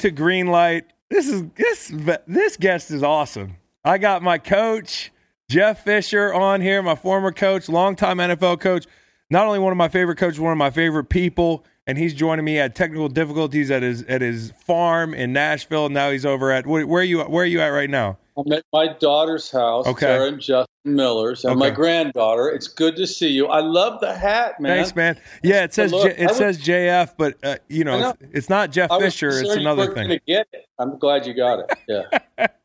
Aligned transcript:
To 0.00 0.10
Greenlight. 0.10 0.84
This 1.10 1.28
is 1.28 1.44
this 1.56 1.92
this 2.26 2.56
guest 2.56 2.90
is 2.90 3.02
awesome. 3.02 3.56
I 3.84 3.98
got 3.98 4.22
my 4.22 4.38
coach 4.38 5.12
Jeff 5.50 5.84
Fisher 5.84 6.32
on 6.32 6.62
here, 6.62 6.80
my 6.80 6.94
former 6.94 7.32
coach, 7.32 7.68
longtime 7.68 8.16
NFL 8.16 8.60
coach. 8.60 8.86
Not 9.28 9.46
only 9.46 9.58
one 9.58 9.72
of 9.72 9.76
my 9.76 9.88
favorite 9.88 10.16
coaches, 10.16 10.40
one 10.40 10.52
of 10.52 10.58
my 10.58 10.70
favorite 10.70 11.10
people, 11.10 11.66
and 11.86 11.98
he's 11.98 12.14
joining 12.14 12.46
me 12.46 12.58
at 12.58 12.74
technical 12.74 13.10
difficulties 13.10 13.70
at 13.70 13.82
his 13.82 14.02
at 14.04 14.22
his 14.22 14.52
farm 14.64 15.12
in 15.12 15.34
Nashville. 15.34 15.90
Now 15.90 16.10
he's 16.10 16.24
over 16.24 16.50
at 16.50 16.66
where 16.66 16.82
are 16.82 17.02
you 17.02 17.20
where 17.20 17.42
are 17.42 17.46
you 17.46 17.60
at 17.60 17.68
right 17.68 17.90
now? 17.90 18.16
I'm 18.46 18.52
at 18.52 18.64
my 18.72 18.88
daughter's 18.94 19.50
house, 19.50 19.86
Okay. 19.86 20.06
Sarah 20.06 20.28
and 20.28 20.40
Justin 20.40 20.66
Miller's, 20.84 21.44
and 21.44 21.58
my 21.58 21.70
granddaughter. 21.70 22.48
It's 22.48 22.68
good 22.68 22.96
to 22.96 23.06
see 23.06 23.28
you. 23.28 23.46
I 23.48 23.60
love 23.60 24.00
the 24.00 24.14
hat, 24.14 24.60
man. 24.60 24.78
Thanks, 24.78 24.96
man. 24.96 25.18
Yeah, 25.42 25.64
it 25.64 25.74
says 25.74 25.92
look, 25.92 26.04
J- 26.04 26.22
it 26.22 26.26
would- 26.28 26.36
says 26.36 26.58
JF, 26.58 27.14
but 27.18 27.34
uh, 27.44 27.56
you 27.68 27.84
know, 27.84 27.98
know. 28.00 28.10
It's, 28.20 28.30
it's 28.32 28.48
not 28.48 28.70
Jeff 28.70 28.90
Fisher. 28.98 29.28
It's 29.28 29.54
another 29.54 29.92
thing. 29.94 30.18
get 30.26 30.46
it. 30.52 30.66
I'm 30.78 30.98
glad 30.98 31.26
you 31.26 31.34
got 31.34 31.60
it. 31.60 31.78
Yeah. 31.88 32.46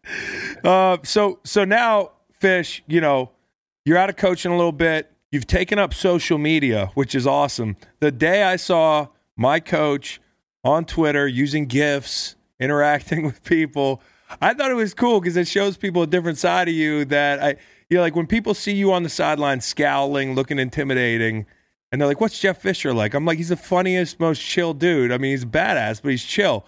Uh, 0.64 0.98
so 1.04 1.40
so 1.44 1.66
now, 1.66 2.12
Fish, 2.40 2.84
you 2.88 3.02
know, 3.02 3.32
you're 3.86 3.98
out 3.98 4.10
of 4.10 4.16
coaching 4.16 4.52
a 4.52 4.56
little 4.56 4.72
bit. 4.72 5.12
You've 5.32 5.48
taken 5.48 5.80
up 5.80 5.94
social 5.94 6.38
media, 6.38 6.92
which 6.94 7.14
is 7.16 7.26
awesome. 7.28 7.76
The 8.00 8.12
day 8.12 8.44
I 8.44 8.56
saw 8.56 9.08
my 9.36 9.60
coach 9.60 10.22
on 10.64 10.86
Twitter 10.86 11.28
using 11.28 11.66
GIFs, 11.66 12.36
interacting 12.60 13.26
with 13.26 13.44
people, 13.44 14.02
I 14.42 14.54
thought 14.54 14.72
it 14.72 14.76
was 14.76 14.94
cool 14.94 15.20
because 15.20 15.38
it 15.38 15.48
shows 15.48 15.78
people 15.78 16.02
a 16.02 16.08
different 16.08 16.38
side 16.38 16.68
of 16.68 16.74
you 16.74 17.06
that 17.06 17.42
I, 17.42 17.50
you 17.90 17.98
know, 17.98 18.02
like 18.02 18.16
when 18.16 18.28
people 18.28 18.54
see 18.54 18.74
you 18.74 18.92
on 18.92 19.04
the 19.04 19.10
sideline 19.10 19.62
scowling, 19.62 20.36
looking 20.36 20.60
intimidating, 20.60 21.46
and 21.92 22.02
they're 22.02 22.08
like, 22.08 22.20
"What's 22.20 22.40
Jeff 22.40 22.62
Fisher 22.62 22.94
like?" 22.94 23.14
I'm 23.14 23.26
like, 23.26 23.38
"He's 23.38 23.50
the 23.50 23.56
funniest, 23.56 24.20
most 24.20 24.42
chill 24.42 24.74
dude. 24.74 25.12
I 25.12 25.18
mean, 25.18 25.32
he's 25.32 25.46
badass, 25.46 26.02
but 26.02 26.12
he's 26.12 26.24
chill." 26.24 26.66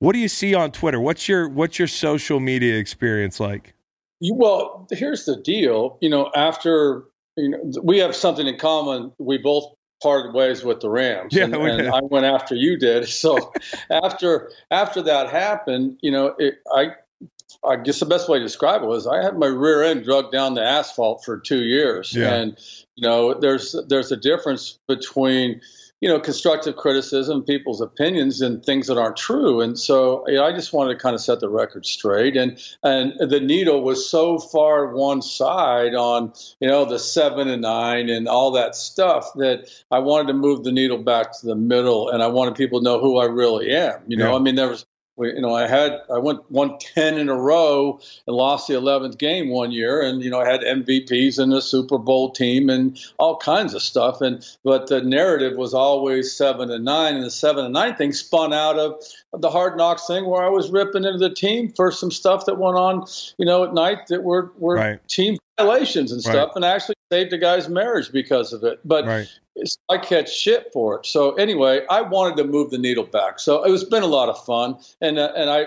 What 0.00 0.12
do 0.12 0.20
you 0.20 0.28
see 0.28 0.54
on 0.54 0.70
Twitter? 0.70 1.00
What's 1.00 1.28
your 1.28 1.48
what's 1.48 1.78
your 1.78 1.88
social 1.88 2.38
media 2.38 2.76
experience 2.76 3.40
like? 3.40 3.74
You, 4.20 4.34
well, 4.34 4.86
here's 4.90 5.24
the 5.24 5.36
deal. 5.36 5.98
You 6.00 6.10
know, 6.10 6.30
after 6.34 7.04
you 7.36 7.50
know, 7.50 7.72
we 7.82 7.98
have 7.98 8.14
something 8.14 8.46
in 8.46 8.58
common. 8.58 9.12
We 9.18 9.38
both 9.38 9.74
parted 10.02 10.32
ways 10.34 10.64
with 10.64 10.80
the 10.80 10.88
Rams, 10.90 11.32
Yeah, 11.34 11.44
and, 11.44 11.62
we 11.62 11.70
and. 11.70 11.88
I 11.88 12.00
went 12.02 12.26
after 12.26 12.54
you 12.54 12.76
did. 12.78 13.08
So 13.18 13.52
after 13.90 14.50
after 14.70 15.02
that 15.02 15.30
happened, 15.30 15.98
you 16.02 16.10
know, 16.10 16.34
it, 16.38 16.58
I 16.74 16.92
I 17.64 17.76
guess 17.76 17.98
the 18.00 18.06
best 18.06 18.28
way 18.28 18.38
to 18.38 18.44
describe 18.44 18.82
it 18.82 18.86
was 18.86 19.06
I 19.06 19.22
had 19.22 19.36
my 19.38 19.46
rear 19.46 19.82
end 19.82 20.04
drugged 20.04 20.32
down 20.32 20.54
the 20.54 20.62
asphalt 20.62 21.24
for 21.24 21.38
two 21.38 21.62
years, 21.62 22.14
Yeah. 22.14 22.32
and 22.34 22.58
you 22.94 23.08
know, 23.08 23.34
there's 23.34 23.74
there's 23.88 24.12
a 24.12 24.16
difference 24.16 24.78
between 24.86 25.60
you 26.00 26.08
know 26.08 26.20
constructive 26.20 26.76
criticism, 26.76 27.42
people's 27.42 27.80
opinions, 27.80 28.40
and 28.40 28.64
things 28.64 28.86
that 28.86 28.98
aren't 28.98 29.16
true. 29.16 29.60
And 29.60 29.78
so 29.78 30.26
you 30.28 30.34
know, 30.34 30.44
I 30.44 30.52
just 30.52 30.72
wanted 30.72 30.94
to 30.94 31.00
kind 31.00 31.14
of 31.14 31.20
set 31.20 31.40
the 31.40 31.48
record 31.48 31.86
straight. 31.86 32.36
And 32.36 32.58
and 32.82 33.14
the 33.18 33.40
needle 33.40 33.82
was 33.82 34.08
so 34.08 34.38
far 34.38 34.94
one 34.94 35.22
side 35.22 35.94
on 35.94 36.32
you 36.60 36.68
know 36.68 36.84
the 36.84 36.98
seven 36.98 37.48
and 37.48 37.62
nine 37.62 38.08
and 38.08 38.28
all 38.28 38.50
that 38.52 38.76
stuff 38.76 39.32
that 39.36 39.68
I 39.90 39.98
wanted 39.98 40.28
to 40.28 40.34
move 40.34 40.64
the 40.64 40.72
needle 40.72 40.98
back 40.98 41.38
to 41.40 41.46
the 41.46 41.56
middle, 41.56 42.08
and 42.08 42.22
I 42.22 42.28
wanted 42.28 42.54
people 42.54 42.80
to 42.80 42.84
know 42.84 43.00
who 43.00 43.18
I 43.18 43.24
really 43.24 43.74
am. 43.74 44.00
You 44.06 44.16
know, 44.16 44.30
Yeah. 44.30 44.36
I 44.36 44.38
mean 44.38 44.54
there 44.54 44.68
was. 44.68 44.86
We- 45.18 45.34
You 45.34 45.40
know, 45.42 45.54
I 45.54 45.66
had 45.66 46.00
I 46.10 46.18
went 46.18 46.40
won 46.50 46.78
ten 46.78 47.18
in 47.18 47.28
a 47.28 47.34
row 47.34 47.98
and 48.26 48.36
lost 48.36 48.68
the 48.68 48.74
eleventh 48.74 49.18
game 49.18 49.50
one 49.50 49.72
year, 49.72 50.00
and 50.00 50.22
you 50.22 50.30
know 50.30 50.40
I 50.40 50.48
had 50.48 50.62
MVPs 50.62 51.38
in 51.38 51.50
the 51.50 51.60
Super 51.60 51.98
Bowl 51.98 52.30
team 52.30 52.70
and 52.70 52.98
all 53.18 53.36
kinds 53.36 53.74
of 53.74 53.82
stuff. 53.82 54.20
And 54.20 54.46
but 54.64 54.86
the 54.86 55.02
narrative 55.02 55.56
was 55.58 55.74
always 55.74 56.32
seven 56.32 56.70
and 56.70 56.84
nine, 56.84 57.16
and 57.16 57.24
the 57.24 57.30
seven 57.30 57.64
and 57.64 57.74
nine 57.74 57.96
thing 57.96 58.12
spun 58.12 58.52
out 58.52 58.78
of 58.78 58.94
the 59.36 59.50
hard 59.50 59.76
knocks 59.76 60.06
thing 60.06 60.24
where 60.26 60.42
I 60.42 60.48
was 60.48 60.70
ripping 60.70 61.04
into 61.04 61.18
the 61.18 61.30
team 61.34 61.70
for 61.72 61.90
some 61.90 62.10
stuff 62.10 62.46
that 62.46 62.58
went 62.58 62.76
on, 62.76 63.04
you 63.36 63.44
know, 63.44 63.64
at 63.64 63.74
night 63.74 64.06
that 64.08 64.22
were 64.22 64.52
were 64.58 64.76
Right. 64.76 65.08
team 65.08 65.36
violations 65.68 66.12
and 66.12 66.24
Right. 66.24 66.32
stuff, 66.32 66.52
and 66.54 66.64
I 66.64 66.70
actually 66.70 66.94
saved 67.12 67.32
a 67.32 67.38
guy's 67.38 67.68
marriage 67.68 68.12
because 68.12 68.52
of 68.52 68.64
it. 68.64 68.80
But 68.84 69.06
Right. 69.06 69.28
I 69.88 69.98
catch 69.98 70.32
shit 70.32 70.70
for 70.72 70.96
it. 70.96 71.06
So 71.06 71.32
anyway, 71.34 71.84
I 71.90 72.00
wanted 72.02 72.36
to 72.36 72.44
move 72.44 72.70
the 72.70 72.78
needle 72.78 73.02
back. 73.04 73.40
So 73.40 73.64
it 73.64 73.70
was 73.70 73.82
been 73.82 74.04
a 74.04 74.06
lot 74.06 74.28
of 74.28 74.42
fun, 74.44 74.76
and 75.00 75.18
uh, 75.18 75.32
and 75.34 75.50
I 75.50 75.66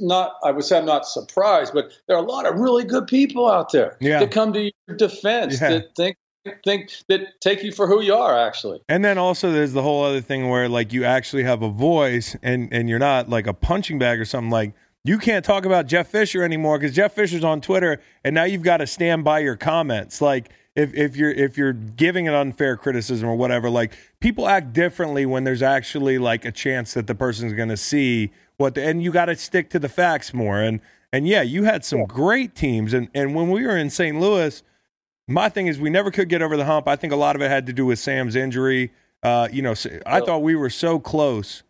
not 0.00 0.36
I 0.44 0.52
would 0.52 0.64
say 0.64 0.78
I'm 0.78 0.86
not 0.86 1.06
surprised, 1.06 1.74
but 1.74 1.90
there 2.06 2.16
are 2.16 2.22
a 2.22 2.26
lot 2.26 2.46
of 2.46 2.58
really 2.58 2.84
good 2.84 3.06
people 3.08 3.50
out 3.50 3.72
there 3.72 3.96
Yeah. 4.00 4.20
that 4.20 4.30
come 4.30 4.52
to 4.52 4.62
your 4.86 4.96
defense 4.96 5.60
Yeah. 5.60 5.70
that 5.70 5.96
think 5.96 6.16
think 6.64 6.90
that 7.08 7.40
take 7.40 7.62
you 7.62 7.70
for 7.72 7.86
who 7.86 8.00
you 8.00 8.14
are. 8.14 8.36
Actually, 8.38 8.80
And 8.88 9.04
then 9.04 9.16
also 9.18 9.50
there's 9.52 9.72
the 9.72 9.82
whole 9.82 10.04
other 10.04 10.20
thing 10.20 10.48
where 10.48 10.68
like 10.68 10.92
you 10.92 11.04
actually 11.04 11.42
have 11.44 11.62
a 11.62 11.68
voice 11.68 12.36
and 12.42 12.68
and 12.72 12.88
you're 12.88 12.98
not 13.00 13.28
like 13.28 13.46
a 13.48 13.54
punching 13.54 13.98
bag 13.98 14.20
or 14.20 14.24
something 14.24 14.50
like 14.50 14.72
you 15.04 15.18
can't 15.18 15.44
talk 15.44 15.64
about 15.64 15.86
Jeff 15.86 16.08
Fisher 16.08 16.42
anymore 16.42 16.78
because 16.78 16.94
Jeff 16.94 17.12
Fisher's 17.12 17.44
on 17.44 17.60
Twitter 17.60 18.00
and 18.22 18.34
now 18.34 18.44
you've 18.44 18.62
got 18.62 18.78
to 18.78 18.86
stand 18.86 19.24
by 19.24 19.40
your 19.40 19.56
comments. 19.56 20.20
Like 20.20 20.50
if, 20.76 20.94
if 20.94 21.16
you're 21.16 21.32
if 21.32 21.58
you're 21.58 21.72
giving 21.72 22.28
an 22.28 22.34
unfair 22.34 22.76
criticism 22.76 23.28
or 23.28 23.36
whatever, 23.36 23.68
like 23.68 23.94
people 24.20 24.46
act 24.46 24.72
differently 24.72 25.26
when 25.26 25.44
there's 25.44 25.62
actually 25.62 26.18
like 26.18 26.44
a 26.44 26.52
chance 26.52 26.94
that 26.94 27.06
the 27.06 27.14
person's 27.14 27.52
gonna 27.52 27.76
see 27.76 28.30
what 28.56 28.74
the, 28.74 28.84
and 28.84 29.02
you 29.02 29.10
gotta 29.10 29.36
stick 29.36 29.70
to 29.70 29.78
the 29.78 29.88
facts 29.88 30.32
more. 30.32 30.60
And 30.60 30.80
and 31.12 31.26
yeah, 31.26 31.42
you 31.42 31.64
had 31.64 31.84
some 31.84 32.04
great 32.04 32.54
teams 32.54 32.94
and, 32.94 33.08
and 33.12 33.34
when 33.34 33.50
we 33.50 33.66
were 33.66 33.76
in 33.76 33.90
St. 33.90 34.18
Louis, 34.18 34.62
my 35.26 35.48
thing 35.48 35.66
is 35.66 35.80
we 35.80 35.90
never 35.90 36.10
could 36.10 36.28
get 36.28 36.42
over 36.42 36.56
the 36.56 36.64
hump. 36.64 36.86
I 36.86 36.94
think 36.94 37.12
a 37.12 37.16
lot 37.16 37.34
of 37.34 37.42
it 37.42 37.50
had 37.50 37.66
to 37.66 37.72
do 37.72 37.86
with 37.86 37.98
Sam's 37.98 38.36
injury. 38.36 38.92
Uh, 39.22 39.48
you 39.52 39.62
know, 39.62 39.74
I 40.06 40.20
thought 40.20 40.42
we 40.42 40.54
were 40.54 40.70
so 40.70 40.98
close. 40.98 41.64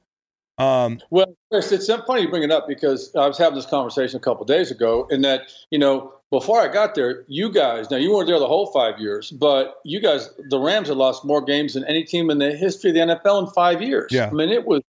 Um, 0.58 1.00
Well, 1.10 1.34
Chris, 1.50 1.72
it's 1.72 1.86
funny 1.86 2.22
you 2.22 2.28
bring 2.28 2.42
it 2.42 2.50
up 2.50 2.68
because 2.68 3.14
I 3.16 3.26
was 3.26 3.38
having 3.38 3.56
this 3.56 3.66
conversation 3.66 4.16
a 4.16 4.20
couple 4.20 4.44
days 4.44 4.70
ago, 4.70 5.06
in 5.10 5.22
that 5.22 5.42
you 5.70 5.78
know 5.78 6.12
before 6.30 6.60
I 6.60 6.68
got 6.68 6.94
there, 6.94 7.24
you 7.28 7.50
guys 7.50 7.90
now 7.90 7.96
you 7.96 8.12
weren't 8.12 8.26
there 8.26 8.38
the 8.38 8.46
whole 8.46 8.66
five 8.66 8.98
years, 8.98 9.30
but 9.30 9.76
you 9.84 10.00
guys, 10.00 10.30
the 10.48 10.58
Rams 10.58 10.88
had 10.88 10.96
lost 10.96 11.24
more 11.24 11.42
games 11.42 11.74
than 11.74 11.84
any 11.84 12.04
team 12.04 12.30
in 12.30 12.38
the 12.38 12.52
history 12.56 12.90
of 12.90 12.94
the 12.94 13.00
NFL 13.16 13.46
in 13.46 13.52
five 13.52 13.82
years. 13.82 14.10
Yeah. 14.10 14.28
I 14.28 14.32
mean 14.32 14.48
it 14.48 14.66
was. 14.66 14.82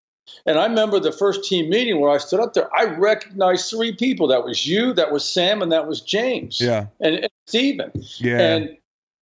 And 0.46 0.58
I 0.58 0.66
remember 0.66 1.02
the 1.02 1.12
first 1.12 1.44
team 1.44 1.70
meeting 1.70 2.00
where 2.00 2.10
I 2.10 2.18
stood 2.18 2.40
up 2.40 2.54
there. 2.54 2.74
I 2.74 2.86
recognized 2.86 3.70
three 3.70 3.94
people. 3.94 4.26
That 4.28 4.46
was 4.46 4.66
you, 4.66 4.94
that 4.94 5.12
was 5.12 5.26
Sam, 5.26 5.62
and 5.62 5.70
that 5.74 5.86
was 5.86 6.00
James. 6.00 6.62
yeah, 6.62 6.86
and, 7.02 7.16
and 7.16 7.30
Steven. 7.46 7.92
yeah, 8.20 8.40
And 8.40 8.78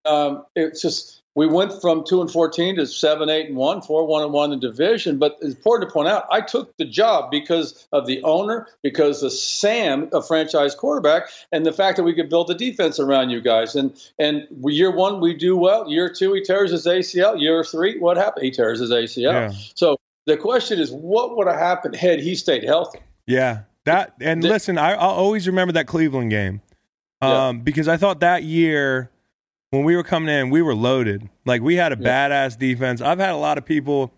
um, 0.06 0.46
it's 0.56 0.80
just 0.80 1.21
we 1.36 1.48
went 1.48 1.80
from 1.82 2.04
two 2.06 2.20
and 2.22 2.30
fourteen 2.30 2.76
to 2.76 2.86
seven, 2.86 3.30
eight 3.30 3.48
and 3.48 3.56
one, 3.56 3.82
four, 3.82 4.06
one 4.06 4.22
and 4.24 4.34
one 4.34 4.52
in 4.52 4.60
the 4.60 4.68
division. 4.68 5.18
But 5.18 5.38
it's 5.42 5.56
important 5.56 5.90
to 5.90 5.94
point 5.94 6.10
out, 6.10 6.26
I 6.30 6.42
took 6.42 6.76
the 6.78 6.86
job 6.86 7.32
because 7.32 7.88
of 7.94 8.06
the 8.06 8.22
owner, 8.24 8.68
because 8.84 9.24
of 9.24 9.32
Sam, 9.32 10.10
a 10.12 10.22
franchise 10.22 10.76
quarterback, 10.76 11.30
and 11.52 11.66
the 11.66 11.72
fact 11.72 11.96
that 11.98 12.04
we 12.04 12.14
could 12.14 12.30
build 12.30 12.50
a 12.52 12.54
defense 12.56 13.00
around 13.00 13.30
you 13.30 13.40
guys. 13.42 13.76
And 13.76 13.94
and 14.20 14.46
year 14.64 14.92
one 14.92 15.22
we 15.22 15.34
do 15.34 15.56
well. 15.56 15.90
Year 15.90 16.10
two 16.14 16.34
he 16.34 16.42
tears 16.42 16.72
his 16.72 16.86
ACL. 16.86 17.40
Year 17.40 17.64
three, 17.64 17.98
what 18.00 18.18
happened? 18.18 18.44
He 18.46 18.52
tears 18.52 18.80
his 18.80 18.92
ACL. 18.92 19.32
Yeah. 19.32 19.52
So 19.76 19.98
the 20.26 20.38
question 20.38 20.80
is, 20.80 20.92
what 20.92 21.38
would 21.38 21.48
have 21.48 21.58
happened 21.58 21.96
had 21.96 22.20
he 22.20 22.36
stayed 22.36 22.64
healthy? 22.64 23.00
yeah. 23.26 23.62
That 23.86 24.14
and 24.22 24.44
The- 24.44 24.50
listen, 24.50 24.78
I, 24.78 24.92
I'll 24.94 25.10
always 25.10 25.48
remember 25.48 25.72
that 25.74 25.88
Cleveland 25.88 26.30
game 26.30 26.62
um, 27.20 27.58
Yeah. 27.58 27.62
because 27.64 27.88
I 27.88 27.98
thought 27.98 28.20
that 28.20 28.44
year 28.44 29.10
when 29.72 29.84
we 29.84 29.96
were 29.96 30.04
coming 30.04 30.34
in, 30.34 30.50
we 30.50 30.62
were 30.62 30.76
loaded. 30.76 31.30
Like 31.46 31.62
we 31.62 31.76
had 31.78 31.92
a 31.92 31.98
Yeah. 32.00 32.30
badass 32.30 32.58
defense. 32.60 33.02
I've 33.02 33.20
had 33.20 33.32
a 33.32 33.38
lot 33.38 33.58
of 33.58 33.66
people 33.66 34.14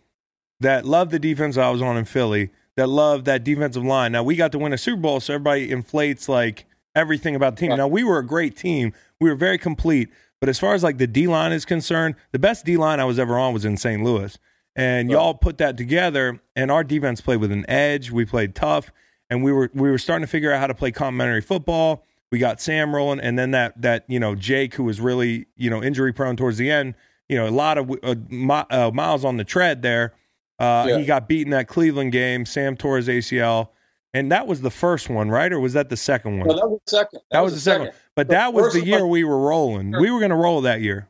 that 0.60 0.86
love 0.86 1.10
the 1.12 1.20
defense 1.20 1.58
I 1.58 1.70
was 1.70 1.82
on 1.82 1.96
in 1.96 2.06
Philly 2.06 2.50
that 2.76 2.90
love 2.90 3.26
that 3.26 3.44
defensive 3.44 3.84
line. 3.84 4.12
Now 4.12 4.24
we 4.24 4.36
got 4.36 4.52
to 4.54 4.60
win 4.60 4.74
a 4.74 4.78
Super 4.78 5.02
Bowl, 5.02 5.20
so 5.20 5.36
everybody 5.36 5.70
inflates 5.72 6.28
like 6.28 6.66
everything 6.96 7.36
about 7.36 7.56
the 7.56 7.60
team. 7.62 7.70
Right. 7.70 7.78
Now 7.78 7.88
we 7.88 8.04
were 8.04 8.18
a 8.18 8.26
great 8.26 8.56
team. 8.58 8.94
We 9.22 9.30
were 9.30 9.36
very 9.36 9.58
complete. 9.60 10.10
But 10.40 10.50
as 10.50 10.60
far 10.60 10.74
as 10.74 10.84
like 10.84 10.98
the 10.98 11.08
D 11.08 11.28
line 11.28 11.52
is 11.54 11.66
concerned, 11.66 12.16
the 12.32 12.40
best 12.40 12.66
D 12.66 12.76
line 12.76 13.00
I 13.00 13.06
was 13.06 13.20
ever 13.20 13.38
on 13.38 13.54
was 13.54 13.64
in 13.64 13.78
St. 13.78 14.04
Louis. 14.04 14.38
And 14.76 15.08
Right. 15.08 15.14
y'all 15.14 15.36
put 15.36 15.60
that 15.60 15.78
together 15.78 16.40
and 16.56 16.72
our 16.72 16.84
defense 16.84 17.22
played 17.22 17.38
with 17.40 17.52
an 17.52 17.64
edge. 17.70 18.10
We 18.10 18.26
played 18.26 18.56
tough 18.56 18.92
and 19.30 19.44
we 19.44 19.52
were 19.52 19.70
we 19.76 19.92
were 19.92 20.00
starting 20.00 20.26
to 20.26 20.30
figure 20.30 20.52
out 20.52 20.60
how 20.60 20.68
to 20.68 20.74
play 20.74 20.92
complementary 20.92 21.42
football. 21.42 22.04
We 22.34 22.40
got 22.40 22.60
Sam 22.60 22.96
rolling 22.96 23.20
and 23.20 23.38
then 23.38 23.52
that 23.52 23.80
that, 23.84 24.06
you 24.08 24.20
know, 24.20 24.34
Jake 24.34 24.74
who 24.74 24.84
was 24.86 25.00
really, 25.00 25.46
you 25.56 25.70
know, 25.70 25.84
injury 25.84 26.12
prone 26.12 26.36
towards 26.36 26.58
the 26.58 26.72
end, 26.72 26.96
you 27.30 27.38
know, 27.38 27.48
a 27.48 27.52
lot 27.54 27.78
of 27.78 27.92
uh, 28.02 28.16
mi- 28.28 28.64
uh, 28.72 28.90
miles 28.92 29.24
on 29.24 29.38
the 29.38 29.44
tread 29.44 29.84
there. 29.84 30.16
Uh, 30.58 30.86
Yeah. 30.90 30.98
He 30.98 31.06
got 31.06 31.28
beaten 31.28 31.52
that 31.52 31.68
Cleveland 31.68 32.12
game. 32.12 32.48
Sam 32.48 32.76
tore 32.76 32.98
his 32.98 33.08
ACL, 33.08 33.70
and 34.16 34.32
that 34.32 34.48
was 34.48 34.62
the 34.62 34.72
first 34.72 35.12
one, 35.12 35.30
right? 35.30 35.54
Or 35.54 35.60
was 35.60 35.74
that 35.74 35.90
the 35.90 35.96
second 35.96 36.40
one? 36.40 36.48
No, 36.48 36.56
that 36.56 36.68
was 36.68 36.80
the 36.86 36.90
second. 36.90 37.20
that, 37.30 37.42
was, 37.42 37.54
the 37.54 37.60
second. 37.60 37.86
one. 37.90 37.96
But 38.16 38.28
The 38.30 38.34
that 38.34 38.52
was 38.52 38.74
the 38.74 38.84
year 38.84 39.02
one- 39.02 39.10
we 39.10 39.24
were 39.24 39.38
rolling. 39.38 39.92
We 39.92 40.10
were 40.10 40.18
going 40.18 40.32
to 40.32 40.36
roll 40.36 40.62
that 40.62 40.82
year. 40.82 41.08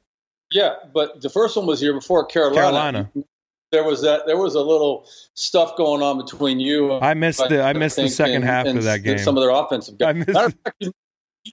Yeah, 0.52 0.74
but 0.94 1.22
the 1.22 1.30
first 1.30 1.56
one 1.56 1.66
was 1.66 1.80
here 1.80 1.94
before 1.94 2.26
Carolina. 2.26 2.60
Carolina. 2.60 3.10
There 3.72 3.86
was 3.86 4.02
that. 4.02 4.28
There 4.28 4.38
was 4.38 4.56
a 4.56 4.62
little 4.62 5.08
stuff 5.36 5.78
going 5.78 6.04
on 6.04 6.18
between 6.18 6.60
you. 6.60 6.94
I 7.00 7.14
missed 7.14 7.48
the 7.48 7.64
I 7.64 7.72
missed 7.72 7.96
the 7.96 8.10
second 8.10 8.36
and- 8.36 8.44
half 8.44 8.66
and 8.68 8.78
of 8.78 8.84
that 8.84 9.04
game. 9.04 9.18
Some 9.20 9.38
of 9.38 9.42
their 9.42 9.52
offensive 9.52 9.96
I 10.02 10.12
guys. 10.14 10.16
missed- 10.28 10.34
Matter 10.34 10.46
of 10.48 10.56
fact, 10.66 10.76
you, 10.80 10.92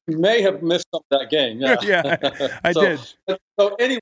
you 0.06 0.18
may 0.18 0.40
have 0.42 0.62
missed 0.62 0.86
some 0.92 1.02
of 1.10 1.18
that 1.18 1.30
game. 1.30 1.58
Yeah, 1.60 1.76
Yeah, 1.82 2.16
I 2.64 2.72
so, 2.72 2.80
did. 2.80 3.00
So 3.58 3.74
anyway, 3.76 4.00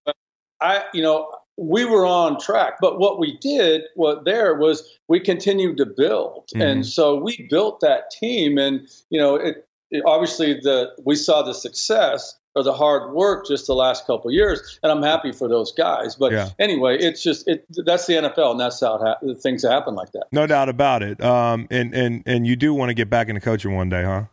I 0.61 0.85
you 0.93 1.03
know 1.03 1.31
we 1.57 1.85
were 1.85 2.07
on 2.07 2.39
track. 2.41 2.75
But 2.81 2.99
what 2.99 3.19
we 3.19 3.37
did, 3.39 3.83
what 3.97 4.25
there 4.25 4.55
was, 4.55 4.99
we 5.09 5.19
continued 5.21 5.77
to 5.79 5.87
build, 5.87 6.49
Mhm. 6.55 6.63
and 6.65 6.87
so 6.87 7.17
we 7.17 7.47
built 7.51 7.81
that 7.81 8.11
team. 8.11 8.59
And 8.59 8.89
you 9.11 9.19
know, 9.21 9.35
it, 9.37 9.67
it- 9.91 10.03
obviously 10.07 10.55
the 10.55 10.93
we 11.05 11.17
saw 11.17 11.43
the 11.43 11.55
success 11.55 12.37
or 12.55 12.63
the 12.63 12.73
hard 12.73 13.13
work 13.13 13.47
just 13.47 13.67
the 13.67 13.75
last 13.75 14.07
couple 14.07 14.29
of 14.29 14.35
years, 14.35 14.79
and 14.83 14.91
I'm 14.91 15.03
happy 15.03 15.33
for 15.33 15.49
those 15.49 15.71
guys. 15.73 16.15
But 16.17 16.33
Yeah. 16.33 16.49
anyway, 16.59 16.97
it's 16.99 17.23
just 17.23 17.47
it 17.49 17.65
that's 17.85 18.07
the 18.07 18.15
NFL, 18.15 18.53
and 18.53 18.61
that's 18.61 18.81
how 18.81 18.97
it 18.97 19.01
ha- 19.03 19.35
things 19.43 19.63
happen 19.63 19.95
like 19.95 20.13
that. 20.13 20.27
No 20.33 20.47
doubt 20.47 20.69
about 20.69 21.03
it. 21.03 21.21
Um, 21.23 21.67
and 21.71 21.93
and 21.95 22.23
and 22.27 22.47
you 22.47 22.57
do 22.57 22.73
want 22.75 22.91
to 22.91 22.95
get 22.95 23.11
back 23.11 23.29
into 23.29 23.41
coaching 23.41 23.75
one 23.75 23.89
day, 23.89 24.03
huh? 24.05 24.25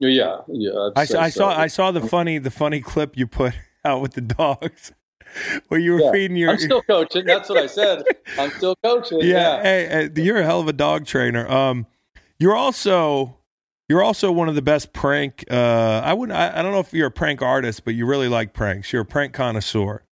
Yeah, 0.00 0.38
yeah. 0.48 0.90
I, 0.94 1.04
so. 1.04 1.28
saw 1.30 1.58
I 1.58 1.66
saw 1.66 1.90
the 1.90 2.00
funny 2.00 2.38
the 2.38 2.50
funny 2.50 2.80
clip 2.80 3.16
you 3.16 3.26
put 3.26 3.54
out 3.84 4.00
with 4.00 4.12
the 4.14 4.20
dogs, 4.20 4.92
where 5.68 5.80
you 5.80 5.94
were 5.94 6.00
Yeah. 6.00 6.12
feeding 6.12 6.36
your. 6.36 6.50
I'm 6.50 6.58
still 6.58 6.82
coaching. 6.82 7.24
That's 7.26 7.48
what 7.48 7.58
I 7.58 7.66
said. 7.66 8.04
I'm 8.38 8.50
still 8.50 8.76
coaching. 8.84 9.20
yeah, 9.22 9.26
Yeah. 9.56 9.62
Hey, 9.62 10.10
hey, 10.14 10.22
you're 10.22 10.38
a 10.38 10.44
hell 10.44 10.60
of 10.60 10.68
a 10.68 10.72
dog 10.72 11.04
trainer. 11.06 11.48
Um, 11.48 11.86
you're 12.38 12.54
also 12.56 13.38
you're 13.88 14.02
also 14.02 14.30
one 14.30 14.48
of 14.48 14.54
the 14.54 14.62
best 14.62 14.92
prank. 14.92 15.44
Uh, 15.50 16.00
I 16.04 16.12
wouldn't. 16.14 16.38
I, 16.38 16.58
I 16.58 16.62
don't 16.62 16.72
know 16.72 16.80
if 16.80 16.92
you're 16.92 17.08
a 17.08 17.10
prank 17.12 17.42
artist, 17.42 17.84
but 17.84 17.94
you 17.94 18.06
really 18.06 18.28
like 18.28 18.52
pranks. 18.52 18.92
You're 18.92 19.02
a 19.02 19.06
prank 19.06 19.32
connoisseur. 19.32 20.04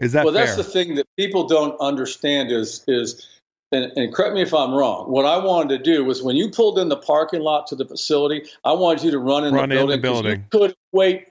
Is 0.00 0.12
that 0.12 0.24
well, 0.24 0.34
fair? 0.34 0.44
that's 0.46 0.56
the 0.56 0.64
thing 0.64 0.94
that 0.96 1.06
people 1.16 1.46
don't 1.46 1.78
understand 1.80 2.50
is 2.50 2.82
is 2.88 3.28
and, 3.72 3.92
and 3.96 4.14
correct 4.14 4.34
me 4.34 4.42
if 4.42 4.54
I'm 4.54 4.72
wrong. 4.72 5.10
What 5.10 5.24
I 5.24 5.38
wanted 5.38 5.76
to 5.78 5.82
do 5.82 6.04
was 6.04 6.22
when 6.22 6.36
you 6.36 6.50
pulled 6.50 6.78
in 6.78 6.88
the 6.88 6.96
parking 6.96 7.40
lot 7.40 7.66
to 7.68 7.76
the 7.76 7.84
facility, 7.84 8.48
I 8.64 8.72
wanted 8.72 9.04
you 9.04 9.10
to 9.12 9.18
run 9.18 9.44
in 9.44 9.54
Run 9.54 9.68
the 9.70 9.80
in 9.80 9.88
the 9.88 9.98
building. 9.98 10.40
You 10.40 10.58
couldn't 10.58 10.78
wait. 10.92 11.26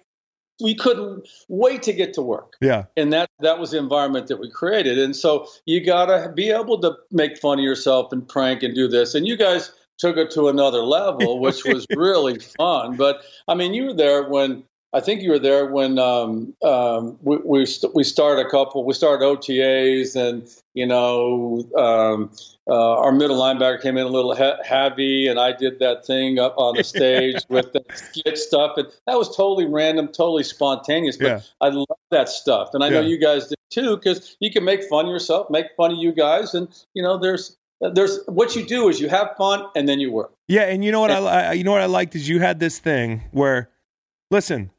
We 0.62 0.76
couldn't 0.76 1.28
wait 1.50 1.82
to 1.84 1.94
get 1.94 2.14
to 2.14 2.22
work. 2.22 2.54
yeah, 2.62 2.86
and 2.96 3.12
that 3.12 3.30
that 3.40 3.60
was 3.60 3.72
the 3.72 3.80
environment 3.80 4.28
that 4.28 4.40
we 4.40 4.50
created 4.50 5.00
and 5.00 5.16
so 5.16 5.48
you 5.66 5.84
got 5.84 6.06
to 6.06 6.32
be 6.32 6.52
able 6.52 6.80
to 6.82 6.96
make 7.12 7.38
fun 7.38 7.58
of 7.58 7.66
yourself 7.66 8.14
and 8.14 8.28
prank 8.28 8.62
and 8.62 8.76
do 8.76 8.88
this 8.88 9.16
and 9.16 9.28
you 9.28 9.36
guys 9.36 9.72
took 9.98 10.16
it 10.16 10.30
to 10.32 10.48
another 10.50 10.84
level 10.84 11.40
which 11.40 11.66
was 11.66 11.88
really 11.96 12.40
fun 12.40 12.96
but 12.96 13.22
i 13.48 13.56
mean 13.56 13.74
you 13.74 13.86
were 13.86 13.94
there 13.94 14.30
when 14.30 14.64
i 14.94 15.00
think 15.00 15.22
you 15.22 15.32
were 15.32 15.40
there 15.40 15.66
when 15.66 15.98
um, 16.00 16.54
um, 16.64 17.18
we 17.22 17.38
we, 17.38 17.66
st- 17.66 17.94
we 17.96 18.04
started 18.04 18.46
a 18.46 18.50
couple 18.50 18.84
we 18.86 18.94
started 18.94 19.24
otas 19.26 20.16
and 20.16 20.48
you 20.74 20.86
know 20.86 21.64
um, 21.78 22.30
uh, 22.70 22.98
our 23.00 23.12
middle 23.12 23.38
linebacker 23.38 23.82
came 23.82 23.98
in 23.98 24.06
a 24.06 24.10
little 24.10 24.34
he- 24.34 24.64
heavy, 24.64 25.28
and 25.28 25.38
I 25.38 25.52
did 25.52 25.80
that 25.80 26.06
thing 26.06 26.40
up 26.40 26.56
on 26.58 26.78
the 26.78 26.84
stage 26.84 27.42
with 27.50 27.74
the 27.74 27.84
skit 27.94 28.38
stuff, 28.38 28.78
and 28.78 28.88
that 29.06 29.18
was 29.18 29.36
totally 29.36 29.66
random, 29.66 30.08
totally 30.08 30.44
spontaneous. 30.44 31.18
But 31.18 31.28
Yeah. 31.28 31.40
I 31.60 31.70
love 31.70 31.98
that 32.12 32.30
stuff, 32.30 32.70
and 32.74 32.82
I 32.82 32.88
know 32.88 33.02
you 33.02 33.18
guys 33.18 33.50
did 33.50 33.58
too, 33.70 33.98
because 33.98 34.38
you 34.40 34.50
can 34.50 34.64
make 34.64 34.84
fun 34.86 35.06
of 35.06 35.12
yourself, 35.12 35.50
make 35.50 35.66
fun 35.76 35.92
of 35.92 35.98
you 35.98 36.14
guys, 36.14 36.54
and 36.54 36.70
you 36.94 37.04
know, 37.04 37.18
there's 37.18 37.58
there's 37.82 38.20
what 38.28 38.56
you 38.56 38.66
do 38.66 38.88
is 38.88 39.02
you 39.02 39.10
have 39.10 39.36
fun 39.38 39.66
and 39.76 39.90
then 39.90 40.00
you 40.00 40.10
work. 40.10 40.32
yeah. 40.48 40.62
And 40.64 40.86
you 40.86 40.92
know 40.94 41.02
what 41.02 41.12
I, 41.12 41.18
I 41.18 41.52
you 41.52 41.66
know 41.66 41.74
what 41.74 41.82
I 41.82 41.88
liked 41.88 42.16
is 42.16 42.30
you 42.30 42.40
had 42.40 42.62
this 42.62 42.80
thing 42.80 43.24
where, 43.32 43.70
listen, 44.32 44.72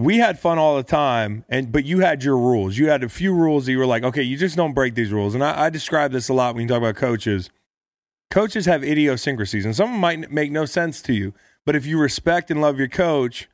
we 0.00 0.16
had 0.16 0.38
fun 0.38 0.56
all 0.56 0.78
the 0.78 0.82
time, 0.82 1.44
and 1.50 1.70
but 1.70 1.84
you 1.84 2.00
had 2.00 2.24
your 2.24 2.38
rules. 2.38 2.78
You 2.78 2.88
had 2.88 3.04
a 3.04 3.08
few 3.10 3.34
rules 3.34 3.66
that 3.66 3.72
you 3.72 3.78
were 3.78 3.84
like, 3.84 4.02
okay, 4.02 4.22
you 4.22 4.38
just 4.38 4.56
don't 4.56 4.72
break 4.72 4.94
these 4.94 5.12
rules. 5.12 5.34
And 5.34 5.44
I, 5.44 5.66
I 5.66 5.70
describe 5.70 6.10
this 6.10 6.30
a 6.30 6.32
lot 6.32 6.54
when 6.54 6.62
you 6.62 6.68
talk 6.68 6.78
about 6.78 6.96
coaches. 6.96 7.50
Coaches 8.30 8.64
have 8.64 8.82
idiosyncrasies, 8.82 9.66
and 9.66 9.76
some 9.76 9.92
might 9.92 10.32
make 10.32 10.50
no 10.52 10.64
sense 10.64 11.02
to 11.02 11.12
you. 11.12 11.34
But 11.66 11.76
if 11.76 11.84
you 11.84 11.98
respect 11.98 12.50
and 12.50 12.62
love 12.62 12.78
your 12.78 12.88
coach, 12.88 13.46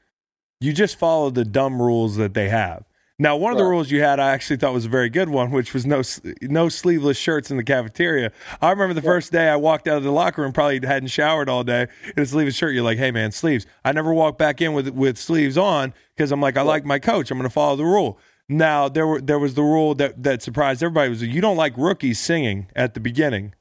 you 0.61 0.73
just 0.73 0.97
follow 0.97 1.31
the 1.31 1.45
dumb 1.45 1.83
rules 1.83 2.15
that 2.15 2.35
they 2.35 2.49
have. 2.49 2.85
Now, 3.19 3.35
one 3.37 3.53
of 3.53 3.57
the 3.57 3.65
Right. 3.65 3.71
rules 3.71 3.91
you 3.91 4.03
had, 4.03 4.21
I 4.21 4.33
actually 4.33 4.59
thought 4.59 4.75
was 4.75 4.85
a 4.85 4.91
very 4.91 5.09
good 5.09 5.31
one, 5.31 5.51
which 5.51 5.73
was 5.73 5.87
no 5.87 6.03
no 6.43 6.69
sleeveless 6.69 7.17
shirts 7.17 7.51
in 7.51 7.57
the 7.57 7.65
cafeteria. 7.65 8.31
I 8.61 8.71
remember 8.71 8.93
the 8.93 9.01
first 9.01 9.33
day 9.33 9.49
I 9.49 9.57
walked 9.57 9.89
out 9.89 9.97
of 9.97 10.03
the 10.03 10.13
locker 10.13 10.43
room, 10.43 10.53
probably 10.53 10.87
hadn't 10.87 11.09
showered 11.09 11.49
all 11.49 11.65
day, 11.65 11.87
and 12.05 12.19
a 12.19 12.27
sleeveless 12.27 12.55
shirt. 12.57 12.75
You're 12.75 12.85
like, 12.85 12.99
"Hey, 12.99 13.11
man, 13.11 13.33
sleeves." 13.33 13.65
I 13.87 13.93
never 13.93 14.13
walked 14.13 14.39
back 14.39 14.61
in 14.61 14.75
with 14.75 14.89
with 14.91 15.17
sleeves 15.17 15.57
on 15.57 15.95
because 16.15 16.31
I'm 16.31 16.43
like, 16.43 16.59
I 16.59 16.63
like 16.63 16.85
my 16.85 16.99
coach. 16.99 17.31
I'm 17.31 17.39
going 17.39 17.49
to 17.49 17.53
follow 17.53 17.77
the 17.77 17.85
rule. 17.87 18.19
Now, 18.51 18.87
there 18.89 19.07
were 19.07 19.21
there 19.23 19.39
was 19.39 19.55
the 19.55 19.63
rule 19.63 19.95
that 19.95 20.23
that 20.23 20.43
surprised 20.43 20.83
everybody 20.83 21.09
was 21.09 21.23
you 21.23 21.41
don't 21.41 21.57
like 21.57 21.73
rookies 21.79 22.19
singing 22.19 22.69
at 22.77 22.93
the 22.93 23.01
beginning 23.01 23.55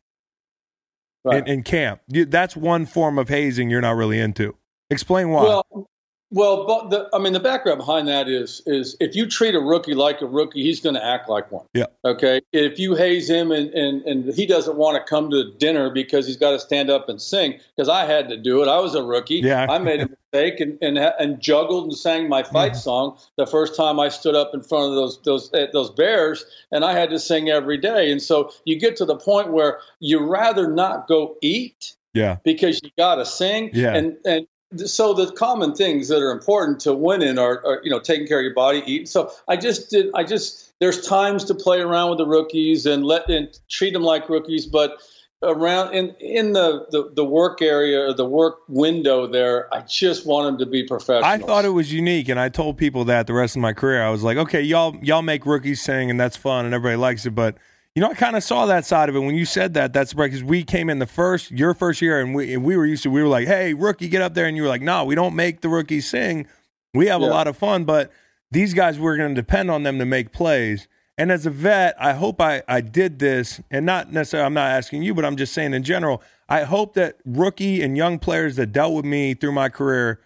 in, 1.31 1.47
in 1.47 1.63
camp. 1.63 2.01
You, 2.09 2.25
that's 2.25 2.57
one 2.57 2.85
form 2.85 3.17
of 3.17 3.29
hazing 3.29 3.69
you're 3.69 3.81
not 3.81 3.95
really 3.95 4.19
into. 4.19 4.55
Explain 4.89 5.29
why. 5.29 5.43
Well, 5.43 5.87
well, 6.31 6.65
but 6.65 6.89
the, 6.89 7.09
I 7.13 7.19
mean, 7.19 7.33
the 7.33 7.39
background 7.39 7.77
behind 7.77 8.07
that 8.07 8.27
is 8.27 8.61
is 8.65 8.97
if 8.99 9.15
you 9.15 9.27
treat 9.27 9.53
a 9.53 9.59
rookie 9.59 9.93
like 9.93 10.21
a 10.21 10.25
rookie, 10.25 10.63
he's 10.63 10.81
going 10.81 10.95
to 10.95 11.05
act 11.05 11.29
like 11.29 11.51
one. 11.51 11.65
Yeah. 11.73 11.85
Okay. 12.03 12.41
If 12.51 12.79
you 12.79 12.95
haze 12.95 13.29
him 13.29 13.51
and, 13.51 13.69
and, 13.69 14.01
and 14.03 14.33
he 14.33 14.47
doesn't 14.47 14.75
want 14.75 14.97
to 14.97 15.07
come 15.07 15.29
to 15.29 15.53
dinner 15.53 15.91
because 15.91 16.25
he's 16.25 16.37
got 16.37 16.51
to 16.51 16.59
stand 16.59 16.89
up 16.89 17.09
and 17.09 17.21
sing, 17.21 17.59
because 17.75 17.89
I 17.89 18.05
had 18.05 18.29
to 18.29 18.37
do 18.37 18.63
it. 18.63 18.67
I 18.67 18.79
was 18.79 18.95
a 18.95 19.03
rookie. 19.03 19.35
Yeah. 19.35 19.67
I 19.69 19.77
made 19.77 20.01
a 20.01 20.09
mistake 20.09 20.59
and, 20.59 20.79
and 20.81 20.97
and 20.97 21.39
juggled 21.39 21.85
and 21.85 21.95
sang 21.95 22.27
my 22.27 22.41
fight 22.41 22.75
song 22.75 23.17
the 23.37 23.45
first 23.45 23.75
time 23.75 23.99
I 23.99 24.09
stood 24.09 24.35
up 24.35 24.51
in 24.53 24.61
front 24.61 24.89
of 24.89 24.95
those 24.95 25.21
those 25.21 25.51
eh, 25.53 25.67
those 25.71 25.91
bears, 25.91 26.43
and 26.71 26.83
I 26.83 26.93
had 26.93 27.11
to 27.11 27.19
sing 27.19 27.49
every 27.49 27.77
day. 27.77 28.11
And 28.11 28.21
so 28.21 28.51
you 28.65 28.79
get 28.79 28.95
to 28.97 29.05
the 29.05 29.15
point 29.15 29.51
where 29.51 29.79
you 29.99 30.19
rather 30.19 30.67
not 30.71 31.07
go 31.07 31.37
eat 31.41 31.95
yeah, 32.15 32.37
because 32.43 32.81
you 32.83 32.89
got 32.97 33.15
to 33.15 33.25
sing. 33.25 33.69
Yeah. 33.73 33.93
And 33.93 34.17
and 34.25 34.47
so 34.79 35.13
the 35.13 35.31
common 35.31 35.73
things 35.73 36.07
that 36.07 36.21
are 36.21 36.31
important 36.31 36.79
to 36.81 36.93
winning 36.93 37.37
are, 37.37 37.65
are 37.65 37.81
you 37.83 37.89
know 37.89 37.99
taking 37.99 38.27
care 38.27 38.39
of 38.39 38.43
your 38.43 38.53
body, 38.53 38.83
eating. 38.85 39.05
So 39.05 39.31
I 39.47 39.57
just 39.57 39.89
did. 39.89 40.07
I 40.13 40.23
just 40.23 40.73
there's 40.79 41.05
times 41.05 41.43
to 41.45 41.55
play 41.55 41.79
around 41.79 42.09
with 42.09 42.19
the 42.19 42.27
rookies 42.27 42.85
and 42.85 43.05
let 43.05 43.29
and 43.29 43.47
treat 43.69 43.93
them 43.93 44.03
like 44.03 44.29
rookies, 44.29 44.65
but 44.65 44.97
around 45.43 45.93
in 45.93 46.09
in 46.19 46.53
the, 46.53 46.85
the 46.91 47.11
the 47.15 47.25
work 47.25 47.61
area 47.61 48.07
or 48.07 48.13
the 48.13 48.25
work 48.25 48.59
window 48.67 49.27
there 49.27 49.71
i 49.73 49.81
just 49.81 50.25
want 50.25 50.45
them 50.45 50.57
to 50.57 50.65
be 50.65 50.83
professional 50.83 51.25
I 51.25 51.37
thought 51.37 51.65
it 51.65 51.69
was 51.69 51.91
unique, 51.93 52.29
and 52.29 52.39
I 52.39 52.49
told 52.49 52.77
people 52.77 53.05
that 53.05 53.27
the 53.27 53.33
rest 53.33 53.55
of 53.55 53.61
my 53.61 53.73
career. 53.73 54.01
I 54.01 54.09
was 54.09 54.23
like, 54.23 54.37
okay, 54.37 54.61
y'all 54.61 54.95
y'all 55.01 55.21
make 55.21 55.45
rookies 55.45 55.81
sing, 55.81 56.09
and 56.09 56.19
that's 56.19 56.37
fun, 56.37 56.65
and 56.65 56.73
everybody 56.73 56.97
likes 56.97 57.25
it. 57.25 57.31
But 57.31 57.57
you 57.95 58.01
know, 58.01 58.09
I 58.09 58.13
kind 58.13 58.35
of 58.35 58.43
saw 58.43 58.65
that 58.65 58.85
side 58.85 59.07
of 59.07 59.15
it 59.15 59.19
when 59.19 59.35
you 59.35 59.45
said 59.45 59.73
that. 59.75 59.93
That's 59.93 60.13
right 60.13 60.29
because 60.29 60.43
we 60.43 60.63
came 60.63 60.89
in 60.89 60.99
the 60.99 61.05
first 61.07 61.51
your 61.51 61.73
first 61.73 62.01
year, 62.01 62.19
and 62.19 62.35
we 62.35 62.53
and 62.53 62.63
we 62.63 62.75
were 62.75 62.85
used 62.85 63.03
to. 63.03 63.09
We 63.09 63.21
were 63.21 63.29
like, 63.29 63.47
hey, 63.47 63.73
rookie, 63.73 64.09
get 64.09 64.21
up 64.21 64.33
there, 64.33 64.45
and 64.45 64.57
you 64.57 64.63
were 64.63 64.69
like, 64.69 64.81
no, 64.81 65.05
we 65.05 65.15
don't 65.15 65.35
make 65.35 65.61
the 65.61 65.69
rookies 65.69 66.07
sing. 66.07 66.45
We 66.93 67.07
have 67.07 67.21
a 67.21 67.25
lot 67.25 67.47
of 67.47 67.57
fun, 67.57 67.83
but 67.85 68.11
these 68.51 68.73
guys 68.73 68.99
we're 68.99 69.17
going 69.17 69.33
to 69.33 69.41
depend 69.41 69.71
on 69.71 69.83
them 69.83 69.97
to 69.99 70.05
make 70.05 70.31
plays. 70.31 70.87
And 71.17 71.31
as 71.31 71.45
a 71.45 71.49
vet, 71.49 71.95
I 71.97 72.13
hope 72.13 72.41
I, 72.41 72.63
I 72.67 72.81
did 72.81 73.19
this, 73.19 73.61
and 73.71 73.85
not 73.85 74.11
necessarily, 74.11 74.45
I'm 74.45 74.53
not 74.53 74.69
asking 74.69 75.03
you, 75.03 75.13
but 75.13 75.23
I'm 75.23 75.37
just 75.37 75.53
saying 75.53 75.73
in 75.73 75.83
general, 75.83 76.21
I 76.49 76.63
hope 76.63 76.93
that 76.95 77.17
rookie 77.25 77.81
and 77.81 77.95
young 77.95 78.19
players 78.19 78.57
that 78.57 78.67
dealt 78.73 78.93
with 78.93 79.05
me 79.05 79.33
through 79.33 79.53
my 79.53 79.69
career 79.69 80.19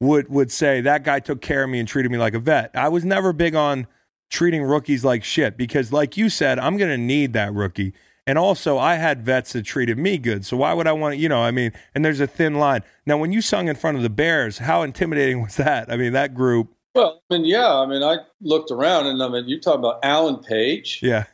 would 0.00 0.28
would 0.28 0.52
say 0.52 0.82
that 0.82 1.04
guy 1.04 1.20
took 1.20 1.40
care 1.40 1.64
of 1.64 1.70
me 1.70 1.78
and 1.78 1.88
treated 1.88 2.12
me 2.12 2.18
like 2.18 2.34
a 2.34 2.38
vet. 2.38 2.70
I 2.74 2.88
was 2.88 3.04
never 3.04 3.32
big 3.32 3.54
on 3.54 3.86
treating 4.30 4.62
rookies 4.62 5.04
like 5.04 5.24
shit 5.24 5.56
because 5.56 5.92
like 5.92 6.16
you 6.16 6.28
said, 6.28 6.58
I'm 6.58 6.76
going 6.76 6.90
to 6.90 6.98
need 6.98 7.32
that 7.34 7.52
rookie. 7.52 7.92
And 8.28 8.38
also, 8.38 8.76
I 8.76 8.96
had 8.96 9.22
vets 9.22 9.52
that 9.52 9.62
treated 9.64 9.98
me 9.98 10.18
good. 10.18 10.44
So 10.44 10.56
why 10.56 10.72
would 10.72 10.88
I 10.88 10.92
want 10.92 11.14
to, 11.14 11.20
you 11.20 11.28
know, 11.28 11.42
I 11.42 11.52
mean, 11.52 11.70
and 11.94 12.04
there's 12.04 12.18
a 12.18 12.26
thin 12.26 12.56
line. 12.56 12.82
Now, 13.06 13.18
when 13.18 13.32
you 13.32 13.40
sung 13.40 13.68
in 13.68 13.76
front 13.76 13.98
of 13.98 14.02
the 14.02 14.10
Bears, 14.10 14.58
how 14.58 14.82
intimidating 14.82 15.42
was 15.44 15.56
that? 15.56 15.92
I 15.92 15.96
mean, 15.96 16.12
that 16.12 16.34
group, 16.34 16.76
well 16.96 17.22
i 17.30 17.34
mean 17.34 17.44
yeah 17.44 17.72
i 17.74 17.86
mean 17.86 18.02
i 18.02 18.16
looked 18.40 18.70
around 18.70 19.06
and 19.06 19.22
i 19.22 19.28
mean 19.28 19.46
you 19.46 19.60
talk 19.60 19.78
about 19.78 20.00
alan 20.02 20.38
page 20.38 21.00
yeah, 21.02 21.24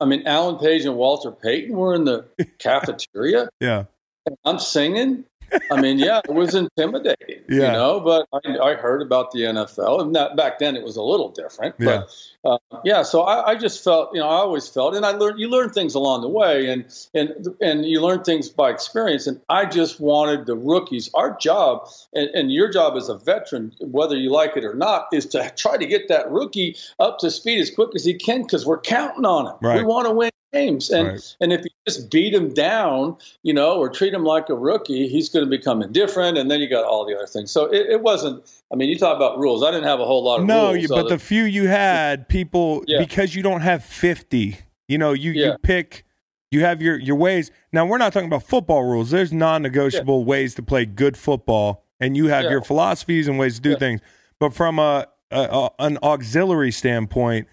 i 0.00 0.06
mean 0.06 0.22
alan 0.26 0.56
page 0.56 0.84
and 0.84 0.96
walter 0.96 1.32
payton 1.32 1.76
were 1.76 1.94
in 1.94 2.04
the 2.04 2.24
cafeteria 2.58 3.48
yeah, 3.60 3.84
and 4.24 4.36
i'm 4.44 4.58
singing 4.58 5.24
i 5.70 5.80
mean 5.80 5.98
yeah 5.98 6.20
it 6.28 6.32
was 6.34 6.54
intimidating 6.54 7.42
you 7.48 7.60
know 7.60 8.00
but 8.00 8.26
I, 8.32 8.58
I 8.58 8.74
heard 8.74 9.02
about 9.02 9.32
the 9.32 9.40
nfl 9.40 10.00
and 10.00 10.14
that 10.14 10.36
back 10.36 10.58
then 10.58 10.76
it 10.76 10.82
was 10.84 10.96
a 10.96 11.02
little 11.02 11.30
different 11.30 11.74
Yeah. 11.78 12.02
but 12.44 12.60
uh, 12.74 12.80
yeah 12.84 13.02
so 13.02 13.22
I, 13.22 13.50
I 13.50 13.54
just 13.54 13.82
felt 13.82 14.14
you 14.14 14.20
know 14.20 14.26
i 14.28 14.34
always 14.36 14.68
felt 14.68 14.94
and 14.94 15.04
i 15.04 15.10
learned 15.12 15.38
you 15.38 15.48
learn 15.48 15.70
things 15.70 15.94
along 15.94 16.22
the 16.22 16.28
way 16.28 16.68
and 16.70 16.84
and 17.14 17.48
and 17.60 17.84
you 17.84 18.00
learn 18.00 18.22
things 18.22 18.48
by 18.48 18.70
experience 18.70 19.26
and 19.26 19.40
i 19.48 19.64
just 19.64 20.00
wanted 20.00 20.46
the 20.46 20.54
rookies 20.56 21.10
our 21.14 21.36
job 21.38 21.88
and, 22.14 22.28
and 22.30 22.52
your 22.52 22.70
job 22.70 22.96
as 22.96 23.08
a 23.08 23.16
veteran 23.16 23.72
whether 23.80 24.16
you 24.16 24.30
like 24.30 24.56
it 24.56 24.64
or 24.64 24.74
not 24.74 25.06
is 25.12 25.26
to 25.26 25.50
try 25.56 25.76
to 25.76 25.86
get 25.86 26.08
that 26.08 26.30
rookie 26.30 26.76
up 26.98 27.18
to 27.18 27.30
speed 27.30 27.60
as 27.60 27.70
quick 27.70 27.90
as 27.94 28.04
he 28.04 28.14
can 28.14 28.42
because 28.42 28.64
we're 28.66 28.80
counting 28.80 29.24
on 29.24 29.46
him 29.46 29.54
Right. 29.60 29.78
we 29.78 29.84
want 29.84 30.06
to 30.06 30.12
win 30.12 30.30
games 30.52 30.90
and 30.90 31.08
Right. 31.08 31.36
and 31.40 31.52
if 31.52 31.60
you 31.62 31.70
just 31.86 32.10
beat 32.10 32.32
him 32.32 32.52
down 32.54 33.16
you 33.42 33.52
know 33.52 33.76
or 33.78 33.88
treat 33.90 34.14
him 34.14 34.24
like 34.24 34.48
a 34.48 34.54
rookie 34.54 35.06
he's 35.06 35.28
going 35.28 35.44
to 35.44 35.50
become 35.50 35.82
indifferent 35.82 36.38
and 36.38 36.50
then 36.50 36.60
you 36.60 36.68
got 36.68 36.84
all 36.84 37.04
the 37.04 37.14
other 37.14 37.26
things 37.26 37.50
so 37.50 37.66
it, 37.66 37.86
it 37.90 38.00
wasn't 38.02 38.42
i 38.72 38.76
mean 38.76 38.88
you 38.88 38.98
talk 38.98 39.14
about 39.16 39.38
rules 39.38 39.62
i 39.62 39.70
didn't 39.70 39.84
have 39.86 40.00
a 40.00 40.06
whole 40.06 40.24
lot 40.24 40.40
of 40.40 40.46
no, 40.46 40.70
rules 40.72 40.82
you, 40.82 40.88
but 40.88 41.00
other- 41.00 41.08
the 41.10 41.18
few 41.18 41.44
you 41.44 41.68
had, 41.68 42.28
people 42.28 42.82
Yeah. 42.86 42.98
because 42.98 43.34
you 43.34 43.42
don't 43.42 43.60
have 43.60 43.84
fifty, 43.84 44.56
you 44.88 44.96
know, 44.96 45.12
you 45.12 45.32
you 45.32 45.54
pick, 45.62 46.04
you 46.50 46.60
have 46.60 46.80
your 46.80 46.98
your 46.98 47.16
ways. 47.16 47.50
Now 47.72 47.84
we're 47.84 47.98
not 47.98 48.12
talking 48.14 48.28
about 48.28 48.42
football 48.44 48.84
rules. 48.84 49.10
There's 49.10 49.32
non-negotiable 49.34 50.24
ways 50.24 50.54
to 50.54 50.62
play 50.62 50.86
good 50.86 51.16
football, 51.18 51.84
and 52.00 52.16
you 52.16 52.28
have 52.28 52.44
Yeah. 52.44 52.50
your 52.52 52.62
philosophies 52.62 53.28
and 53.28 53.38
ways 53.38 53.56
to 53.56 53.60
do 53.60 53.70
Yeah. 53.72 53.76
things. 53.78 54.00
But 54.40 54.54
from 54.54 54.78
a, 54.78 55.06
a, 55.30 55.40
a 55.40 55.70
an 55.80 55.98
auxiliary 56.02 56.70
standpoint, 56.72 57.48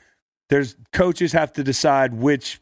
there's 0.50 0.78
coaches 0.94 1.34
have 1.34 1.52
to 1.54 1.64
decide 1.64 2.14
which, 2.14 2.62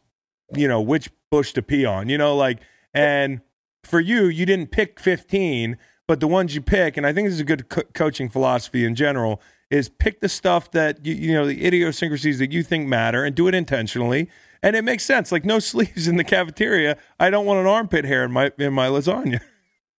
you 0.56 0.68
know, 0.68 0.82
which 0.82 1.10
bush 1.32 1.54
to 1.54 1.62
pee 1.62 1.86
on. 1.86 2.10
You 2.10 2.18
know, 2.18 2.36
like 2.36 2.60
and 2.94 3.42
for 3.84 4.00
you, 4.00 4.26
you 4.26 4.46
didn't 4.46 4.72
pick 4.72 5.00
15, 5.00 5.78
but 6.08 6.20
the 6.20 6.28
ones 6.28 6.56
you 6.56 6.62
pick, 6.62 6.96
and 6.98 7.06
I 7.06 7.12
think 7.14 7.28
this 7.28 7.34
is 7.36 7.40
a 7.42 7.46
good 7.46 7.70
co- 7.70 7.82
coaching 7.94 8.30
philosophy 8.30 8.86
in 8.86 8.96
general, 8.96 9.42
is 9.70 9.90
pick 9.90 10.22
the 10.22 10.30
stuff 10.30 10.72
that 10.72 11.06
you, 11.06 11.14
you 11.16 11.34
know 11.34 11.46
the 11.48 11.66
idiosyncrasies 11.66 12.40
that 12.40 12.52
you 12.52 12.64
think 12.64 12.88
matter 12.88 13.24
and 13.24 13.36
do 13.36 13.48
it 13.48 13.56
intentionally. 13.56 14.30
And 14.62 14.76
it 14.78 14.84
makes 14.84 15.04
sense. 15.04 15.32
Like 15.32 15.44
no 15.44 15.60
sleeves 15.72 16.08
in 16.08 16.16
the 16.18 16.24
cafeteria. 16.24 16.98
I 17.20 17.30
don't 17.30 17.46
want 17.46 17.60
an 17.60 17.68
armpit 17.68 18.06
hair 18.06 18.24
in 18.24 18.32
my 18.32 18.52
in 18.58 18.74
my 18.74 18.88
lasagna. 18.88 19.40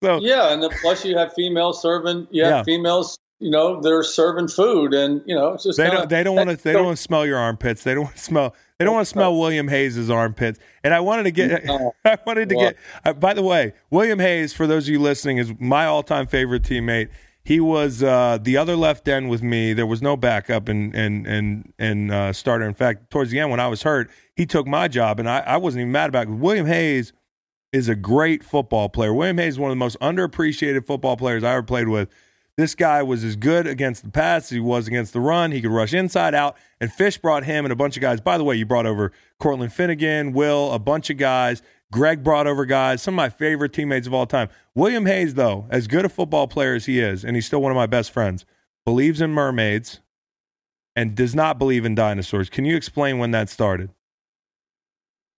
So 0.03 0.19
yeah, 0.21 0.53
and 0.53 0.63
then 0.63 0.69
plus 0.83 1.03
you 1.07 1.17
have 1.17 1.33
females 1.33 1.81
serving. 1.81 2.27
You 2.31 2.45
have 2.45 2.53
Yeah. 2.53 2.63
females. 2.65 3.19
You 3.41 3.51
know 3.51 3.81
they're 3.81 4.03
serving 4.03 4.49
food, 4.49 4.93
and 4.93 5.23
you 5.25 5.35
know 5.35 5.55
it's 5.55 5.65
just 5.65 5.79
They 5.79 5.85
kinda- 5.85 5.97
don't. 6.01 6.11
They 6.11 6.23
don't 6.23 6.37
want 6.37 6.51
to. 6.51 6.57
They 6.63 6.73
don't 6.75 6.85
want 6.85 6.99
to 6.99 7.03
smell 7.03 7.25
your 7.25 7.39
armpits. 7.39 7.85
They 7.85 7.95
don't 7.95 8.05
want 8.05 8.17
to 8.17 8.23
smell. 8.23 8.55
They 8.79 8.85
don't 8.85 8.95
want 8.95 9.07
to 9.07 9.11
smell 9.11 9.39
William 9.39 9.69
Hayes's 9.69 10.11
armpits. 10.11 10.59
And 10.83 10.93
I 10.93 11.01
wanted 11.01 11.25
to 11.25 11.31
get. 11.31 11.69
I 12.05 12.19
wanted 12.27 12.49
to 12.49 12.57
get. 12.57 12.77
Uh, 13.05 13.13
by 13.13 13.33
the 13.35 13.43
way, 13.43 13.73
William 13.91 14.19
Hayes, 14.19 14.53
for 14.53 14.67
those 14.67 14.89
of 14.89 14.93
you 14.93 14.99
listening, 14.99 15.39
is 15.39 15.53
my 15.61 15.87
all-time 15.87 16.27
favorite 16.27 16.63
teammate. 16.63 17.09
He 17.45 17.61
was 17.61 18.03
uh, 18.03 18.39
the 18.41 18.57
other 18.57 18.75
left 18.75 19.07
end 19.07 19.29
with 19.29 19.43
me. 19.43 19.75
There 19.75 19.87
was 19.87 20.01
no 20.01 20.17
backup 20.17 20.69
and 20.69 20.95
and 20.95 21.27
and 21.27 21.73
and 21.79 22.11
uh, 22.11 22.33
starter. 22.33 22.67
In 22.67 22.75
fact, 22.75 23.11
towards 23.11 23.31
the 23.31 23.39
end 23.39 23.51
when 23.51 23.61
I 23.61 23.69
was 23.69 23.83
hurt, 23.83 24.11
he 24.35 24.47
took 24.47 24.67
my 24.67 24.89
job, 24.89 25.21
and 25.21 25.29
I, 25.29 25.41
I 25.41 25.57
wasn't 25.59 25.83
even 25.83 25.93
mad 25.93 26.09
about 26.09 26.27
it. 26.27 26.31
William 26.31 26.67
Hayes 26.67 27.13
is 27.71 27.89
a 27.89 27.95
great 27.95 28.43
football 28.43 28.89
player. 28.89 29.13
William 29.13 29.37
Hayes 29.39 29.55
is 29.55 29.59
one 29.59 29.71
of 29.71 29.73
the 29.73 29.81
most 29.81 29.99
underappreciated 30.01 30.87
football 30.87 31.17
players 31.17 31.45
I 31.45 31.53
ever 31.53 31.63
played 31.63 31.89
with. 31.89 32.09
This 32.57 32.75
guy 32.77 33.03
was 33.03 33.25
as 33.25 33.35
good 33.35 33.67
against 33.67 34.05
the 34.05 34.11
pass 34.11 34.45
as 34.45 34.51
he 34.51 34.61
was 34.61 34.87
against 34.87 35.13
the 35.13 35.21
run. 35.21 35.51
He 35.51 35.61
could 35.61 35.73
rush 35.73 35.93
inside 35.93 36.35
out. 36.35 36.57
And 36.81 36.93
Fish 36.93 37.19
brought 37.19 37.45
him 37.45 37.65
and 37.65 37.73
a 37.73 37.77
bunch 37.77 37.97
of 37.97 38.01
guys. 38.01 38.21
By 38.21 38.39
the 38.39 38.45
way, 38.45 38.55
you 38.55 38.65
brought 38.65 38.87
over 38.87 39.11
Cortland 39.41 39.73
Finnegan, 39.73 40.33
Will, 40.33 40.73
a 40.73 40.79
bunch 40.79 41.11
of 41.11 41.17
guys. 41.17 41.63
Gregg 41.91 42.23
brought 42.23 42.47
over 42.47 42.65
guys, 42.65 43.03
some 43.03 43.15
of 43.15 43.17
my 43.17 43.29
favorite 43.29 43.73
teammates 43.73 44.07
of 44.07 44.15
all 44.15 44.27
time. 44.27 44.49
William 44.75 45.07
Hayes, 45.07 45.35
though, 45.35 45.67
as 45.71 45.87
good 45.87 46.05
a 46.05 46.09
football 46.09 46.49
player 46.49 46.75
as 46.75 46.87
he 46.87 47.01
is, 47.01 47.25
and 47.25 47.37
he's 47.37 47.47
still 47.47 47.63
one 47.63 47.71
of 47.71 47.77
my 47.77 47.87
best 47.87 48.11
friends, 48.11 48.45
believes 48.85 49.21
in 49.21 49.31
mermaids 49.31 50.01
and 50.97 51.15
does 51.15 51.35
not 51.35 51.59
believe 51.59 51.85
in 51.85 51.95
dinosaurs. 51.95 52.51
Can 52.51 52.65
you 52.65 52.77
explain 52.77 53.19
when 53.19 53.31
that 53.33 53.49
started? 53.49 53.91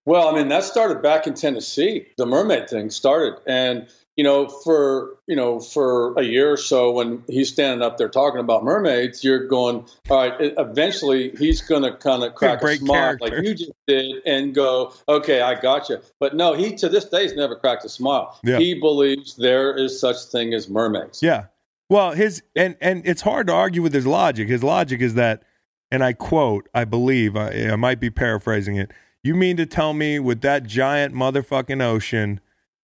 Well, 0.05 0.27
I 0.29 0.33
mean, 0.33 0.47
that 0.47 0.63
started 0.63 1.01
back 1.01 1.27
in 1.27 1.33
Tennessee. 1.33 2.07
The 2.17 2.25
mermaid 2.25 2.69
thing 2.69 2.89
started, 2.89 3.35
and 3.45 3.87
you 4.17 4.23
know, 4.23 4.47
for 4.47 5.15
you 5.27 5.35
know, 5.35 5.59
for 5.59 6.13
a 6.19 6.23
year 6.23 6.51
or 6.51 6.57
so, 6.57 6.91
when 6.91 7.23
he's 7.27 7.49
standing 7.49 7.85
up 7.85 7.97
there 7.97 8.09
talking 8.09 8.39
about 8.39 8.63
mermaids, 8.63 9.23
you're 9.23 9.45
going, 9.45 9.85
all 10.09 10.17
right. 10.17 10.33
Eventually, 10.57 11.31
he's 11.37 11.61
going 11.61 11.83
to 11.83 11.95
kind 11.95 12.23
of 12.23 12.33
crack 12.33 12.61
a 12.63 12.77
smile 12.77 13.17
character. 13.17 13.37
like 13.37 13.45
you 13.45 13.53
just 13.53 13.71
did, 13.87 14.15
and 14.25 14.55
go, 14.55 14.91
okay, 15.07 15.41
I 15.41 15.59
got 15.59 15.87
you. 15.87 15.99
But 16.19 16.35
no, 16.35 16.53
he 16.53 16.75
to 16.77 16.89
this 16.89 17.05
day 17.05 17.23
has 17.23 17.35
never 17.35 17.55
cracked 17.55 17.85
a 17.85 17.89
smile. 17.89 18.39
Yeah. 18.43 18.57
He 18.57 18.73
believes 18.73 19.35
there 19.35 19.77
is 19.77 19.99
such 19.99 20.17
thing 20.25 20.53
as 20.55 20.67
mermaids. 20.67 21.21
Yeah. 21.21 21.45
Well, 21.87 22.11
his 22.11 22.41
and 22.55 22.75
and 22.81 23.05
it's 23.05 23.21
hard 23.21 23.47
to 23.47 23.53
argue 23.53 23.83
with 23.83 23.93
his 23.93 24.07
logic. 24.07 24.49
His 24.49 24.63
logic 24.63 24.99
is 24.99 25.13
that, 25.13 25.43
and 25.91 26.03
I 26.03 26.13
quote, 26.13 26.67
I 26.73 26.85
believe, 26.85 27.37
I, 27.37 27.69
I 27.69 27.75
might 27.75 27.99
be 27.99 28.09
paraphrasing 28.09 28.77
it. 28.77 28.91
You 29.23 29.35
mean 29.35 29.57
to 29.57 29.67
tell 29.67 29.93
me 29.93 30.19
with 30.19 30.41
that 30.41 30.65
giant 30.65 31.13
motherfucking 31.13 31.83
ocean 31.83 32.39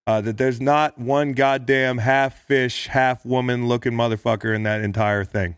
uh, 0.05 0.21
that 0.21 0.37
there's 0.37 0.61
not 0.61 0.97
one 0.97 1.33
goddamn 1.33 1.99
half 1.99 2.45
fish, 2.45 2.87
half 2.87 3.25
woman 3.25 3.67
looking 3.67 3.93
motherfucker 3.93 4.55
in 4.55 4.63
that 4.63 4.81
entire 4.81 5.23
thing? 5.23 5.57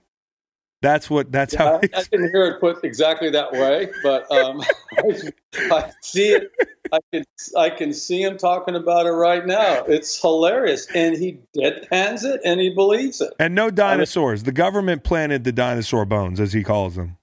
That's 0.81 1.09
what. 1.09 1.31
That's 1.31 1.55
how. 1.55 1.77
I, 1.77 1.89
I 1.95 2.03
didn't 2.03 2.29
hear 2.29 2.45
it 2.45 2.59
put 2.59 2.83
exactly 2.83 3.31
that 3.31 3.51
way, 3.53 3.89
but 4.03 4.29
um, 4.31 4.61
I, 4.97 5.31
I 5.71 5.91
see 6.01 6.29
it. 6.29 6.51
I 6.91 6.99
can 7.11 7.23
I 7.57 7.69
can 7.71 7.91
see 7.91 8.21
him 8.21 8.37
talking 8.37 8.75
about 8.75 9.07
it 9.07 9.11
right 9.11 9.45
now. 9.47 9.83
It's 9.85 10.21
hilarious, 10.21 10.85
and 10.93 11.17
he 11.17 11.39
deadpans 11.57 12.23
it, 12.23 12.41
and 12.45 12.59
he 12.59 12.69
believes 12.69 13.19
it. 13.19 13.33
and 13.39 13.55
no 13.55 13.71
dinosaurs. 13.71 14.43
The 14.43 14.51
government 14.51 15.03
planted 15.03 15.43
the 15.43 15.51
dinosaur 15.51 16.05
bones, 16.05 16.39
as 16.39 16.53
he 16.53 16.63
calls 16.63 16.95
them. 16.95 17.17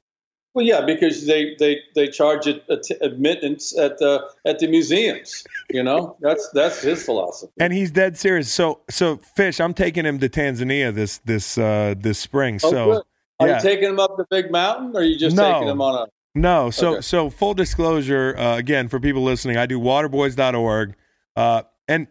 Well, 0.54 0.66
yeah, 0.66 0.82
because 0.84 1.26
they 1.26 1.54
they 1.58 1.80
they 1.94 2.08
charge 2.08 2.46
it 2.46 2.62
att- 2.68 3.00
admittance 3.00 3.76
at 3.78 3.98
the 3.98 4.22
at 4.44 4.58
the 4.58 4.66
museums. 4.66 5.44
You 5.70 5.82
know, 5.82 6.16
that's 6.20 6.48
that's 6.52 6.82
his 6.82 7.02
philosophy. 7.04 7.52
And 7.58 7.72
he's 7.72 7.90
dead 7.90 8.18
serious. 8.18 8.52
So, 8.52 8.80
so 8.90 9.16
fish. 9.16 9.60
I'm 9.60 9.72
taking 9.74 10.04
him 10.04 10.18
to 10.18 10.28
Tanzania 10.28 10.94
this 10.94 11.18
this 11.18 11.56
uh, 11.56 11.94
this 11.96 12.18
spring. 12.18 12.60
Oh, 12.62 12.70
so. 12.70 12.92
good. 12.92 13.02
Are 13.40 13.48
yeah. 13.48 13.56
you 13.56 13.62
taking 13.62 13.88
him 13.88 13.98
up 13.98 14.16
the 14.16 14.26
big 14.30 14.52
mountain, 14.52 14.92
or 14.94 15.00
are 15.00 15.02
you 15.02 15.18
just 15.18 15.34
No. 15.34 15.52
taking 15.54 15.68
him 15.68 15.80
on 15.80 16.06
a? 16.06 16.10
No, 16.34 16.70
so 16.70 16.92
Okay. 16.92 17.00
so 17.00 17.28
full 17.28 17.54
disclosure 17.54 18.34
uh, 18.38 18.56
again 18.56 18.88
for 18.88 19.00
people 19.00 19.22
listening, 19.22 19.56
I 19.56 19.66
do 19.66 19.80
waterboys.org 19.80 20.94
uh, 21.34 21.62
and 21.88 22.06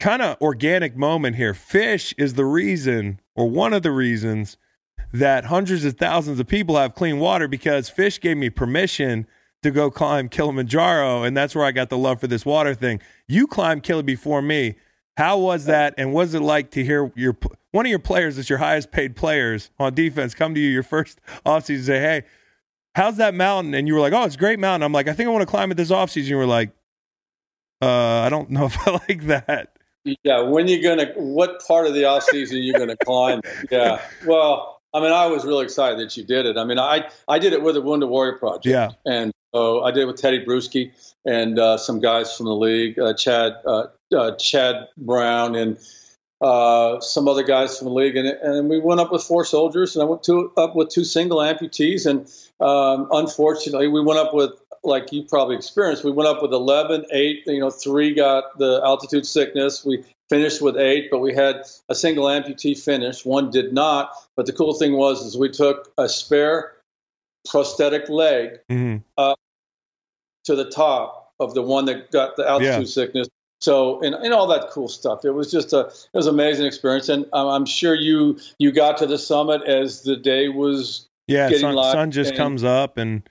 kind 0.00 0.20
of 0.20 0.36
organic 0.40 0.96
moment 0.96 1.36
here. 1.36 1.54
Fish 1.54 2.12
is 2.18 2.34
the 2.34 2.44
reason 2.44 3.20
or 3.34 3.48
one 3.48 3.72
of 3.72 3.82
the 3.82 3.92
reasons 3.92 4.56
that 5.12 5.46
hundreds 5.46 5.84
of 5.84 5.96
thousands 5.96 6.40
of 6.40 6.46
people 6.46 6.76
have 6.76 6.94
clean 6.94 7.18
water 7.18 7.48
because 7.48 7.88
Fish 7.88 8.20
gave 8.20 8.36
me 8.36 8.50
permission 8.50 9.26
to 9.62 9.70
go 9.70 9.90
climb 9.90 10.28
Kilimanjaro 10.28 11.22
and 11.22 11.36
that's 11.36 11.54
where 11.54 11.64
I 11.64 11.72
got 11.72 11.88
the 11.90 11.98
love 11.98 12.20
for 12.20 12.26
this 12.26 12.44
water 12.44 12.74
thing. 12.74 13.00
You 13.28 13.46
climbed 13.46 13.82
Kili 13.82 14.04
before 14.04 14.42
me. 14.42 14.76
How 15.16 15.38
was 15.38 15.66
that 15.66 15.94
and 15.98 16.12
what 16.12 16.22
was 16.22 16.34
it 16.34 16.40
like 16.40 16.70
to 16.72 16.84
hear 16.84 17.12
your 17.14 17.36
one 17.70 17.86
of 17.86 17.90
your 17.90 17.98
players 17.98 18.36
that's 18.36 18.48
your 18.48 18.58
highest 18.58 18.90
paid 18.90 19.14
players 19.14 19.70
on 19.78 19.94
defense 19.94 20.34
come 20.34 20.54
to 20.54 20.60
you 20.60 20.70
your 20.70 20.82
first 20.82 21.20
offseason 21.44 21.76
and 21.76 21.84
say, 21.84 22.00
"Hey, 22.00 22.22
how's 22.94 23.16
that 23.16 23.34
mountain? 23.34 23.74
And 23.74 23.88
you 23.88 23.94
were 23.94 24.00
like, 24.00 24.12
oh, 24.12 24.24
it's 24.24 24.34
a 24.34 24.38
great 24.38 24.58
mountain. 24.58 24.84
I'm 24.84 24.92
like, 24.92 25.08
I 25.08 25.12
think 25.12 25.28
I 25.28 25.32
want 25.32 25.42
to 25.42 25.46
climb 25.46 25.70
it 25.70 25.76
this 25.76 25.90
offseason. 25.90 26.26
You 26.26 26.36
were 26.36 26.46
like, 26.46 26.70
uh, 27.80 27.88
I 27.88 28.28
don't 28.28 28.50
know 28.50 28.66
if 28.66 28.86
I 28.86 28.92
like 29.08 29.26
that. 29.26 29.76
Yeah, 30.24 30.40
when 30.40 30.66
you're 30.66 30.82
gonna? 30.82 31.12
What 31.14 31.64
part 31.64 31.86
of 31.86 31.94
the 31.94 32.06
off 32.06 32.24
season 32.24 32.58
you 32.58 32.72
gonna 32.72 32.96
climb? 32.96 33.40
Yeah. 33.70 34.00
Well, 34.26 34.81
I 34.94 35.00
mean, 35.00 35.12
I 35.12 35.26
was 35.26 35.44
really 35.44 35.64
excited 35.64 35.98
that 35.98 36.16
you 36.16 36.24
did 36.24 36.46
it. 36.46 36.56
I 36.56 36.64
mean, 36.64 36.78
I 36.78 37.08
I 37.28 37.38
did 37.38 37.52
it 37.52 37.62
with 37.62 37.74
the 37.74 37.82
Wounded 37.82 38.08
Warrior 38.08 38.38
Project. 38.38 38.66
Yeah. 38.66 38.90
And 39.06 39.32
so 39.54 39.82
I 39.82 39.90
did 39.90 40.02
it 40.02 40.06
with 40.06 40.16
Tedy 40.16 40.44
Bruschi 40.44 40.92
and 41.24 41.58
uh, 41.58 41.78
some 41.78 42.00
guys 42.00 42.36
from 42.36 42.46
the 42.46 42.54
league, 42.54 42.98
uh, 42.98 43.14
Chad 43.14 43.54
uh, 43.66 43.86
uh, 44.14 44.36
Chad 44.36 44.88
Brown 44.96 45.54
and 45.54 45.78
uh, 46.42 47.00
some 47.00 47.28
other 47.28 47.44
guys 47.44 47.78
from 47.78 47.86
the 47.86 47.94
league, 47.94 48.16
and, 48.16 48.26
and 48.26 48.68
we 48.68 48.80
went 48.80 49.00
up 49.00 49.12
with 49.12 49.22
four 49.22 49.44
soldiers, 49.44 49.94
and 49.94 50.02
I 50.02 50.06
went 50.06 50.24
to, 50.24 50.50
up 50.56 50.74
with 50.74 50.88
two 50.88 51.04
single 51.04 51.38
amputees, 51.38 52.04
and 52.04 52.28
um, 52.62 53.08
unfortunately, 53.10 53.88
we 53.88 54.00
went 54.00 54.18
up 54.18 54.32
with 54.32 54.52
like 54.84 55.12
you 55.12 55.22
probably 55.24 55.56
experienced. 55.56 56.04
We 56.04 56.10
went 56.10 56.28
up 56.28 56.42
with 56.42 56.52
11, 56.52 57.06
8, 57.12 57.42
you 57.46 57.60
know, 57.60 57.70
three 57.70 58.14
got 58.14 58.58
the 58.58 58.80
altitude 58.84 59.26
sickness. 59.26 59.84
We 59.84 60.04
finished 60.28 60.62
with 60.62 60.76
eight, 60.76 61.08
but 61.10 61.18
we 61.18 61.34
had 61.34 61.64
a 61.88 61.94
single 61.94 62.24
amputee 62.24 62.78
finish. 62.78 63.24
One 63.24 63.50
did 63.50 63.72
not. 63.72 64.12
But 64.34 64.46
the 64.46 64.52
cool 64.52 64.74
thing 64.74 64.94
was 64.94 65.24
is 65.24 65.36
we 65.36 65.50
took 65.50 65.92
a 65.98 66.08
spare 66.08 66.72
prosthetic 67.48 68.08
leg 68.08 68.60
hmm 68.68 68.96
to 70.44 70.56
the 70.56 70.68
top 70.70 71.32
of 71.38 71.54
the 71.54 71.62
one 71.62 71.84
that 71.84 72.10
got 72.10 72.34
the 72.36 72.48
altitude 72.48 72.78
Yeah. 72.78 72.84
sickness. 72.84 73.28
So 73.60 74.00
and, 74.02 74.14
and 74.14 74.34
all 74.34 74.48
that 74.48 74.70
cool 74.70 74.88
stuff. 74.88 75.24
It 75.24 75.30
was 75.30 75.50
just 75.52 75.72
a 75.72 75.80
it 75.86 76.14
was 76.14 76.26
an 76.26 76.34
amazing 76.34 76.66
experience, 76.66 77.08
and 77.08 77.26
um, 77.32 77.46
I'm 77.46 77.64
sure 77.64 77.94
you 77.94 78.38
you 78.58 78.72
got 78.72 78.96
to 78.98 79.06
the 79.06 79.18
summit 79.18 79.62
as 79.62 80.02
the 80.02 80.16
day 80.16 80.48
was. 80.48 81.08
Yeah, 81.26 81.50
sun, 81.50 81.74
sun 81.76 82.10
just 82.10 82.30
and- 82.30 82.38
comes 82.38 82.64
up 82.64 82.98
and 82.98 83.22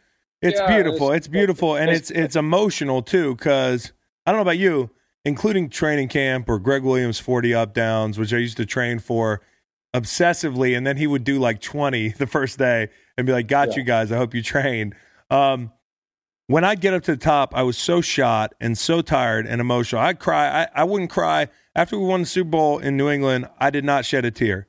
it's 0.42 0.60
Yeah, 0.60 0.68
beautiful. 0.68 1.08
it's- 1.08 1.18
It's, 1.18 1.28
beautiful 1.28 1.76
and 1.76 1.90
it's 1.92 2.10
it's- 2.10 2.26
it's 2.26 2.36
emotional 2.36 3.02
too 3.02 3.36
because 3.36 3.92
I 4.26 4.32
don't 4.32 4.38
know 4.40 4.44
about 4.44 4.58
you, 4.58 4.90
including 5.26 5.70
training 5.70 6.08
camp 6.08 6.50
or 6.50 6.58
Gregg 6.60 6.84
Williams 6.84 7.20
40 7.20 7.54
up 7.54 7.74
downs, 7.74 8.18
which 8.18 8.34
I 8.34 8.38
used 8.38 8.58
to 8.58 8.66
train 8.66 9.00
for 9.00 9.42
obsessively, 9.96 10.76
and 10.76 10.88
then 10.88 10.98
he 10.98 11.06
would 11.08 11.24
do 11.24 11.38
like 11.40 11.60
20 11.62 12.10
the 12.18 12.28
first 12.28 12.58
day 12.58 12.90
and 13.18 13.28
be 13.28 13.34
like, 13.34 13.48
"Got 13.48 13.70
Yeah. 13.70 13.76
you 13.78 13.84
guys. 13.84 14.12
I 14.12 14.18
hope 14.18 14.34
you 14.34 14.42
train." 14.42 14.94
Um, 15.30 15.72
when 16.48 16.64
I'd 16.64 16.82
get 16.82 16.94
up 16.94 17.04
to 17.04 17.12
the 17.12 17.18
top, 17.18 17.56
I 17.56 17.64
was 17.64 17.78
so 17.78 18.02
shot 18.02 18.54
and 18.60 18.78
so 18.78 19.02
tired 19.02 19.46
and 19.48 19.62
emotional. 19.62 20.02
I'd 20.02 20.20
cry. 20.20 20.64
I, 20.64 20.82
I 20.82 20.84
wouldn't 20.84 21.10
cry 21.12 21.48
after 21.76 21.98
we 22.00 22.06
won 22.06 22.22
the 22.22 22.26
Super 22.26 22.50
Bowl 22.50 22.80
in 22.80 22.98
New 22.98 23.10
England. 23.10 23.48
I 23.60 23.70
did 23.70 23.86
not 23.86 24.06
shed 24.06 24.26
a 24.26 24.32
tear. 24.32 24.68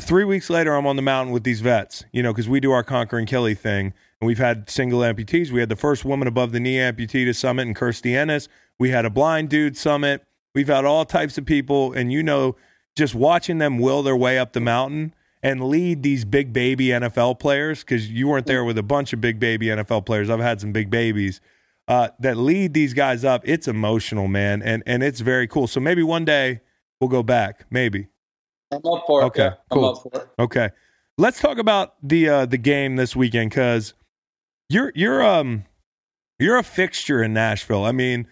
Three 0.00 0.24
weeks 0.24 0.50
later, 0.50 0.74
I'm 0.74 0.88
on 0.88 0.96
the 0.96 1.02
mountain 1.02 1.32
with 1.32 1.44
these 1.44 1.60
vets, 1.60 2.04
you 2.12 2.20
know, 2.20 2.32
because 2.32 2.48
we 2.48 2.58
do 2.58 2.72
our 2.72 2.82
conquering 2.82 3.26
Kili 3.26 3.56
thing, 3.56 3.94
and 4.20 4.26
we've 4.26 4.38
had 4.38 4.68
single 4.68 5.00
amputees. 5.00 5.52
We 5.52 5.60
had 5.60 5.68
the 5.68 5.76
first 5.76 6.04
woman 6.04 6.26
above 6.26 6.50
the 6.50 6.58
knee 6.58 6.78
amputee 6.78 7.24
to 7.24 7.32
summit 7.32 7.68
in 7.68 7.74
Kirstie 7.74 8.16
Ennis. 8.16 8.48
We 8.76 8.90
had 8.90 9.04
a 9.04 9.10
blind 9.10 9.50
dude 9.50 9.76
summit. 9.76 10.24
We've 10.52 10.66
had 10.66 10.84
all 10.84 11.04
types 11.04 11.38
of 11.38 11.46
people, 11.46 11.92
and 11.92 12.12
you 12.12 12.24
know, 12.24 12.56
just 12.96 13.14
watching 13.14 13.58
them 13.58 13.78
will 13.78 14.02
their 14.02 14.16
way 14.16 14.36
up 14.36 14.52
the 14.52 14.60
mountain 14.60 15.14
and 15.44 15.62
lead 15.62 16.02
these 16.02 16.24
big 16.24 16.52
baby 16.52 16.86
NFL 16.86 17.38
players, 17.38 17.80
because 17.84 18.10
you 18.10 18.26
weren't 18.26 18.46
there 18.46 18.64
with 18.64 18.78
a 18.78 18.82
bunch 18.82 19.12
of 19.12 19.20
big 19.20 19.38
baby 19.38 19.66
NFL 19.66 20.06
players. 20.06 20.28
I've 20.28 20.40
had 20.40 20.60
some 20.60 20.72
big 20.72 20.90
babies 20.90 21.40
uh, 21.86 22.08
that 22.18 22.36
lead 22.36 22.74
these 22.74 22.94
guys 22.94 23.24
up. 23.24 23.42
It's 23.44 23.68
emotional, 23.68 24.26
man, 24.26 24.60
and 24.60 24.82
and 24.86 25.04
it's 25.04 25.20
very 25.20 25.46
cool. 25.46 25.68
So 25.68 25.78
maybe 25.78 26.02
one 26.02 26.24
day 26.24 26.62
we'll 27.00 27.10
go 27.10 27.22
back. 27.22 27.66
Maybe. 27.70 28.08
I'm 28.74 28.92
up 28.92 29.04
for 29.06 29.22
it. 29.22 29.24
Okay, 29.26 29.42
yeah, 29.44 29.54
cool. 29.70 29.84
I'm 29.84 29.96
up 29.96 30.02
for 30.02 30.10
it. 30.20 30.28
Okay, 30.38 30.70
let's 31.18 31.40
talk 31.40 31.58
about 31.58 31.94
the 32.02 32.28
uh, 32.28 32.46
the 32.46 32.58
game 32.58 32.96
this 32.96 33.14
weekend 33.14 33.50
because 33.50 33.94
You're 34.68 34.92
you're 34.94 35.22
um 35.22 35.64
you're 36.38 36.56
a 36.56 36.62
fixture 36.64 37.22
in 37.22 37.32
Nashville. 37.32 37.84
I 37.84 37.92
mean, 37.92 38.26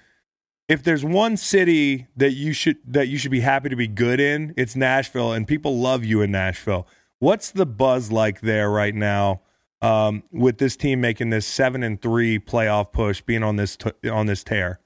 if 0.68 0.82
there's 0.82 1.04
one 1.04 1.36
city 1.36 2.08
that 2.16 2.32
you 2.32 2.52
should 2.52 2.78
that 2.86 3.08
you 3.08 3.18
should 3.18 3.30
be 3.30 3.40
happy 3.40 3.68
to 3.68 3.76
be 3.76 3.86
good 3.86 4.18
in, 4.18 4.54
it's 4.56 4.74
Nashville, 4.74 5.32
and 5.32 5.46
people 5.46 5.78
love 5.78 6.04
you 6.04 6.22
in 6.22 6.30
Nashville. 6.30 6.86
What's 7.18 7.50
the 7.50 7.66
buzz 7.66 8.10
like 8.10 8.40
there 8.40 8.70
right 8.70 8.94
now 8.94 9.42
um, 9.80 10.24
with 10.32 10.58
this 10.58 10.74
team 10.76 11.00
making 11.00 11.30
this 11.30 11.46
seven 11.46 11.82
and 11.82 12.00
three 12.00 12.38
playoff 12.38 12.92
push, 12.92 13.20
being 13.20 13.42
on 13.44 13.56
this 13.56 13.76
t- 13.76 14.08
on 14.10 14.26
this 14.26 14.42
tear? 14.42 14.80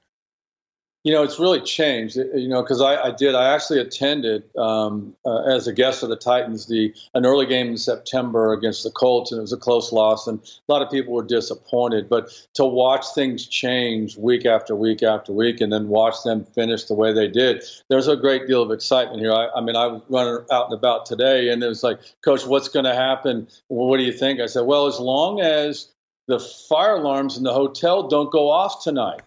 You 1.07 1.13
know, 1.13 1.23
it's 1.23 1.39
really 1.39 1.61
changed. 1.61 2.17
You 2.17 2.49
know, 2.49 2.61
because 2.61 2.81
I, 2.81 3.01
I, 3.01 3.11
did. 3.11 3.33
I 3.33 3.53
actually 3.55 3.79
attended 3.79 4.43
um, 4.57 5.15
uh, 5.25 5.43
as 5.43 5.65
a 5.65 5.71
guest 5.71 6.03
of 6.03 6.09
the 6.09 6.17
Titans 6.17 6.65
the 6.65 6.93
an 7.13 7.25
early 7.25 7.45
game 7.45 7.67
in 7.67 7.77
September 7.77 8.51
against 8.51 8.83
the 8.83 8.91
Colts, 8.91 9.31
and 9.31 9.39
it 9.39 9.41
was 9.41 9.53
a 9.53 9.57
close 9.57 9.93
loss, 9.93 10.27
and 10.27 10.41
a 10.41 10.69
lot 10.69 10.81
of 10.81 10.91
people 10.91 11.13
were 11.13 11.23
disappointed. 11.23 12.09
But 12.09 12.33
to 12.55 12.65
watch 12.65 13.05
things 13.15 13.47
change 13.47 14.17
week 14.17 14.45
after 14.45 14.75
week 14.75 15.01
after 15.01 15.31
week, 15.31 15.61
and 15.61 15.71
then 15.71 15.87
watch 15.87 16.23
them 16.25 16.43
finish 16.43 16.83
the 16.83 16.93
way 16.93 17.13
they 17.13 17.29
did, 17.29 17.63
there's 17.87 18.09
a 18.09 18.17
great 18.17 18.45
deal 18.45 18.61
of 18.61 18.71
excitement 18.71 19.21
here. 19.21 19.31
I, 19.31 19.47
I 19.55 19.61
mean, 19.61 19.77
I 19.77 19.87
was 19.87 20.01
running 20.09 20.45
out 20.51 20.65
and 20.65 20.73
about 20.73 21.05
today, 21.05 21.47
and 21.47 21.63
it 21.63 21.67
was 21.67 21.83
like, 21.83 22.01
Coach, 22.21 22.45
what's 22.45 22.67
going 22.67 22.83
to 22.83 22.93
happen? 22.93 23.47
What 23.69 23.95
do 23.95 24.03
you 24.03 24.11
think? 24.11 24.41
I 24.41 24.47
said, 24.47 24.65
Well, 24.65 24.87
as 24.87 24.99
long 24.99 25.39
as 25.39 25.87
the 26.27 26.39
fire 26.39 26.95
alarms 26.95 27.37
in 27.37 27.43
the 27.43 27.53
hotel 27.53 28.09
don't 28.09 28.29
go 28.29 28.49
off 28.49 28.83
tonight. 28.83 29.21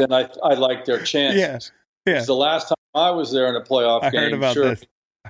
Then 0.00 0.12
I, 0.12 0.28
I 0.42 0.54
like 0.54 0.84
their 0.84 1.02
chances. 1.02 1.72
Yeah. 2.06 2.14
yeah. 2.14 2.24
The 2.24 2.34
last 2.34 2.68
time 2.68 2.76
I 2.94 3.10
was 3.10 3.32
there 3.32 3.48
in 3.48 3.56
a 3.56 3.60
playoff 3.60 4.02
I 4.02 4.10
game, 4.10 4.20
heard 4.20 4.32
about 4.32 4.54
sure, 4.54 4.64
this. 4.70 4.84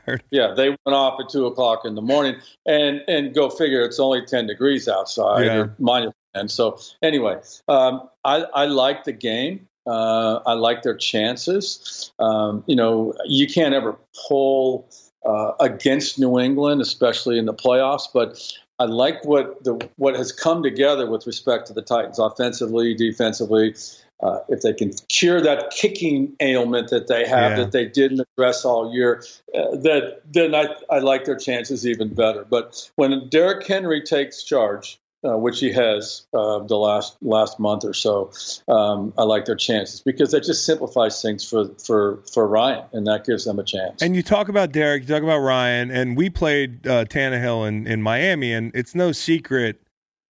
Heard. 0.06 0.22
yeah, 0.30 0.54
they 0.56 0.68
went 0.68 0.94
off 0.94 1.20
at 1.20 1.28
two 1.28 1.46
o'clock 1.46 1.84
in 1.84 1.94
the 1.94 2.02
morning, 2.02 2.36
and 2.64 3.02
and 3.08 3.34
go 3.34 3.50
figure, 3.50 3.82
it's 3.82 3.98
only 3.98 4.24
ten 4.24 4.46
degrees 4.46 4.88
outside 4.88 5.46
Yeah. 5.46 5.56
or 5.56 5.74
minus 5.78 6.14
ten. 6.34 6.48
So 6.48 6.78
anyway, 7.02 7.40
um, 7.68 8.08
I 8.24 8.44
I 8.54 8.66
like 8.66 9.04
the 9.04 9.12
game. 9.12 9.66
Uh, 9.86 10.40
I 10.46 10.52
like 10.52 10.82
their 10.82 10.96
chances. 10.96 12.12
Um, 12.18 12.62
you 12.66 12.76
know, 12.76 13.14
you 13.24 13.46
can't 13.48 13.74
ever 13.74 13.98
pull 14.28 14.88
uh, 15.26 15.52
against 15.58 16.18
New 16.18 16.38
England, 16.38 16.80
especially 16.80 17.38
in 17.38 17.46
the 17.46 17.54
playoffs, 17.54 18.04
but. 18.12 18.40
I 18.78 18.84
like 18.84 19.22
what 19.26 19.62
the 19.62 19.74
what 19.96 20.16
has 20.16 20.32
come 20.32 20.62
together 20.62 21.06
with 21.06 21.26
respect 21.26 21.66
to 21.66 21.74
the 21.74 21.82
Titans, 21.82 22.18
offensively, 22.18 22.94
defensively. 22.94 23.74
Uh, 24.22 24.40
if 24.48 24.60
they 24.60 24.72
can 24.74 24.92
cure 25.08 25.40
that 25.40 25.70
kicking 25.70 26.34
ailment 26.40 26.88
that 26.90 27.06
they 27.06 27.26
have 27.26 27.52
Yeah. 27.52 27.64
that 27.64 27.72
they 27.72 27.86
didn't 27.86 28.20
address 28.36 28.64
all 28.64 28.92
year, 28.92 29.24
uh, 29.54 29.76
that 29.76 30.20
then 30.30 30.54
I, 30.54 30.74
I 30.90 30.98
like 30.98 31.24
their 31.24 31.38
chances 31.38 31.86
even 31.86 32.12
better. 32.12 32.44
But 32.44 32.90
when 32.96 33.28
Derrick 33.30 33.66
Henry 33.66 34.02
takes 34.02 34.42
charge, 34.42 34.98
uh, 35.22 35.36
which 35.36 35.60
he 35.60 35.70
has 35.72 36.26
uh, 36.32 36.60
the 36.60 36.76
last 36.76 37.16
last 37.22 37.58
month 37.58 37.84
or 37.84 37.92
so, 37.94 38.30
um, 38.68 39.12
I 39.18 39.22
like 39.22 39.44
their 39.44 39.56
chances 39.56 40.00
because 40.00 40.32
that 40.32 40.44
just 40.44 40.64
simplifies 40.64 41.20
things 41.20 41.48
for 41.48 41.68
for 41.84 42.20
for 42.32 42.46
Ryan, 42.46 42.84
and 42.92 43.06
that 43.06 43.24
gives 43.24 43.44
them 43.44 43.58
a 43.58 43.64
chance. 43.64 44.02
And 44.02 44.16
you 44.16 44.22
talk 44.22 44.48
about 44.48 44.72
Derrick, 44.72 45.02
you 45.02 45.08
talk 45.08 45.22
about 45.22 45.40
Ryan, 45.40 45.90
and 45.90 46.16
we 46.16 46.30
played 46.30 46.86
uh, 46.86 47.04
Tannehill 47.04 47.66
in, 47.68 47.86
in 47.86 48.02
Miami, 48.02 48.52
and 48.52 48.70
it's 48.74 48.94
no 48.94 49.12
secret. 49.12 49.80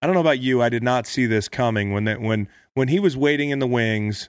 I 0.02 0.06
don't 0.06 0.14
know 0.14 0.22
about 0.22 0.40
you, 0.40 0.62
I 0.62 0.70
did 0.70 0.82
not 0.82 1.06
see 1.06 1.26
this 1.26 1.48
coming 1.48 1.92
when 1.92 2.04
that 2.04 2.20
when 2.20 2.48
when 2.74 2.88
he 2.88 2.98
was 3.00 3.16
waiting 3.16 3.50
in 3.50 3.58
the 3.58 3.66
wings, 3.66 4.28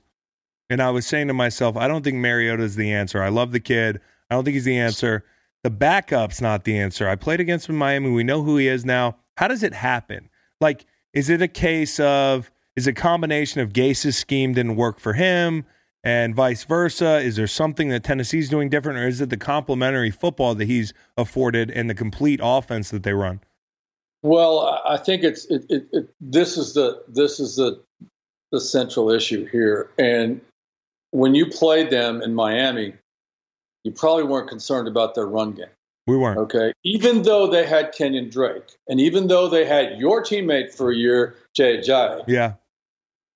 and 0.69 0.81
I 0.81 0.89
was 0.89 1.05
saying 1.05 1.27
to 1.27 1.33
myself, 1.33 1.75
I 1.77 1.87
don't 1.87 2.03
think 2.03 2.17
Mariota's 2.17 2.75
the 2.75 2.91
answer. 2.91 3.21
I 3.21 3.29
love 3.29 3.51
the 3.51 3.59
kid. 3.59 3.99
I 4.29 4.35
don't 4.35 4.43
think 4.43 4.53
he's 4.55 4.65
the 4.65 4.77
answer. 4.77 5.23
The 5.63 5.69
backup's 5.69 6.41
not 6.41 6.63
the 6.63 6.77
answer. 6.77 7.07
I 7.07 7.15
played 7.15 7.39
against 7.39 7.67
him 7.69 7.75
in 7.75 7.79
Miami. 7.79 8.09
We 8.09 8.23
know 8.23 8.41
who 8.43 8.57
he 8.57 8.67
is 8.67 8.85
now. 8.85 9.17
How 9.37 9.47
does 9.47 9.63
it 9.63 9.73
happen? 9.73 10.29
Like, 10.59 10.85
is 11.13 11.29
it 11.29 11.41
a 11.41 11.47
case 11.47 11.99
of 11.99 12.49
is 12.75 12.87
it 12.87 12.91
a 12.91 12.93
combination 12.93 13.59
of 13.61 13.73
Gase's 13.73 14.17
scheme 14.17 14.53
didn't 14.53 14.75
work 14.75 14.99
for 14.99 15.13
him? 15.13 15.65
and 16.03 16.33
vice 16.35 16.63
versa? 16.63 17.19
Is 17.19 17.35
there 17.35 17.45
something 17.45 17.89
that 17.89 18.03
Tennessee's 18.03 18.49
doing 18.49 18.69
different, 18.69 18.97
or 18.97 19.07
is 19.07 19.21
it 19.21 19.29
the 19.29 19.37
complementary 19.37 20.09
football 20.09 20.55
that 20.55 20.65
he's 20.65 20.93
afforded 21.15 21.69
and 21.69 21.87
the 21.87 21.93
complete 21.93 22.39
offense 22.41 22.89
that 22.89 23.03
they 23.03 23.13
run? 23.13 23.41
Well, 24.23 24.59
I- 24.61 24.93
I 24.93 24.97
think 24.97 25.23
it's 25.23 25.45
it, 25.45 25.65
it, 25.69 25.87
it, 25.91 26.09
this 26.19 26.57
is 26.57 26.73
the 26.73 27.03
this 27.07 27.39
is 27.39 27.55
the 27.55 27.83
the 28.51 28.61
central 28.61 29.09
issue 29.09 29.45
here. 29.45 29.89
And 29.97 30.41
when 31.11 31.35
you 31.35 31.45
played 31.45 31.89
them 31.89 32.21
in 32.21 32.33
Miami, 32.33 32.93
you 33.83 33.91
probably 33.91 34.23
weren't 34.23 34.49
concerned 34.49 34.87
about 34.87 35.15
their 35.15 35.27
run 35.27 35.53
game. 35.53 35.65
We 36.07 36.17
weren't. 36.17 36.39
Okay, 36.39 36.73
even 36.83 37.21
though 37.23 37.47
they 37.47 37.65
had 37.65 37.93
Kenyon 37.93 38.29
Drake, 38.29 38.75
and 38.87 38.99
even 38.99 39.27
though 39.27 39.47
they 39.47 39.65
had 39.65 39.99
your 39.99 40.23
teammate 40.23 40.73
for 40.73 40.91
a 40.91 40.95
year, 40.95 41.35
Jay 41.55 41.81
Yeah. 42.27 42.53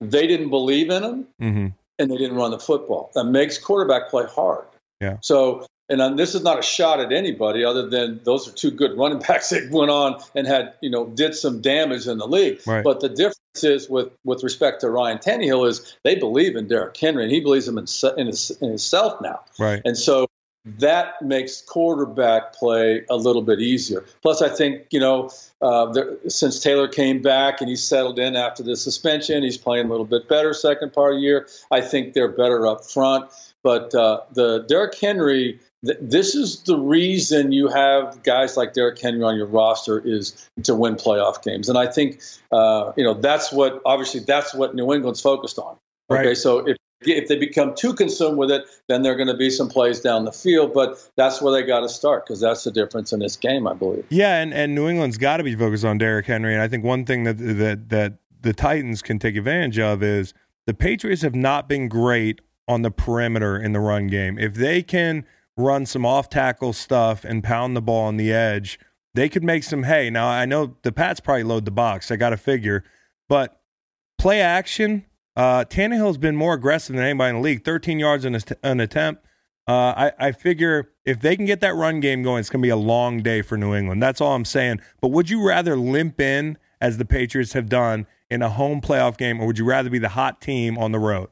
they 0.02 0.28
didn't 0.28 0.50
believe 0.50 0.90
in 0.90 1.04
him 1.04 1.28
hmm 1.40 1.68
and 1.98 2.12
they 2.12 2.18
didn't 2.18 2.36
run 2.36 2.52
the 2.52 2.60
football. 2.60 3.10
That 3.16 3.26
makes 3.26 3.58
quarterback 3.58 4.10
play 4.10 4.26
hard. 4.26 4.66
Yeah. 5.00 5.18
So, 5.22 5.66
and 5.90 6.02
um, 6.02 6.16
this 6.16 6.34
is 6.34 6.44
not 6.44 6.58
a 6.58 6.62
shot 6.62 7.00
at 7.00 7.12
anybody 7.12 7.64
other 7.64 7.88
than 7.88 8.20
those 8.24 8.48
are 8.48 8.52
two 8.52 8.72
good 8.72 8.98
running 8.98 9.20
backs 9.28 9.50
that 9.50 9.70
went 9.72 9.92
on 9.92 10.20
and 10.34 10.48
had, 10.48 10.74
you 10.82 10.90
know, 10.90 11.08
did 11.08 11.36
some 11.36 11.62
damage 11.62 12.08
in 12.08 12.18
the 12.18 12.28
league. 12.28 12.60
Right. 12.66 12.84
But 12.84 13.02
the 13.02 13.10
difference 13.10 13.64
is 13.64 13.90
with, 13.90 14.10
with 14.24 14.44
respect 14.44 14.82
to 14.82 14.90
Ryan 14.90 15.20
Tannehill 15.20 15.68
is 15.68 15.98
they 16.04 16.16
believe 16.16 16.56
in 16.56 16.68
Derrick 16.68 16.98
Henry 16.98 17.24
and 17.24 17.32
he 17.32 17.40
believes 17.40 17.68
him 17.68 17.78
in, 17.78 17.86
in, 18.18 18.28
his, 18.28 18.52
in 18.62 18.70
himself 18.70 19.22
now. 19.22 19.42
Right. 19.60 19.82
And 19.86 19.98
so 19.98 20.28
that 20.66 21.22
makes 21.22 21.62
quarterback 21.62 22.54
play 22.54 23.06
a 23.10 23.16
little 23.16 23.44
bit 23.44 23.60
easier. 23.60 24.04
Plus, 24.24 24.42
I 24.42 24.50
think, 24.50 24.88
you 24.90 25.00
know, 25.00 25.30
uh, 25.62 25.92
there, 25.92 26.18
since 26.28 26.60
Taylor 26.60 26.88
came 26.88 27.22
back 27.22 27.62
and 27.62 27.70
he's 27.70 27.84
settled 27.84 28.18
in 28.18 28.36
after 28.36 28.64
the 28.64 28.76
suspension, 28.76 29.44
he's 29.44 29.58
playing 29.58 29.86
a 29.86 29.90
little 29.90 30.06
bit 30.06 30.28
better 30.28 30.54
second 30.54 30.92
part 30.92 31.14
of 31.14 31.18
the 31.18 31.22
year. 31.22 31.48
I 31.72 31.82
think 31.82 32.14
they're 32.14 32.28
better 32.28 32.66
up 32.66 32.84
front. 32.84 33.30
But 33.62 33.94
uh, 33.94 34.22
the 34.34 34.66
Derrick 34.68 34.96
Henry, 35.00 35.60
th- 35.86 35.98
this 36.02 36.36
is 36.36 36.62
the 36.64 36.78
reason 36.78 37.52
you 37.52 37.68
have 37.68 38.22
guys 38.24 38.58
like 38.58 38.74
Derrick 38.74 39.00
Henry 39.00 39.24
on 39.24 39.36
your 39.38 39.48
roster 39.48 40.00
is 40.00 40.50
to 40.64 40.76
win 40.76 40.96
playoff 40.96 41.42
games. 41.44 41.70
And 41.70 41.78
I 41.78 41.88
think, 41.88 42.22
uh, 42.52 42.92
you 42.98 43.04
know, 43.04 43.14
that's 43.14 43.52
what, 43.52 43.82
obviously, 43.86 44.22
that's 44.22 44.54
what 44.54 44.76
New 44.76 44.94
England's 44.94 45.22
focused 45.22 45.60
on. 45.60 45.78
Okay, 46.12 46.28
Right. 46.30 46.38
so 46.38 46.60
if 46.68 46.78
if 47.02 47.28
they 47.28 47.36
become 47.36 47.76
too 47.76 47.94
consumed 47.94 48.38
with 48.38 48.50
it, 48.50 48.64
then 48.88 49.04
there 49.04 49.12
are 49.14 49.16
going 49.16 49.28
to 49.28 49.38
be 49.38 49.50
some 49.52 49.68
plays 49.70 50.00
down 50.00 50.26
the 50.26 50.32
field. 50.32 50.74
But 50.74 50.98
that's 51.18 51.40
where 51.42 51.54
they 51.54 51.62
got 51.68 51.82
to 51.82 51.90
start 51.90 52.26
because 52.26 52.40
that's 52.40 52.64
the 52.64 52.72
difference 52.72 53.14
in 53.14 53.20
this 53.20 53.36
game, 53.36 53.68
I 53.68 53.74
believe. 53.74 54.06
Yeah, 54.10 54.42
and, 54.42 54.54
and 54.54 54.74
New 54.74 54.88
England's 54.88 55.18
got 55.18 55.38
to 55.38 55.44
be 55.44 55.56
focused 55.56 55.86
on 55.86 55.98
Derrick 56.00 56.26
Henry. 56.26 56.54
And 56.54 56.64
I 56.64 56.68
think 56.68 56.84
one 56.84 57.06
thing 57.06 57.24
that 57.26 57.38
that 57.38 57.90
that 57.90 58.14
the 58.42 58.54
Titans 58.54 59.02
can 59.02 59.20
take 59.20 59.36
advantage 59.36 59.78
of 59.78 60.02
is 60.02 60.34
the 60.66 60.74
Patriots 60.74 61.22
have 61.22 61.36
not 61.36 61.68
been 61.70 61.88
great 61.90 62.42
on 62.68 62.82
the 62.82 62.92
perimeter 62.92 63.58
in 63.58 63.74
the 63.74 63.80
run 63.80 64.08
game. 64.08 64.40
If 64.40 64.56
they 64.56 64.82
can 64.82 65.26
run 65.58 65.86
some 65.86 66.06
off 66.06 66.30
tackle 66.30 66.74
stuff 66.74 67.24
and 67.24 67.44
pound 67.44 67.76
the 67.76 67.82
ball 67.82 68.06
on 68.06 68.18
the 68.18 68.32
edge, 68.32 68.80
they 69.14 69.30
could 69.30 69.44
make 69.44 69.64
some 69.64 69.84
hay. 69.84 70.10
Now 70.10 70.28
I 70.28 70.46
know 70.46 70.76
the 70.82 70.92
Pats 70.92 71.20
probably 71.20 71.44
load 71.44 71.66
the 71.66 71.72
box. 71.72 72.12
I 72.12 72.16
got 72.16 72.32
to 72.32 72.38
figure, 72.38 72.84
but 73.30 73.62
play 74.18 74.42
action. 74.42 75.06
Uh, 75.36 75.66
Tannehill's 75.66 76.18
been 76.18 76.36
more 76.36 76.54
aggressive 76.54 76.96
than 76.96 77.04
anybody 77.04 77.30
in 77.30 77.36
the 77.36 77.42
league. 77.42 77.64
13 77.66 78.00
yards 78.00 78.26
in 78.26 78.38
an 78.64 78.80
attempt. 78.80 79.26
Uh, 79.68 80.12
I, 80.20 80.28
I 80.28 80.32
figure 80.32 80.92
if 81.06 81.20
they 81.22 81.36
can 81.36 81.46
get 81.46 81.60
that 81.62 81.76
run 81.76 82.00
game 82.00 82.24
going, 82.24 82.40
it's 82.40 82.50
going 82.50 82.62
to 82.62 82.66
be 82.66 82.70
a 82.70 82.78
long 82.78 83.22
day 83.22 83.42
for 83.42 83.58
New 83.58 83.74
England. 83.74 84.02
That's 84.02 84.22
all 84.22 84.36
I'm 84.36 84.46
saying. 84.46 84.80
But 85.02 85.10
would 85.10 85.30
you 85.30 85.46
rather 85.46 85.76
limp 85.76 86.22
in, 86.22 86.58
as 86.80 86.98
the 86.98 87.06
Patriots 87.06 87.54
have 87.54 87.68
done, 87.68 88.06
in 88.30 88.42
a 88.42 88.50
home 88.50 88.80
playoff 88.82 89.18
game, 89.18 89.42
or 89.42 89.48
would 89.48 89.58
you 89.58 89.66
rather 89.66 89.90
be 89.90 90.00
the 90.00 90.10
hot 90.10 90.40
team 90.40 90.78
on 90.78 90.92
the 90.92 91.00
road? 91.00 91.30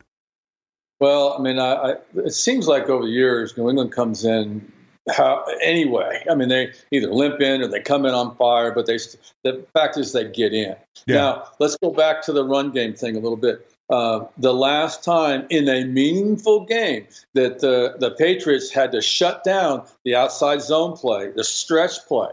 Well, 1.03 1.35
I 1.37 1.41
mean, 1.41 1.59
I, 1.59 1.73
I, 1.73 1.95
it 2.15 2.33
seems 2.33 2.65
like 2.65 2.87
over 2.87 3.03
the 3.03 3.11
years, 3.11 3.57
New 3.57 3.69
England 3.69 3.91
comes 3.91 4.23
in 4.23 4.71
how, 5.11 5.43
anyway. 5.61 6.23
I 6.31 6.33
mean, 6.33 6.47
they 6.47 6.71
either 6.91 7.11
limp 7.11 7.41
in 7.41 7.61
or 7.61 7.67
they 7.67 7.81
come 7.81 8.05
in 8.05 8.13
on 8.13 8.33
fire, 8.37 8.71
but 8.71 8.85
they 8.85 8.97
the 9.43 9.65
fact 9.73 9.97
is 9.97 10.13
they 10.13 10.23
get 10.23 10.53
in. 10.53 10.77
Yeah. 11.05 11.15
Now, 11.15 11.47
let's 11.59 11.75
go 11.75 11.91
back 11.91 12.21
to 12.21 12.31
the 12.31 12.45
run 12.45 12.71
game 12.71 12.93
thing 12.93 13.17
a 13.17 13.19
little 13.19 13.35
bit. 13.35 13.69
Uh, 13.89 14.25
the 14.37 14.53
last 14.53 15.03
time 15.03 15.45
in 15.49 15.67
a 15.67 15.83
meaningful 15.83 16.65
game 16.65 17.05
that 17.33 17.59
the, 17.59 17.97
the 17.99 18.11
Patriots 18.11 18.71
had 18.71 18.93
to 18.93 19.01
shut 19.01 19.43
down 19.43 19.85
the 20.05 20.15
outside 20.15 20.61
zone 20.61 20.95
play, 20.95 21.31
the 21.31 21.43
stretch 21.43 21.99
play, 22.07 22.29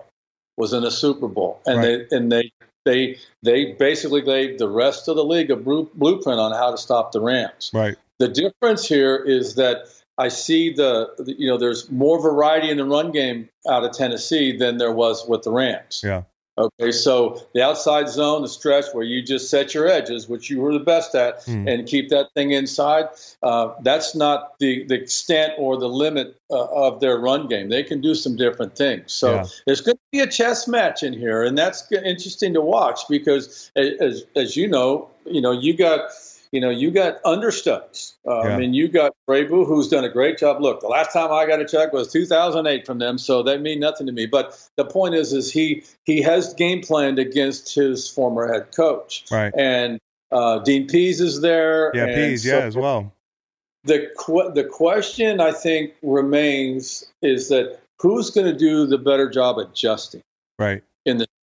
was 0.57 0.73
in 0.73 0.85
the 0.85 0.93
Super 0.93 1.27
Bowl, 1.27 1.61
and 1.67 1.79
Right. 1.79 2.09
they 2.09 2.17
and 2.17 2.31
they 2.31 2.53
they 2.85 3.19
they 3.43 3.73
basically 3.73 4.23
gave 4.23 4.59
the 4.61 4.69
rest 4.69 5.09
of 5.09 5.17
the 5.17 5.25
league 5.25 5.51
a 5.51 5.57
blueprint 5.57 6.39
on 6.39 6.53
how 6.53 6.71
to 6.71 6.79
stop 6.79 7.11
the 7.11 7.21
Rams. 7.21 7.73
Right. 7.75 7.97
The 8.21 8.29
difference 8.29 8.87
here 8.87 9.17
is 9.17 9.55
that 9.57 9.87
I 10.19 10.29
see 10.29 10.73
the, 10.73 11.09
the- 11.19 11.35
you 11.39 11.49
know 11.49 11.57
there's 11.57 11.91
more 11.91 12.21
variety 12.21 12.71
in 12.71 12.77
the 12.77 12.85
run 12.85 13.11
game 13.11 13.49
out 13.69 13.83
of 13.83 13.93
Tennessee 13.93 14.57
than 14.57 14.77
there 14.79 14.93
was 14.93 15.27
with 15.27 15.43
the 15.43 15.51
Rams. 15.51 16.03
Yeah. 16.05 16.23
Okay, 16.59 16.93
so 16.93 17.41
the 17.55 17.63
outside 17.63 18.11
zone, 18.11 18.43
the 18.43 18.49
stretch 18.49 18.85
where 18.93 19.05
you 19.05 19.23
just 19.23 19.49
set 19.49 19.73
your 19.73 19.89
edges, 19.89 20.29
which 20.29 20.51
you 20.51 20.61
were 20.61 20.75
the 20.75 20.85
best 20.85 21.15
at, 21.15 21.41
Mm. 21.47 21.67
and 21.73 21.89
keep 21.89 22.11
that 22.11 22.27
thing 22.35 22.51
inside, 22.51 23.07
uh, 23.43 23.73
that's 23.81 24.15
not 24.15 24.59
the, 24.59 24.85
the 24.85 24.95
extent 24.97 25.55
or 25.57 25.79
the 25.79 25.89
limit 25.89 26.37
uh, 26.51 26.65
of 26.67 27.01
their 27.01 27.17
run 27.19 27.49
game. 27.49 27.71
They 27.71 27.83
can 27.83 28.03
do 28.03 28.15
some 28.15 28.37
different 28.37 28.77
things. 28.77 29.11
So 29.15 29.37
Yeah. 29.37 29.45
there's 29.67 29.81
going 29.81 29.97
to 29.97 30.03
be 30.13 30.21
a 30.21 30.27
chess 30.27 30.69
match 30.69 31.03
in 31.03 31.15
here, 31.15 31.43
and 31.43 31.57
that's 31.57 31.91
interesting 31.91 32.53
to 32.53 32.61
watch 32.61 33.09
because, 33.09 33.71
as, 33.77 34.27
as 34.37 34.55
you 34.55 34.69
know, 34.69 35.09
you 35.25 35.41
know, 35.41 35.53
you 35.53 35.75
got. 35.75 36.11
You 36.53 36.61
know, 36.61 36.71
you 36.71 36.91
got 36.91 37.19
understudies. 37.25 38.15
Uh, 38.27 38.43
Yeah. 38.43 38.55
I 38.55 38.59
mean, 38.59 38.75
you 38.75 38.89
got 38.89 39.13
Vrabel, 39.29 39.65
who's 39.67 39.89
done 39.89 40.05
a 40.05 40.09
great 40.09 40.37
job. 40.37 40.61
Look, 40.61 40.81
the 40.81 40.89
last 40.89 41.13
time 41.13 41.31
I 41.31 41.47
got 41.47 41.61
a 41.61 41.65
check 41.65 41.93
was 41.93 42.11
2008 42.11 42.85
from 42.85 42.99
them, 42.99 43.19
so 43.19 43.43
they 43.43 43.57
mean 43.57 43.79
nothing 43.79 44.07
to 44.07 44.13
me. 44.13 44.27
But 44.27 44.59
the 44.77 44.85
point 44.85 45.15
is, 45.15 45.33
is 45.33 45.53
he 45.53 45.85
he 46.05 46.21
has 46.23 46.53
game 46.55 46.81
planned 46.83 47.19
against 47.21 47.73
his 47.75 48.09
former 48.09 48.53
head 48.53 48.75
coach, 48.75 49.25
Right. 49.31 49.53
and 49.57 50.01
uh, 50.33 50.59
Dean 50.61 50.87
Pees 50.89 51.21
is 51.21 51.41
there. 51.41 51.93
Yeah, 51.95 52.07
and 52.07 52.15
Pees, 52.15 52.43
so 52.45 52.59
yeah, 52.59 52.65
as 52.65 52.77
well. 52.77 53.13
The 53.85 54.09
que- 54.19 54.51
the 54.53 54.65
question 54.65 55.41
I 55.41 55.53
think 55.53 55.93
remains 56.03 57.05
is 57.23 57.49
that 57.49 57.79
who's 58.01 58.31
going 58.31 58.47
to 58.47 58.57
do 58.59 58.87
the 58.87 58.99
better 58.99 59.29
job 59.31 59.57
adjusting 59.59 60.23
Right. 60.59 60.83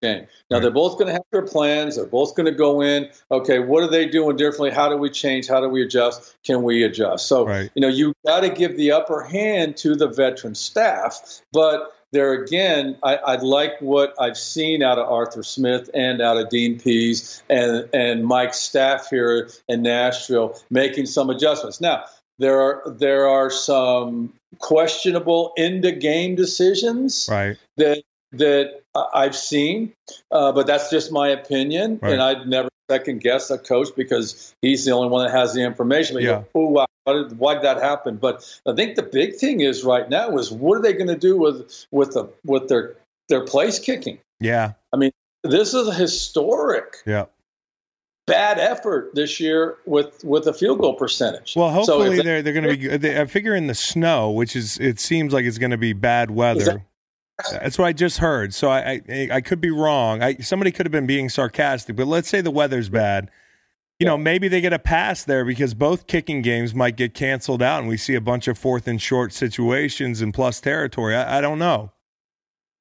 Game. 0.00 0.26
Now 0.50 0.60
they're 0.60 0.70
both 0.70 0.92
going 0.96 1.08
to 1.08 1.12
have 1.12 1.24
their 1.32 1.42
plans. 1.42 1.96
They're 1.96 2.06
both 2.06 2.36
going 2.36 2.46
to 2.46 2.52
go 2.52 2.80
in. 2.80 3.10
Okay, 3.32 3.58
what 3.58 3.82
are 3.82 3.90
they 3.90 4.06
doing 4.06 4.36
differently? 4.36 4.70
How 4.70 4.88
do 4.88 4.96
we 4.96 5.10
change? 5.10 5.48
How 5.48 5.60
do 5.60 5.68
we 5.68 5.82
adjust? 5.82 6.36
Can 6.44 6.62
we 6.62 6.84
adjust? 6.84 7.26
So 7.26 7.44
Right. 7.46 7.68
you 7.74 7.82
know 7.82 7.88
you 7.88 8.12
got 8.24 8.40
to 8.40 8.48
give 8.48 8.76
the 8.76 8.92
upper 8.92 9.22
hand 9.24 9.76
to 9.78 9.94
the 9.96 10.08
veteran 10.08 10.54
staff, 10.54 11.40
but. 11.52 11.94
There 12.10 12.32
again, 12.32 12.96
I, 13.02 13.16
I 13.16 13.34
like 13.36 13.72
what 13.80 14.14
I've 14.18 14.38
seen 14.38 14.82
out 14.82 14.98
of 14.98 15.12
Arthur 15.12 15.42
Smith 15.42 15.90
and 15.92 16.22
out 16.22 16.38
of 16.38 16.48
Dean 16.48 16.80
Pees 16.80 17.42
and 17.50 17.86
and 17.92 18.24
Mike's 18.24 18.58
staff 18.60 19.10
here 19.10 19.50
in 19.68 19.82
Nashville 19.82 20.58
making 20.70 21.04
some 21.04 21.28
adjustments. 21.28 21.82
Now 21.82 22.04
there 22.38 22.62
are 22.62 22.90
there 22.98 23.28
are 23.28 23.50
some 23.50 24.32
questionable 24.58 25.52
end 25.58 25.84
of 25.84 26.00
game 26.00 26.34
decisions 26.34 27.28
Right. 27.30 27.58
that 27.76 28.02
that 28.32 28.82
I've 29.14 29.36
seen, 29.36 29.92
uh, 30.30 30.52
but 30.52 30.66
that's 30.66 30.90
just 30.90 31.10
my 31.12 31.28
opinion, 31.28 31.98
Right. 32.02 32.12
and 32.12 32.22
I'd 32.22 32.46
never 32.46 32.68
second 32.90 33.20
guess 33.20 33.50
a 33.50 33.58
coach 33.58 33.88
because 33.96 34.54
he's 34.62 34.84
the 34.84 34.92
only 34.92 35.08
one 35.08 35.26
that 35.26 35.32
has 35.32 35.52
the 35.54 35.60
information. 35.62 36.14
But 36.16 36.22
Yeah. 36.22 36.42
oh 36.54 36.68
wow, 36.70 36.86
why 37.04 37.54
did, 37.54 37.62
that 37.62 37.80
happen? 37.82 38.16
But 38.16 38.44
I 38.66 38.74
think 38.74 38.96
the 38.96 39.02
big 39.02 39.34
thing 39.36 39.60
is 39.60 39.84
right 39.84 40.08
now 40.08 40.36
is 40.38 40.50
what 40.50 40.78
are 40.78 40.82
they 40.82 40.94
going 40.94 41.08
to 41.08 41.16
do 41.16 41.36
with 41.36 41.86
with 41.90 42.12
the 42.14 42.28
with 42.44 42.68
their 42.68 42.96
their 43.28 43.44
place 43.44 43.78
kicking? 43.78 44.18
Yeah. 44.40 44.72
I 44.92 44.96
mean 44.96 45.10
this 45.44 45.74
is 45.74 45.86
a 45.88 45.94
historic 45.94 46.96
Yeah. 47.06 47.26
bad 48.26 48.58
effort 48.58 49.14
this 49.14 49.38
year 49.40 49.76
with 49.86 50.22
with 50.24 50.46
a 50.46 50.52
field 50.54 50.78
goal 50.80 50.94
percentage. 50.94 51.54
Well, 51.56 51.84
So 51.84 51.98
hopefully 51.98 52.16
they- 52.18 52.22
they're 52.22 52.42
they're 52.42 52.52
going 52.54 52.68
to 52.68 52.76
be. 52.76 52.96
They, 52.96 53.20
I 53.20 53.26
figure 53.26 53.54
in 53.54 53.66
the 53.66 53.74
snow, 53.74 54.30
which 54.30 54.56
is 54.56 54.78
it 54.78 54.98
seems 54.98 55.32
like 55.34 55.44
it's 55.44 55.58
going 55.58 55.70
to 55.72 55.76
be 55.78 55.92
bad 55.92 56.30
weather. 56.30 56.84
That's 57.52 57.78
what 57.78 57.86
I 57.86 57.92
just 57.92 58.18
heard. 58.18 58.52
So 58.52 58.68
I, 58.68 59.00
I 59.08 59.28
I 59.32 59.40
could 59.40 59.60
be 59.60 59.70
wrong. 59.70 60.22
I 60.22 60.36
somebody 60.38 60.72
could 60.72 60.86
have 60.86 60.92
been 60.92 61.06
being 61.06 61.28
sarcastic, 61.28 61.94
but 61.96 62.06
let's 62.06 62.28
say 62.28 62.40
the 62.40 62.50
weather's 62.50 62.88
bad. 62.88 63.30
You 64.00 64.06
know, 64.06 64.16
maybe 64.16 64.46
they 64.48 64.60
get 64.60 64.72
a 64.72 64.78
pass 64.78 65.24
there 65.24 65.44
because 65.44 65.74
both 65.74 66.06
kicking 66.06 66.40
games 66.42 66.74
might 66.74 66.96
get 66.96 67.14
canceled 67.14 67.62
out, 67.62 67.80
and 67.80 67.88
we 67.88 67.96
see 67.96 68.14
a 68.14 68.20
bunch 68.20 68.46
of 68.48 68.56
fourth 68.58 68.86
and 68.88 69.00
short 69.02 69.32
situations 69.32 70.22
in 70.22 70.30
plus 70.32 70.60
territory. 70.60 71.16
I, 71.16 71.38
I 71.38 71.40
don't 71.40 71.58
know. 71.58 71.90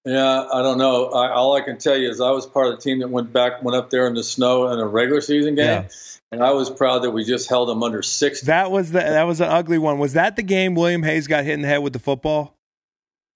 Yeah, 0.06 0.48
I 0.54 0.62
don't 0.62 0.78
know. 0.78 1.08
I, 1.10 1.32
all 1.32 1.54
I 1.56 1.62
can 1.62 1.78
tell 1.78 1.98
you 1.98 2.10
is 2.10 2.22
I 2.22 2.32
was 2.32 2.46
part 2.46 2.68
of 2.68 2.76
the 2.78 2.82
team 2.82 3.00
that 3.00 3.10
went 3.10 3.34
back, 3.34 3.62
went 3.64 3.76
up 3.76 3.90
there 3.90 4.08
in 4.08 4.14
the 4.14 4.24
snow 4.24 4.72
in 4.72 4.80
a 4.80 4.88
regular 4.88 5.20
season 5.22 5.56
game, 5.56 5.66
Yeah. 5.84 5.88
and 6.32 6.44
I 6.44 6.52
was 6.52 6.70
proud 6.70 7.00
that 7.00 7.12
we 7.12 7.24
just 7.26 7.50
held 7.50 7.68
them 7.70 7.84
under 7.84 8.02
six. 8.02 8.42
That 8.42 8.72
was 8.72 8.92
the 8.92 9.00
that 9.00 9.24
was 9.24 9.42
an 9.42 9.50
ugly 9.50 9.78
one. 9.78 10.00
Was 10.00 10.14
that 10.14 10.36
the 10.36 10.44
game 10.44 10.76
William 10.76 11.04
Hayes 11.04 11.28
got 11.28 11.44
hit 11.46 11.54
in 11.54 11.62
the 11.62 11.68
head 11.68 11.80
with 11.80 11.94
the 11.94 12.00
football? 12.00 12.57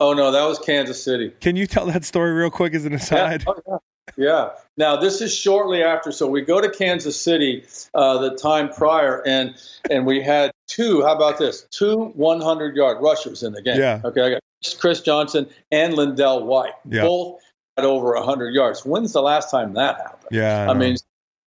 Oh 0.02 0.14
no, 0.14 0.32
that 0.32 0.44
was 0.46 0.58
Kansas 0.58 1.02
City. 1.02 1.32
Can 1.42 1.56
you 1.56 1.68
tell 1.68 1.86
that 1.86 2.04
story 2.04 2.32
real 2.32 2.50
quick 2.50 2.74
as 2.74 2.86
an 2.86 2.94
aside? 2.94 3.44
Yeah. 3.46 3.54
Oh, 3.54 3.62
yeah. 3.68 3.78
Yeah. 4.18 4.50
Now 4.76 4.96
this 4.98 5.22
is 5.22 5.34
shortly 5.34 5.84
after, 5.84 6.12
so 6.12 6.28
we 6.28 6.42
go 6.42 6.60
to 6.60 6.70
Kansas 6.70 7.22
City 7.22 7.64
uh, 7.94 8.18
the 8.18 8.36
time 8.36 8.70
prior, 8.70 9.22
and 9.28 9.56
and 9.92 10.08
we 10.08 10.22
had 10.22 10.52
two. 10.68 11.04
How 11.04 11.16
about 11.16 11.38
this? 11.38 11.68
Two 11.70 12.06
100 12.16 12.76
yard 12.76 12.98
rushers 13.00 13.44
in 13.44 13.54
the 13.54 13.62
game. 13.62 13.80
Yeah. 13.80 14.02
Okay. 14.04 14.22
I 14.22 14.30
got 14.32 14.42
Chris 14.80 15.02
Johnson 15.02 15.48
and 15.72 15.94
LenDale 15.94 16.46
White. 16.46 16.74
Yeah. 16.90 17.04
Both 17.04 17.42
at 17.78 17.86
over 17.86 18.14
100 18.14 18.56
yards. 18.56 18.84
When's 18.84 19.14
the 19.14 19.22
last 19.22 19.52
time 19.52 19.74
that 19.76 19.98
happened? 19.98 20.30
Yeah, 20.32 20.64
I 20.64 20.74
know. 20.74 20.80
mean, 20.80 20.98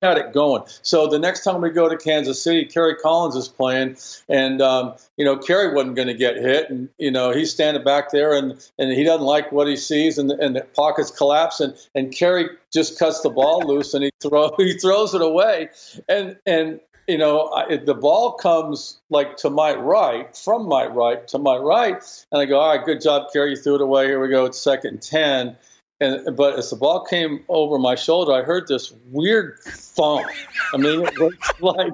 had 0.04 0.18
it 0.18 0.32
going. 0.32 0.62
So 0.82 1.06
the 1.06 1.18
next 1.18 1.44
time 1.44 1.60
we 1.60 1.70
go 1.70 1.88
to 1.88 1.96
Kansas 1.96 2.42
City, 2.42 2.64
Kerry 2.64 2.96
Collins 2.96 3.34
is 3.36 3.48
playing, 3.48 3.96
and 4.28 4.60
um, 4.60 4.94
you 5.16 5.24
know 5.24 5.36
Kerry 5.36 5.74
wasn't 5.74 5.96
going 5.96 6.08
to 6.08 6.14
get 6.14 6.36
hit, 6.36 6.70
and 6.70 6.88
you 6.98 7.10
know 7.10 7.32
he's 7.32 7.50
standing 7.50 7.82
back 7.82 8.10
there, 8.10 8.36
and 8.36 8.52
and 8.78 8.92
he 8.92 9.04
doesn't 9.04 9.24
like 9.24 9.50
what 9.50 9.66
he 9.66 9.76
sees, 9.76 10.18
and 10.18 10.30
and 10.30 10.56
the 10.56 10.62
pockets 10.76 11.10
collapse, 11.10 11.60
and 11.60 11.74
and 11.94 12.12
Kerry 12.14 12.48
just 12.72 12.98
cuts 12.98 13.22
the 13.22 13.30
ball 13.30 13.66
loose, 13.66 13.94
and 13.94 14.04
he 14.04 14.10
throw 14.20 14.54
he 14.58 14.74
throws 14.78 15.14
it 15.14 15.22
away, 15.22 15.70
and 16.08 16.36
and. 16.46 16.80
You 17.06 17.18
know, 17.18 17.50
I, 17.50 17.76
the 17.76 17.92
ball 17.92 18.32
comes 18.32 18.98
like 19.10 19.36
to 19.36 19.50
my 19.50 19.74
right, 19.74 20.34
from 20.34 20.66
my 20.66 20.86
right 20.86 21.28
to 21.28 21.38
my 21.38 21.54
right, 21.58 22.02
and 22.32 22.40
I 22.40 22.46
go, 22.46 22.58
"All 22.58 22.74
right, 22.74 22.82
good 22.82 23.02
job, 23.02 23.30
Kerry. 23.30 23.50
You 23.50 23.56
threw 23.56 23.74
it 23.74 23.82
away. 23.82 24.06
Here 24.06 24.18
we 24.18 24.28
go. 24.28 24.46
It's 24.46 24.58
second 24.58 25.02
ten. 25.02 25.58
And 26.00 26.36
but 26.36 26.58
as 26.58 26.70
the 26.70 26.76
ball 26.76 27.04
came 27.04 27.44
over 27.48 27.78
my 27.78 27.94
shoulder, 27.94 28.32
I 28.32 28.42
heard 28.42 28.66
this 28.66 28.92
weird 29.10 29.58
thump. 29.60 30.26
I 30.72 30.76
mean, 30.76 31.06
it 31.06 31.18
was 31.18 31.34
like 31.60 31.92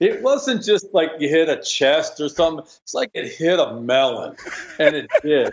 it 0.00 0.22
wasn't 0.22 0.62
just 0.62 0.86
like 0.92 1.10
you 1.18 1.28
hit 1.28 1.48
a 1.48 1.62
chest 1.62 2.20
or 2.20 2.28
something. 2.28 2.64
It's 2.82 2.94
like 2.94 3.10
it 3.14 3.32
hit 3.32 3.58
a 3.58 3.74
melon, 3.74 4.36
and 4.78 4.96
it 4.96 5.10
did. 5.22 5.52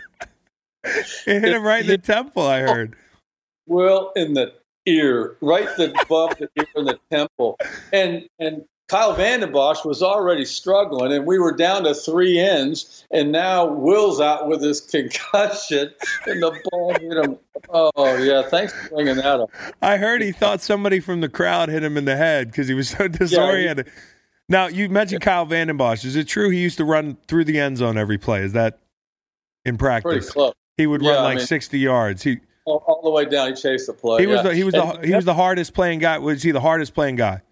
it 0.84 1.06
hit 1.26 1.44
him 1.44 1.62
right 1.62 1.82
in 1.82 1.88
the 1.88 1.98
temple. 1.98 2.46
I 2.46 2.60
heard. 2.60 2.96
Well, 3.66 4.12
in 4.16 4.34
the 4.34 4.54
ear, 4.86 5.36
right 5.42 5.68
above 5.78 6.38
the 6.38 6.48
ear 6.56 6.66
in 6.76 6.86
the 6.86 6.98
temple, 7.10 7.58
and 7.92 8.26
and 8.38 8.64
Kyle 8.88 9.12
Vanden 9.14 9.52
Bosch 9.52 9.84
was 9.84 10.02
already 10.02 10.44
struggling, 10.46 11.12
and 11.12 11.26
we 11.26 11.38
were 11.38 11.52
down 11.52 11.84
to 11.84 11.94
three 11.94 12.38
ends, 12.38 13.04
and 13.10 13.30
now 13.30 13.66
Will's 13.66 14.18
out 14.20 14.48
with 14.48 14.62
his 14.62 14.80
concussion, 14.90 15.92
and 16.26 16.42
the 16.42 16.58
ball 16.70 16.92
hit 16.98 17.12
him. 17.24 17.38
Oh 17.70 18.16
yeah, 18.16 18.42
thanks 18.48 18.72
for 18.72 18.88
bringing 18.88 19.16
that 19.16 19.40
up. 19.40 19.50
I 19.82 19.98
heard 19.98 20.22
he 20.22 20.32
thought 20.32 20.60
somebody 20.62 21.00
from 21.00 21.20
the 21.20 21.28
crowd 21.28 21.68
hit 21.68 21.84
him 21.84 21.96
in 21.98 22.06
the 22.06 22.16
head 22.16 22.50
because 22.50 22.66
he 22.68 22.74
was 22.74 22.88
so 22.88 23.08
disoriented. 23.08 23.90
now 24.48 24.68
you 24.68 24.88
mentioned 24.88 25.20
Kyle 25.20 25.44
Vanden 25.44 25.76
Bosch. 25.76 26.04
Is 26.04 26.16
it 26.16 26.26
true 26.26 26.48
he 26.48 26.58
used 26.60 26.78
to 26.78 26.84
run 26.86 27.18
through 27.28 27.44
the 27.44 27.60
end 27.60 27.76
zone 27.76 27.98
every 27.98 28.16
play? 28.16 28.42
Is 28.42 28.52
that 28.54 28.78
in 29.66 29.76
Pretty 29.76 30.00
practice? 30.02 30.30
close. 30.30 30.54
He 30.78 30.86
would 30.86 31.02
Yeah, 31.02 31.10
run 31.10 31.18
I 31.18 31.22
like 31.24 31.36
mean- 31.38 31.46
sixty 31.46 31.78
yards. 31.80 32.22
He 32.22 32.38
All, 32.64 32.82
all 32.86 33.02
the 33.02 33.10
way 33.10 33.26
down, 33.26 33.48
he 33.48 33.54
chased 33.54 33.86
the 33.86 33.92
play. 33.92 34.20
he 34.22 34.26
was 34.26 34.42
the 34.42 34.54
he 34.54 34.64
was 34.64 34.72
the 34.72 35.00
he 35.04 35.14
was 35.14 35.26
the 35.26 35.34
hardest 35.34 35.74
playing 35.74 35.98
guy. 35.98 36.16
Was 36.16 36.42
he 36.42 36.52
the 36.52 36.60
hardest 36.60 36.94
playing 36.94 37.16
guy? 37.16 37.42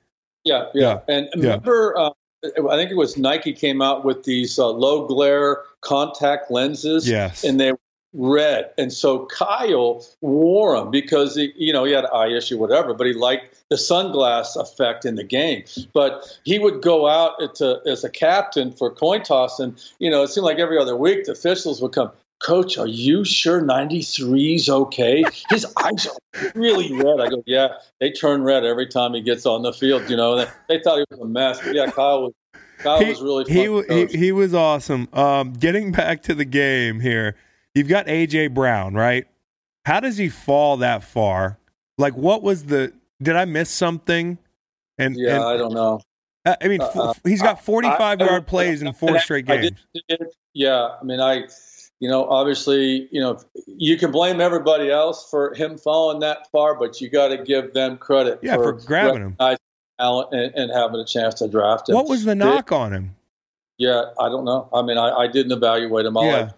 Yeah, 0.47 0.67
yeah. 0.75 1.01
And 1.09 1.29
remember, 1.35 1.97
uh, 1.99 2.11
I 2.45 2.77
think 2.77 2.91
it 2.91 2.97
was 2.97 3.17
Nike 3.17 3.53
came 3.53 3.83
out 3.83 4.05
with 4.05 4.25
these 4.25 4.59
uh, 4.59 4.69
low 4.69 5.07
glare 5.07 5.63
contact 5.81 6.51
lenses. 6.51 7.09
Yes. 7.09 7.45
And 7.45 7.61
they 7.61 7.73
were 7.73 7.79
red. 8.17 8.71
And 8.79 8.93
so 8.93 9.27
Kyle 9.27 10.05
wore 10.21 10.79
them 10.79 10.91
because 10.91 11.37
he, 11.37 11.53
you 11.57 11.73
know, 11.73 11.85
he 11.85 11.93
had 11.93 12.07
eye 12.07 12.29
issue, 12.29 12.59
whatever, 12.59 12.95
but 12.95 13.07
he 13.07 13.13
liked 13.13 13.65
the 13.69 13.77
sunglass 13.77 14.57
effect 14.57 15.05
in 15.05 15.17
the 15.17 15.25
game. 15.25 15.65
But 15.93 16.39
he 16.45 16.59
would 16.59 16.83
go 16.83 17.09
out 17.09 17.55
to, 17.57 17.81
as 17.87 18.05
a 18.05 18.11
captain 18.11 18.73
for 18.73 18.91
coin 18.91 19.23
toss, 19.23 19.61
and 19.61 19.79
you 19.99 20.11
know, 20.11 20.23
it 20.23 20.29
seemed 20.29 20.45
like 20.45 20.59
every 20.59 20.79
other 20.79 20.97
week 20.97 21.25
the 21.25 21.33
officials 21.33 21.83
would 21.83 21.93
come. 21.93 22.11
Coach, 22.41 22.77
are 22.77 22.87
you 22.87 23.25
sure 23.25 23.63
93's 23.63 24.69
okay? 24.69 25.25
His 25.49 25.67
eyes 25.83 26.07
are 26.07 26.53
really 26.55 26.93
red. 26.93 27.19
I 27.21 27.29
go, 27.31 27.43
yeah, 27.47 27.69
they 27.99 28.11
turn 28.13 28.43
red 28.43 28.65
every 28.65 28.87
time 28.87 29.15
he 29.15 29.23
gets 29.23 29.47
on 29.47 29.63
the 29.63 29.73
field. 29.73 30.09
You 30.11 30.17
know, 30.17 30.37
they, 30.69 30.79
thought 30.81 30.99
he 30.99 31.05
was 31.11 31.21
a 31.21 31.25
mess. 31.27 31.61
But 31.63 31.75
yeah, 31.75 31.91
Kyle 31.91 32.23
was, 32.25 32.33
Kyle 32.79 33.01
he, 33.01 33.09
was 33.11 33.23
really 33.23 33.45
he, 33.89 34.07
he 34.07 34.19
he 34.19 34.33
was 34.33 34.53
awesome. 34.53 35.09
Um, 35.15 35.55
getting 35.55 35.93
back 35.93 36.23
to 36.25 36.35
the 36.35 36.45
game 36.45 37.01
here, 37.01 37.37
you've 37.75 37.89
got 37.89 38.07
AJ 38.07 38.53
Brown, 38.53 38.93
right? 38.95 39.27
How 39.87 40.01
does 40.01 40.19
he 40.19 40.29
fall 40.29 40.77
that 40.79 41.05
far? 41.05 41.59
Like, 41.97 42.15
what 42.17 42.43
was 42.43 42.65
the? 42.65 42.93
Did 43.23 43.37
I 43.37 43.47
miss 43.47 43.71
something? 43.71 44.37
And 44.99 45.17
yeah, 45.19 45.37
and- 45.37 45.45
I 45.45 45.57
don't 45.57 45.73
know. 45.73 46.01
I 46.45 46.57
I 46.61 46.69
mean, 46.69 46.81
Uh, 46.83 47.11
f- 47.11 47.21
he's 47.25 47.41
got 47.41 47.65
45 47.65 47.99
I- 48.01 48.25
I- 48.25 48.29
yard 48.29 48.47
plays 48.47 48.83
in 48.83 48.93
four 48.93 49.17
I- 49.17 49.21
straight 49.21 49.49
I 49.51 49.57
games. 49.57 49.81
yeah, 50.53 50.91
I 51.01 51.05
mean, 51.05 51.19
I, 51.21 51.45
you 52.01 52.11
know, 52.11 52.27
obviously, 52.27 53.09
you 53.11 53.21
know, 53.21 53.41
you 53.67 53.97
can 53.97 54.11
blame 54.11 54.41
everybody 54.41 54.91
else 54.91 55.29
for 55.31 55.55
him 55.55 55.79
falling 55.79 56.21
that 56.21 56.51
far, 56.51 56.75
but 56.79 57.01
you 57.01 57.09
got 57.09 57.29
to 57.29 57.39
give 57.39 57.73
them 57.73 57.97
credit. 57.97 58.41
Yeah, 58.43 58.57
for 58.57 58.73
grabbing 58.73 59.23
him. 59.23 59.37
talent 59.99 60.29
and, 60.33 60.55
and 60.55 60.73
having 60.73 61.01
a 61.01 61.07
chance 61.07 61.37
to 61.37 61.49
draft 61.49 61.89
him. 61.89 61.95
What 61.95 62.09
was 62.09 62.25
the 62.25 62.35
knock 62.35 62.71
on 62.73 62.93
him? 62.93 63.17
Yeah, 63.79 64.05
I 64.19 64.29
don't 64.29 64.45
know. 64.45 64.69
I 64.73 64.83
mean, 64.83 64.99
I, 64.99 65.11
I 65.11 65.27
didn't 65.27 65.53
evaluate 65.53 66.07
him. 66.07 66.17
All 66.17 66.27
Yeah. 66.27 66.51
I, 66.51 66.55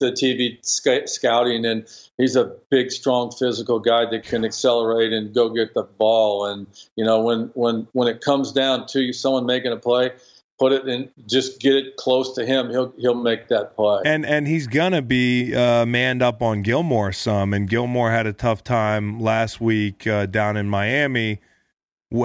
the 0.00 0.12
TV 0.12 0.64
sc- 0.64 1.08
scouting, 1.08 1.64
and 1.64 1.84
he's 2.18 2.36
a 2.36 2.54
big, 2.70 2.92
strong, 2.92 3.32
physical 3.32 3.80
guy 3.80 4.08
that 4.08 4.22
can 4.22 4.44
accelerate 4.44 5.12
and 5.12 5.34
go 5.34 5.50
get 5.50 5.74
the 5.74 5.82
ball. 5.82 6.46
And 6.46 6.66
you 6.94 7.04
know, 7.04 7.20
when 7.20 7.50
when 7.54 7.88
when 7.92 8.06
it 8.06 8.20
comes 8.20 8.52
down 8.52 8.86
to 8.88 9.12
someone 9.12 9.44
making 9.44 9.72
a 9.72 9.76
play, 9.76 10.12
put 10.58 10.72
it 10.72 10.88
in, 10.88 11.10
just 11.26 11.60
get 11.60 11.74
it 11.76 11.96
close 11.96 12.34
to 12.34 12.44
him. 12.44 12.70
He'll 12.70 12.92
he'll 12.98 13.14
make 13.14 13.48
that 13.48 13.76
play. 13.76 14.02
And 14.04 14.26
and 14.26 14.46
he's 14.46 14.66
gonna 14.66 15.02
be 15.02 15.54
uh, 15.54 15.86
manned 15.86 16.22
up 16.22 16.42
on 16.42 16.62
Gilmore 16.62 17.12
some. 17.12 17.54
And 17.54 17.68
Gilmore 17.68 18.10
had 18.10 18.26
a 18.26 18.32
tough 18.32 18.64
time 18.64 19.20
last 19.20 19.60
week 19.60 20.06
uh, 20.06 20.26
down 20.26 20.56
in 20.56 20.68
Miami. 20.68 21.40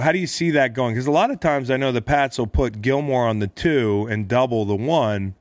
How 0.02 0.12
do 0.14 0.18
you 0.18 0.28
see 0.28 0.50
that 0.52 0.74
going? 0.74 0.94
Because 0.94 1.08
a 1.08 1.12
lot 1.12 1.30
of 1.30 1.40
times 1.40 1.70
I 1.70 1.78
know 1.78 1.92
the 1.92 2.02
Pats 2.02 2.38
will 2.38 2.48
put 2.48 2.82
Gilmore 2.82 3.28
on 3.28 3.40
the 3.40 3.48
two 3.48 4.08
and 4.10 4.28
double 4.28 4.66
the 4.66 4.76
one. 4.76 5.36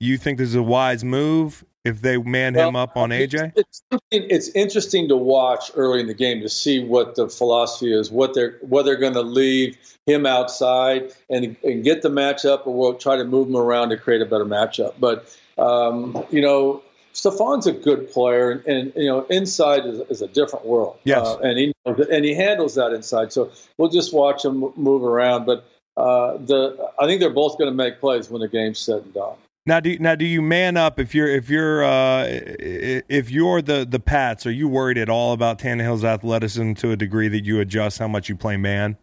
You 0.00 0.16
think 0.16 0.38
this 0.38 0.48
is 0.48 0.54
a 0.54 0.62
wise 0.62 1.04
move 1.04 1.64
if 1.84 2.00
they 2.00 2.16
man 2.16 2.54
well, 2.54 2.70
him 2.70 2.76
up 2.76 2.96
on 2.96 3.10
AJ? 3.10 3.52
It's, 3.56 3.82
it's, 4.10 4.48
interesting 4.48 5.08
to 5.08 5.16
watch 5.16 5.70
early 5.74 6.00
in 6.00 6.06
the 6.06 6.14
game 6.14 6.40
to 6.40 6.48
see 6.48 6.82
what 6.82 7.14
the 7.14 7.28
philosophy 7.28 7.92
is, 7.92 8.10
what 8.10 8.34
they're 8.34 8.58
what 8.62 8.84
they're 8.84 8.96
going 8.96 9.14
to 9.14 9.22
leave 9.22 9.76
him 10.06 10.26
outside 10.26 11.12
and, 11.28 11.56
and 11.62 11.84
get 11.84 12.02
the 12.02 12.08
matchup, 12.08 12.66
or 12.66 12.74
we'll 12.74 12.94
try 12.94 13.16
to 13.16 13.24
move 13.24 13.48
him 13.48 13.56
around 13.56 13.90
to 13.90 13.96
create 13.96 14.22
a 14.22 14.26
better 14.26 14.46
matchup. 14.46 14.94
But 14.98 15.36
um, 15.58 16.24
you 16.30 16.40
know, 16.40 16.82
Stephon's 17.12 17.66
a 17.66 17.72
good 17.72 18.10
player, 18.10 18.50
and, 18.50 18.66
and 18.66 18.92
you 18.96 19.06
know, 19.06 19.26
inside 19.26 19.86
is, 19.86 20.00
is 20.08 20.22
a 20.22 20.28
different 20.28 20.64
world. 20.64 20.98
Yes, 21.04 21.26
uh, 21.26 21.38
and 21.38 21.58
he 21.58 21.74
and 21.86 22.24
he 22.24 22.34
handles 22.34 22.76
that 22.76 22.92
inside. 22.92 23.32
So 23.32 23.52
we'll 23.76 23.90
just 23.90 24.14
watch 24.14 24.44
him 24.44 24.72
move 24.76 25.04
around. 25.04 25.44
But 25.44 25.66
uh, 25.96 26.38
the 26.38 26.90
I 26.98 27.06
think 27.06 27.20
they're 27.20 27.30
both 27.30 27.58
going 27.58 27.70
to 27.70 27.76
make 27.76 28.00
plays 28.00 28.30
when 28.30 28.40
the 28.40 28.48
game's 28.48 28.78
said 28.78 29.02
and 29.02 29.14
done. 29.14 29.36
Now, 29.66 29.80
do 29.80 29.90
you, 29.90 29.98
now 29.98 30.14
do 30.14 30.26
you 30.26 30.42
man 30.42 30.76
up 30.76 31.00
if 31.00 31.14
you're 31.14 31.28
if 31.28 31.48
you're 31.48 31.84
uh, 31.84 32.26
if 32.28 33.30
you're 33.30 33.62
the 33.62 33.86
the 33.86 33.98
Pats? 33.98 34.44
Are 34.44 34.52
you 34.52 34.68
worried 34.68 34.98
at 34.98 35.08
all 35.08 35.32
about 35.32 35.58
Tannehill's 35.58 36.04
athleticism 36.04 36.74
to 36.74 36.90
a 36.90 36.96
degree 36.96 37.28
that 37.28 37.44
you 37.46 37.60
adjust 37.60 37.98
how 37.98 38.08
much 38.08 38.28
you 38.28 38.36
play 38.36 38.58
man? 38.58 38.98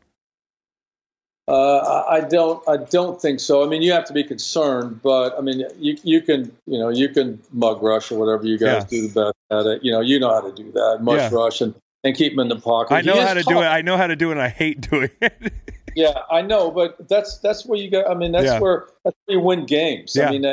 Uh, 1.47 2.03
I 2.07 2.21
don't. 2.21 2.63
I 2.69 2.77
don't 2.77 3.19
think 3.19 3.39
so. 3.39 3.65
I 3.65 3.67
mean, 3.67 3.81
you 3.81 3.91
have 3.91 4.05
to 4.05 4.13
be 4.13 4.23
concerned, 4.23 5.01
but 5.01 5.35
I 5.35 5.41
mean, 5.41 5.65
you 5.79 5.97
you 6.03 6.21
can 6.21 6.55
you 6.67 6.77
know 6.77 6.89
you 6.89 7.09
can 7.09 7.41
mush 7.51 7.81
rush 7.81 8.11
or 8.11 8.19
whatever 8.19 8.45
you 8.45 8.59
guys 8.59 8.83
yeah. 8.83 8.99
do 8.99 9.07
the 9.07 9.13
best 9.25 9.35
at 9.49 9.65
it. 9.65 9.83
You 9.83 9.91
know, 9.91 10.01
you 10.01 10.19
know 10.19 10.29
how 10.29 10.41
to 10.41 10.51
do 10.51 10.71
that. 10.73 10.99
Mush 11.01 11.17
yeah. 11.17 11.29
rush 11.33 11.61
and, 11.61 11.73
and 12.03 12.15
keep 12.15 12.33
them 12.33 12.39
in 12.39 12.49
the 12.49 12.61
pocket. 12.61 12.93
I 12.93 13.01
know 13.01 13.19
how 13.19 13.33
to 13.33 13.41
tough. 13.41 13.51
do 13.51 13.61
it. 13.61 13.65
I 13.65 13.81
know 13.81 13.97
how 13.97 14.05
to 14.05 14.15
do 14.15 14.29
it. 14.29 14.33
and 14.33 14.41
I 14.41 14.49
hate 14.49 14.81
doing 14.89 15.09
it. 15.21 15.53
yeah, 15.95 16.13
I 16.31 16.41
know, 16.41 16.71
but 16.71 17.07
that's 17.09 17.37
that's 17.39 17.65
where 17.65 17.79
you 17.79 17.89
go. 17.89 18.03
I 18.05 18.13
mean, 18.13 18.31
that's 18.31 18.45
yeah. 18.45 18.59
where 18.59 18.87
that's 19.03 19.17
where 19.25 19.37
you 19.37 19.43
win 19.43 19.65
games. 19.65 20.17
I 20.17 20.31
mean, 20.31 20.45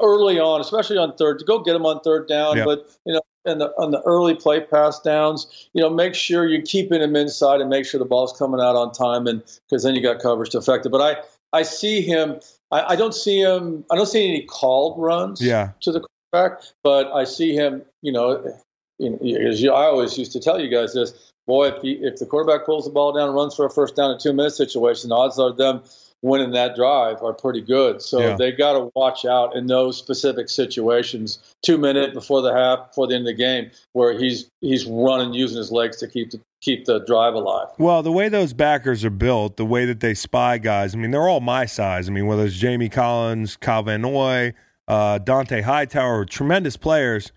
early 0.00 0.38
on, 0.38 0.60
especially 0.60 0.98
on 0.98 1.16
third, 1.16 1.38
to 1.38 1.44
go 1.44 1.58
get 1.60 1.74
them 1.74 1.86
on 1.86 2.00
third 2.00 2.28
down. 2.28 2.62
But 2.64 2.86
you 3.04 3.14
know, 3.14 3.20
and 3.44 3.60
the, 3.60 3.68
on 3.78 3.90
the 3.90 4.02
early 4.02 4.34
play 4.34 4.60
pass 4.60 5.00
downs, 5.00 5.68
you 5.72 5.80
know, 5.80 5.90
make 5.90 6.14
sure 6.14 6.46
you're 6.46 6.62
keeping 6.62 7.00
them 7.00 7.16
inside 7.16 7.60
and 7.60 7.70
make 7.70 7.86
sure 7.86 7.98
the 7.98 8.04
ball's 8.04 8.36
coming 8.36 8.60
out 8.60 8.76
on 8.76 8.92
time, 8.92 9.26
and 9.26 9.42
because 9.68 9.82
then 9.82 9.94
you 9.94 10.02
got 10.02 10.20
coverage 10.20 10.50
to 10.50 10.58
affect 10.58 10.86
it. 10.86 10.90
But 10.90 11.00
I, 11.00 11.58
I 11.58 11.62
see 11.62 12.02
him. 12.02 12.40
I, 12.70 12.92
I, 12.92 12.96
don't 12.96 13.14
see 13.14 13.40
him. 13.40 13.84
I 13.90 13.96
don't 13.96 14.06
see 14.06 14.28
any 14.28 14.42
called 14.42 15.00
runs. 15.00 15.40
Yeah. 15.40 15.72
To 15.80 15.92
the 15.92 16.06
quarterback, 16.32 16.62
but 16.82 17.10
I 17.12 17.24
see 17.24 17.54
him. 17.54 17.82
You 18.02 18.12
know, 18.12 18.58
you 18.98 19.10
know, 19.10 19.48
as 19.48 19.62
you, 19.62 19.72
I 19.72 19.84
always 19.84 20.18
used 20.18 20.32
to 20.32 20.40
tell 20.40 20.60
you 20.60 20.68
guys 20.68 20.94
this. 20.94 21.32
Boy, 21.50 21.66
if, 21.66 21.82
he, 21.82 21.94
if 21.94 22.14
the 22.20 22.26
quarterback 22.26 22.64
pulls 22.64 22.84
the 22.84 22.92
ball 22.92 23.12
down 23.12 23.26
and 23.26 23.34
runs 23.34 23.56
for 23.56 23.66
a 23.66 23.70
first 23.70 23.96
down 23.96 24.12
in 24.12 24.20
two 24.20 24.32
minute 24.32 24.52
situation, 24.52 25.08
the 25.08 25.16
odds 25.16 25.36
are 25.36 25.52
them 25.52 25.82
winning 26.22 26.52
that 26.52 26.76
drive 26.76 27.20
are 27.24 27.32
pretty 27.32 27.60
good. 27.60 28.00
So 28.00 28.20
yeah. 28.20 28.36
they 28.36 28.52
got 28.52 28.74
to 28.74 28.92
watch 28.94 29.24
out 29.24 29.56
in 29.56 29.66
those 29.66 29.98
specific 29.98 30.48
situations. 30.48 31.40
Two 31.62 31.76
minutes 31.76 32.14
before 32.14 32.40
the 32.40 32.54
half, 32.54 32.90
before 32.90 33.08
the 33.08 33.16
end 33.16 33.22
of 33.22 33.36
the 33.36 33.42
game, 33.42 33.68
where 33.94 34.16
he's 34.16 34.48
he's 34.60 34.86
running 34.86 35.34
using 35.34 35.58
his 35.58 35.72
legs 35.72 35.96
to 35.96 36.06
keep 36.06 36.30
the 36.30 36.40
keep 36.60 36.84
the 36.84 37.00
drive 37.00 37.34
alive. 37.34 37.66
Well, 37.78 38.04
the 38.04 38.12
way 38.12 38.28
those 38.28 38.52
backers 38.52 39.04
are 39.04 39.10
built, 39.10 39.56
the 39.56 39.66
way 39.66 39.86
that 39.86 39.98
they 39.98 40.14
spy 40.14 40.58
guys, 40.58 40.94
I 40.94 40.98
mean, 40.98 41.10
they're 41.10 41.28
all 41.28 41.40
my 41.40 41.66
size. 41.66 42.08
I 42.08 42.12
mean, 42.12 42.26
whether 42.26 42.46
it's 42.46 42.54
Jamie 42.54 42.88
Collins, 42.88 43.56
Kyle 43.56 43.82
Van 43.82 44.02
Noy, 44.02 44.54
uh, 44.86 45.18
Dont'a 45.18 45.64
Hightower, 45.64 46.26
tremendous 46.26 46.76
players. 46.76 47.32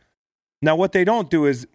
Now, 0.62 0.76
what 0.76 0.91
they 0.91 1.04
don't 1.04 1.32
do 1.32 1.47
is 1.47 1.65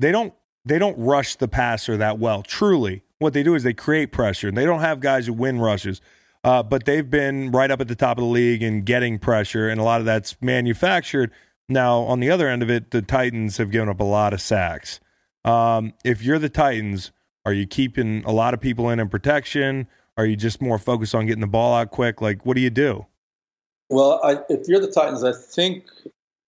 they 0.00 0.10
don't 0.10 0.34
they 0.68 0.78
don't 0.78 0.98
rush 0.98 1.36
the 1.36 1.48
passer 1.48 1.96
that 1.96 2.18
well. 2.18 2.42
Truly, 2.42 3.02
what 3.18 3.32
they 3.32 3.42
do 3.42 3.54
is 3.54 3.62
they 3.62 3.74
create 3.74 4.12
pressure. 4.12 4.48
And 4.48 4.56
they 4.56 4.64
don't 4.64 4.80
have 4.80 5.00
guys 5.00 5.26
who 5.26 5.32
win 5.32 5.60
rushes. 5.60 6.00
Uh, 6.44 6.62
but 6.62 6.84
they've 6.84 7.10
been 7.10 7.50
right 7.50 7.70
up 7.70 7.80
at 7.80 7.88
the 7.88 7.96
top 7.96 8.16
of 8.16 8.22
the 8.22 8.30
league 8.30 8.62
and 8.62 8.86
getting 8.86 9.18
pressure, 9.18 9.68
and 9.68 9.80
a 9.80 9.84
lot 9.84 9.98
of 10.00 10.06
that's 10.06 10.36
manufactured. 10.40 11.32
Now, 11.68 12.00
on 12.02 12.20
the 12.20 12.30
other 12.30 12.48
end 12.48 12.62
of 12.62 12.70
it, 12.70 12.92
the 12.92 13.02
Titans 13.02 13.56
have 13.56 13.70
given 13.70 13.88
up 13.88 14.00
a 14.00 14.04
lot 14.04 14.32
of 14.32 14.40
sacks. 14.40 15.00
Um, 15.44 15.94
if 16.04 16.22
you're 16.22 16.38
the 16.38 16.48
Titans, 16.48 17.10
are 17.44 17.52
you 17.52 17.66
keeping 17.66 18.24
a 18.24 18.32
lot 18.32 18.54
of 18.54 18.60
people 18.60 18.88
in 18.88 19.00
in 19.00 19.08
protection? 19.08 19.88
Are 20.16 20.26
you 20.26 20.36
just 20.36 20.62
more 20.62 20.78
focused 20.78 21.14
on 21.14 21.26
getting 21.26 21.40
the 21.40 21.46
ball 21.46 21.74
out 21.74 21.90
quick? 21.90 22.20
Like, 22.20 22.46
what 22.46 22.54
do 22.54 22.60
you 22.60 22.70
do? 22.70 23.06
Well, 23.90 24.20
I, 24.22 24.38
if 24.48 24.68
you're 24.68 24.80
the 24.80 24.90
Titans, 24.90 25.24
I 25.24 25.32
think 25.32 25.84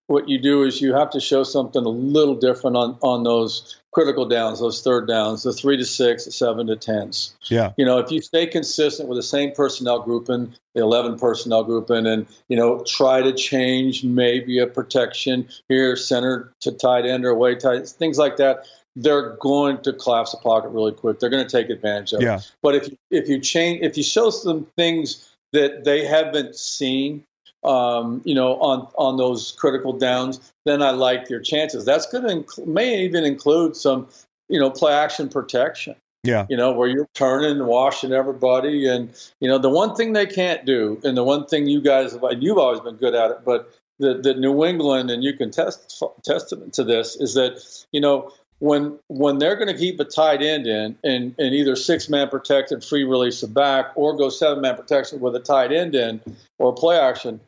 what 0.06 0.28
you 0.28 0.40
do 0.40 0.64
is 0.64 0.80
you 0.80 0.94
have 0.94 1.10
to 1.10 1.20
show 1.20 1.42
something 1.42 1.84
a 1.84 1.88
little 1.88 2.34
different 2.34 2.76
on, 2.76 2.98
on 3.02 3.24
those 3.24 3.79
critical 3.92 4.26
downs, 4.26 4.60
those 4.60 4.82
third 4.82 5.08
downs, 5.08 5.42
the 5.42 5.52
three 5.52 5.76
to 5.76 5.84
six, 5.84 6.24
the 6.24 6.32
seven 6.32 6.66
to 6.68 6.76
tens. 6.76 7.34
Yeah. 7.44 7.72
You 7.76 7.84
know, 7.84 7.98
if 7.98 8.10
you 8.10 8.20
stay 8.20 8.46
consistent 8.46 9.08
with 9.08 9.18
the 9.18 9.22
same 9.22 9.52
personnel 9.52 10.00
grouping, 10.00 10.54
the 10.74 10.82
11 10.82 11.18
personnel 11.18 11.64
grouping, 11.64 12.06
and, 12.06 12.26
you 12.48 12.56
know, 12.56 12.84
try 12.86 13.20
to 13.20 13.32
change 13.32 14.04
maybe 14.04 14.58
a 14.58 14.66
protection 14.66 15.48
here, 15.68 15.96
center 15.96 16.52
to 16.60 16.72
tight 16.72 17.04
end 17.04 17.24
or 17.24 17.30
away 17.30 17.56
tight, 17.56 17.88
things 17.88 18.18
like 18.18 18.36
that, 18.36 18.66
they're 18.96 19.36
going 19.36 19.80
to 19.82 19.92
collapse 19.92 20.32
the 20.32 20.38
pocket 20.38 20.68
really 20.68 20.92
quick. 20.92 21.18
They're 21.18 21.30
going 21.30 21.46
to 21.46 21.50
take 21.50 21.70
advantage 21.70 22.12
of 22.12 22.22
yeah. 22.22 22.36
it. 22.38 22.52
But 22.62 22.74
if, 22.76 22.88
if 23.10 23.28
you 23.28 23.40
change, 23.40 23.82
if 23.82 23.96
you 23.96 24.02
show 24.02 24.30
some 24.30 24.66
things 24.76 25.28
that 25.52 25.84
they 25.84 26.04
haven't 26.04 26.54
seen, 26.54 27.24
um, 27.64 28.22
you 28.24 28.34
know, 28.34 28.56
on 28.60 28.88
on 28.96 29.16
those 29.16 29.52
critical 29.52 29.92
downs, 29.92 30.52
then 30.64 30.82
I 30.82 30.90
like 30.90 31.28
your 31.28 31.40
chances. 31.40 31.84
That's 31.84 32.06
going 32.06 32.24
to 32.24 32.34
inc- 32.36 32.66
may 32.66 33.04
even 33.04 33.24
include 33.24 33.76
some, 33.76 34.08
you 34.48 34.58
know, 34.58 34.70
play 34.70 34.92
action 34.92 35.28
protection. 35.28 35.96
Yeah, 36.22 36.46
you 36.50 36.56
know, 36.56 36.72
where 36.72 36.88
you're 36.88 37.08
turning 37.14 37.52
and 37.52 37.66
washing 37.66 38.12
everybody, 38.12 38.86
and 38.86 39.10
you 39.40 39.48
know, 39.48 39.58
the 39.58 39.70
one 39.70 39.94
thing 39.94 40.12
they 40.12 40.26
can't 40.26 40.66
do, 40.66 41.00
and 41.02 41.16
the 41.16 41.24
one 41.24 41.46
thing 41.46 41.66
you 41.66 41.80
guys 41.80 42.12
have, 42.12 42.22
and 42.22 42.42
you've 42.42 42.58
always 42.58 42.80
been 42.80 42.96
good 42.96 43.14
at 43.14 43.30
it, 43.30 43.38
but 43.44 43.72
the, 43.98 44.14
the 44.14 44.34
New 44.34 44.64
England, 44.64 45.10
and 45.10 45.22
you 45.22 45.34
can 45.34 45.50
test 45.50 46.02
testament 46.24 46.74
to 46.74 46.84
this, 46.84 47.16
is 47.16 47.34
that 47.34 47.62
you 47.92 48.00
know 48.00 48.32
when 48.60 48.98
when 49.08 49.38
they're 49.38 49.56
going 49.56 49.68
to 49.68 49.76
keep 49.76 49.98
a 50.00 50.04
tight 50.04 50.42
end 50.42 50.66
in 50.66 50.96
and, 51.02 51.34
and 51.38 51.54
either 51.54 51.74
six 51.74 52.08
man 52.08 52.28
protected 52.28 52.84
free 52.84 53.04
release 53.04 53.40
the 53.40 53.48
back 53.48 53.92
or 53.94 54.16
go 54.16 54.28
seven 54.28 54.60
man 54.60 54.76
protection 54.76 55.20
with 55.20 55.34
a 55.34 55.40
tight 55.40 55.72
end 55.72 55.94
in 55.94 56.20
or 56.58 56.74
play 56.74 56.98
action, 56.98 57.40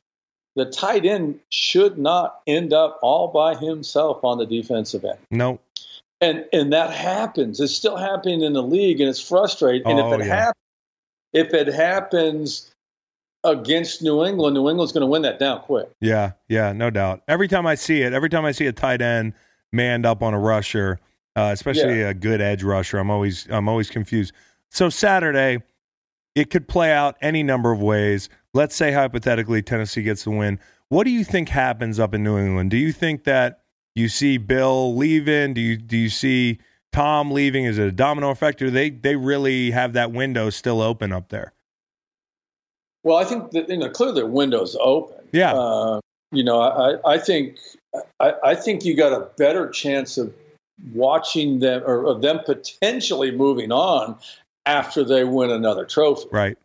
the 0.55 0.67
tight 0.67 1.05
end 1.07 1.41
should 1.51 1.99
not 1.99 2.41
end 2.47 2.73
up 2.73 2.99
all 3.03 3.29
by 3.29 3.55
himself 3.55 4.25
on 4.25 4.39
the 4.39 4.47
defensive 4.47 5.05
end. 5.05 5.19
No. 5.31 5.61
And 6.21 6.45
and 6.53 6.73
that 6.73 6.91
happens. 6.91 7.61
It's 7.61 7.75
still 7.75 7.97
happening 7.97 8.43
in 8.43 8.53
the 8.53 8.63
league 8.63 9.01
and 9.01 9.09
it's 9.09 9.21
frustrating. 9.21 9.87
And 9.87 9.99
oh, 9.99 10.13
if 10.13 10.21
it 10.21 10.27
yeah. 10.27 10.35
happens 10.37 10.57
if 11.33 11.55
it 11.55 11.69
happens 11.69 12.71
against 13.45 14.03
New 14.03 14.25
England, 14.25 14.55
New 14.55 14.69
England's 14.69 14.93
going 14.93 15.03
to 15.03 15.07
win 15.07 15.23
that 15.23 15.39
down 15.39 15.61
quick. 15.61 15.89
Yeah, 16.01 16.33
yeah, 16.49 16.73
no 16.73 16.91
doubt. 16.91 17.23
Every 17.27 17.49
time 17.49 17.67
I 17.67 17.75
see 17.75 18.03
it, 18.03 18.13
every 18.13 18.29
time 18.29 18.45
I 18.45 18.53
see 18.53 18.67
a 18.67 18.73
tight 18.73 19.03
end 19.03 19.35
manned 19.73 20.07
up 20.07 20.23
on 20.23 20.35
a 20.35 20.39
rusher, 20.39 21.01
uh, 21.35 21.51
especially 21.53 22.01
yeah. 22.01 22.11
a 22.11 22.15
good 22.15 22.41
edge 22.41 22.63
rusher, 22.63 22.99
I'm 22.99 23.11
always 23.11 23.47
I'm 23.51 23.69
always 23.69 23.91
confused. 23.91 24.33
So 24.71 24.89
Saturday, 24.89 25.63
it 26.35 26.51
could 26.51 26.69
play 26.69 26.93
out 26.93 27.17
any 27.21 27.43
number 27.43 27.73
of 27.73 27.81
ways. 27.81 28.29
Let's 28.55 28.77
say 28.77 28.93
hypothetically 28.93 29.63
Tennessee 29.63 30.03
gets 30.03 30.25
the 30.25 30.31
win. 30.31 30.59
What 30.89 31.05
do 31.05 31.11
you 31.11 31.25
think 31.25 31.49
happens 31.49 31.99
up 31.99 32.13
in 32.13 32.23
New 32.23 32.37
England? 32.37 32.71
Do 32.71 32.77
you 32.77 32.93
think 32.93 33.25
that 33.25 33.61
you 33.95 34.09
see 34.09 34.37
Bill 34.37 34.95
leaving? 34.95 35.55
Do 35.55 35.61
you 35.61 35.77
do 35.79 35.97
you 35.97 36.11
see 36.11 36.59
Tom 36.93 37.31
leaving? 37.31 37.65
Is 37.65 37.79
it 37.79 37.87
a 37.87 37.93
domino 37.93 38.31
effect? 38.31 38.61
Or 38.61 38.71
they 38.71 38.91
they 38.91 39.17
really 39.17 39.71
have 39.71 39.95
that 39.95 40.13
window 40.13 40.51
still 40.51 40.83
open 40.83 41.13
up 41.13 41.31
there? 41.31 41.55
Well, 43.05 43.17
I 43.17 43.25
think 43.25 43.53
that 43.53 43.71
you 43.71 43.79
know 43.79 43.89
clearly 43.89 44.21
the 44.21 44.27
window's 44.27 44.77
open. 44.79 45.27
Yeah. 45.33 45.55
Uh, 45.55 46.01
you 46.31 46.45
know, 46.45 46.61
I, 46.61 47.15
I 47.15 47.19
think 47.19 47.57
I, 48.21 48.35
I 48.45 48.55
think 48.55 48.85
you 48.85 48.95
got 48.95 49.15
a 49.15 49.31
better 49.39 49.71
chance 49.71 50.19
of 50.19 50.33
watching 50.93 51.61
them 51.61 51.83
or 51.87 52.05
of 52.05 52.21
them 52.21 52.41
potentially 52.45 53.31
moving 53.31 53.73
on 53.73 54.19
after 54.67 55.05
they 55.05 55.25
win 55.25 55.51
another 55.51 55.87
trophy. 55.87 56.29
Right 56.31 56.59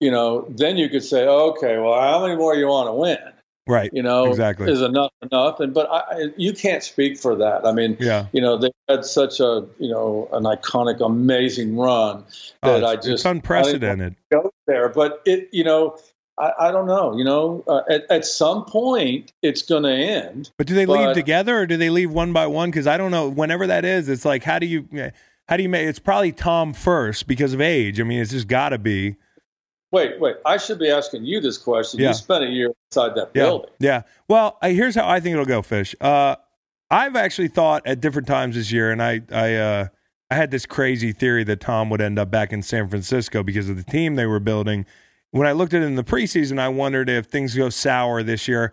you 0.00 0.10
know, 0.10 0.46
then 0.48 0.76
you 0.76 0.88
could 0.88 1.04
say, 1.04 1.26
okay, 1.26 1.78
well, 1.78 2.00
how 2.00 2.22
many 2.22 2.36
more 2.36 2.54
you 2.54 2.66
want 2.66 2.88
to 2.88 2.94
win? 2.94 3.18
Right. 3.66 3.90
You 3.92 4.02
know, 4.02 4.26
exactly. 4.26 4.70
is 4.70 4.80
enough 4.80 5.12
enough? 5.22 5.60
And 5.60 5.72
but 5.72 5.88
I, 5.90 6.30
you 6.36 6.52
can't 6.52 6.82
speak 6.82 7.18
for 7.18 7.36
that. 7.36 7.64
I 7.64 7.72
mean, 7.72 7.96
yeah. 8.00 8.26
You 8.32 8.40
know, 8.40 8.56
they 8.56 8.70
had 8.88 9.04
such 9.04 9.38
a 9.38 9.66
you 9.78 9.90
know 9.90 10.28
an 10.32 10.44
iconic, 10.44 11.04
amazing 11.04 11.76
run 11.76 12.24
oh, 12.62 12.72
that 12.72 12.82
oh, 12.82 12.88
I 12.88 12.96
just 12.96 13.08
it's 13.08 13.24
unprecedented. 13.24 14.16
Go 14.32 14.52
there, 14.66 14.88
but 14.88 15.22
it 15.24 15.48
you 15.52 15.64
know. 15.64 15.96
I, 16.38 16.68
I 16.68 16.70
don't 16.70 16.86
know. 16.86 17.14
You 17.18 17.24
know, 17.24 17.62
uh, 17.66 17.82
at, 17.90 18.10
at 18.10 18.24
some 18.24 18.64
point 18.64 19.30
it's 19.42 19.60
going 19.60 19.82
to 19.82 19.90
end. 19.90 20.50
But 20.56 20.68
do 20.68 20.74
they 20.74 20.86
leave 20.86 21.12
together 21.12 21.58
or 21.58 21.66
do 21.66 21.76
they 21.76 21.90
leave 21.90 22.10
one 22.10 22.32
by 22.32 22.46
one? 22.46 22.70
Because 22.70 22.86
I 22.86 22.96
don't 22.96 23.10
know. 23.10 23.28
Whenever 23.28 23.66
that 23.66 23.84
is, 23.84 24.08
it's 24.08 24.24
like 24.24 24.42
how 24.42 24.58
do 24.58 24.64
you 24.64 24.88
how 25.50 25.58
do 25.58 25.62
you 25.62 25.68
make? 25.68 25.86
It's 25.86 25.98
probably 25.98 26.32
Tom 26.32 26.72
first 26.72 27.26
because 27.26 27.52
of 27.52 27.60
age. 27.60 28.00
I 28.00 28.04
mean, 28.04 28.20
it's 28.20 28.30
just 28.30 28.48
got 28.48 28.70
to 28.70 28.78
be. 28.78 29.16
Wait, 29.92 30.20
wait. 30.20 30.36
I 30.46 30.56
should 30.56 30.78
be 30.78 30.90
asking 30.90 31.24
you 31.24 31.40
this 31.40 31.58
question. 31.58 32.00
Yeah. 32.00 32.08
You 32.08 32.14
spent 32.14 32.44
a 32.44 32.48
year 32.48 32.72
inside 32.90 33.14
that 33.16 33.30
yeah. 33.34 33.44
building. 33.44 33.70
Yeah. 33.80 34.02
Well, 34.28 34.58
I, 34.62 34.70
here's 34.70 34.94
how 34.94 35.08
I 35.08 35.20
think 35.20 35.34
it'll 35.34 35.46
go, 35.46 35.62
Fish. 35.62 35.94
Uh, 36.00 36.36
I've 36.90 37.16
actually 37.16 37.48
thought 37.48 37.86
at 37.86 38.00
different 38.00 38.28
times 38.28 38.56
this 38.56 38.70
year, 38.72 38.90
and 38.90 39.02
I 39.02 39.22
I 39.32 39.54
uh, 39.54 39.88
I 40.30 40.34
had 40.36 40.50
this 40.50 40.66
crazy 40.66 41.12
theory 41.12 41.44
that 41.44 41.60
Tom 41.60 41.90
would 41.90 42.00
end 42.00 42.18
up 42.18 42.30
back 42.30 42.52
in 42.52 42.62
San 42.62 42.88
Francisco 42.88 43.42
because 43.42 43.68
of 43.68 43.76
the 43.76 43.82
team 43.82 44.14
they 44.14 44.26
were 44.26 44.40
building. 44.40 44.86
When 45.32 45.46
I 45.46 45.52
looked 45.52 45.74
at 45.74 45.82
it 45.82 45.86
in 45.86 45.96
the 45.96 46.04
preseason, 46.04 46.58
I 46.58 46.68
wondered 46.68 47.08
if 47.08 47.26
things 47.26 47.54
go 47.54 47.68
sour 47.68 48.22
this 48.22 48.48
year. 48.48 48.72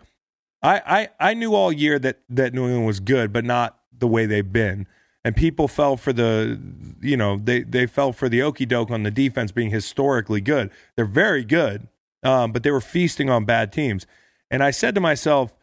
I, 0.62 1.08
I, 1.20 1.30
I 1.30 1.34
knew 1.34 1.54
all 1.54 1.72
year 1.72 1.98
that, 2.00 2.18
that 2.30 2.52
New 2.52 2.64
England 2.64 2.86
was 2.86 2.98
good, 2.98 3.32
but 3.32 3.44
not 3.44 3.78
the 3.96 4.08
way 4.08 4.26
they've 4.26 4.52
been. 4.52 4.88
And 5.24 5.36
people 5.36 5.68
fell 5.68 5.96
for 5.96 6.12
the, 6.12 6.58
you 7.00 7.16
know, 7.16 7.40
they, 7.42 7.62
they 7.62 7.86
fell 7.86 8.12
for 8.12 8.28
the 8.28 8.40
okey 8.42 8.66
doke 8.66 8.90
on 8.90 9.02
the 9.02 9.10
defense 9.10 9.52
being 9.52 9.70
historically 9.70 10.40
good. 10.40 10.70
They're 10.96 11.04
very 11.04 11.44
good, 11.44 11.88
um, 12.22 12.52
but 12.52 12.62
they 12.62 12.70
were 12.70 12.80
feasting 12.80 13.28
on 13.28 13.44
bad 13.44 13.72
teams. 13.72 14.06
And 14.50 14.62
I 14.62 14.70
said 14.70 14.94
to 14.94 15.00
myself, 15.00 15.54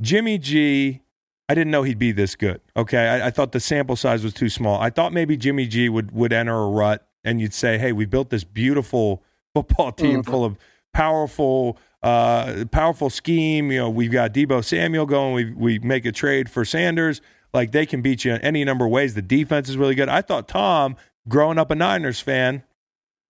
Jimmy 0.00 0.38
G 0.38 1.00
I 1.48 1.54
didn't 1.54 1.70
know 1.70 1.82
he'd 1.82 1.98
be 1.98 2.12
this 2.12 2.36
good. 2.36 2.60
Okay, 2.76 3.08
I, 3.08 3.28
I, 3.28 3.30
thought 3.30 3.52
the 3.52 3.60
sample 3.60 3.96
size 3.96 4.22
was 4.22 4.34
too 4.34 4.50
small. 4.50 4.78
I 4.80 4.90
thought 4.90 5.14
maybe 5.14 5.36
Jimmy 5.36 5.66
G 5.66 5.88
would 5.88 6.10
would 6.12 6.32
enter 6.32 6.54
a 6.54 6.68
rut, 6.68 7.06
and 7.24 7.40
you'd 7.40 7.54
say, 7.54 7.78
"Hey, 7.78 7.92
we 7.92 8.04
built 8.04 8.28
this 8.28 8.44
beautiful 8.44 9.22
football 9.54 9.92
team 9.92 10.20
mm-hmm. 10.20 10.30
full 10.30 10.44
of 10.44 10.58
powerful, 10.92 11.78
uh, 12.02 12.66
powerful 12.70 13.08
scheme. 13.08 13.72
You 13.72 13.78
know, 13.78 13.90
we've 13.90 14.12
got 14.12 14.34
Deebo 14.34 14.62
Samuel 14.62 15.06
going. 15.06 15.34
We 15.34 15.52
we 15.52 15.78
make 15.78 16.04
a 16.04 16.12
trade 16.12 16.50
for 16.50 16.66
Sanders. 16.66 17.22
Like 17.52 17.72
they 17.72 17.86
can 17.86 18.02
beat 18.02 18.24
you 18.24 18.34
in 18.34 18.40
any 18.42 18.64
number 18.64 18.84
of 18.84 18.90
ways. 18.90 19.14
The 19.14 19.22
defense 19.22 19.68
is 19.68 19.76
really 19.76 19.94
good. 19.94 20.08
I 20.08 20.22
thought 20.22 20.48
Tom, 20.48 20.96
growing 21.28 21.58
up 21.58 21.70
a 21.70 21.74
Niners 21.74 22.20
fan, 22.20 22.62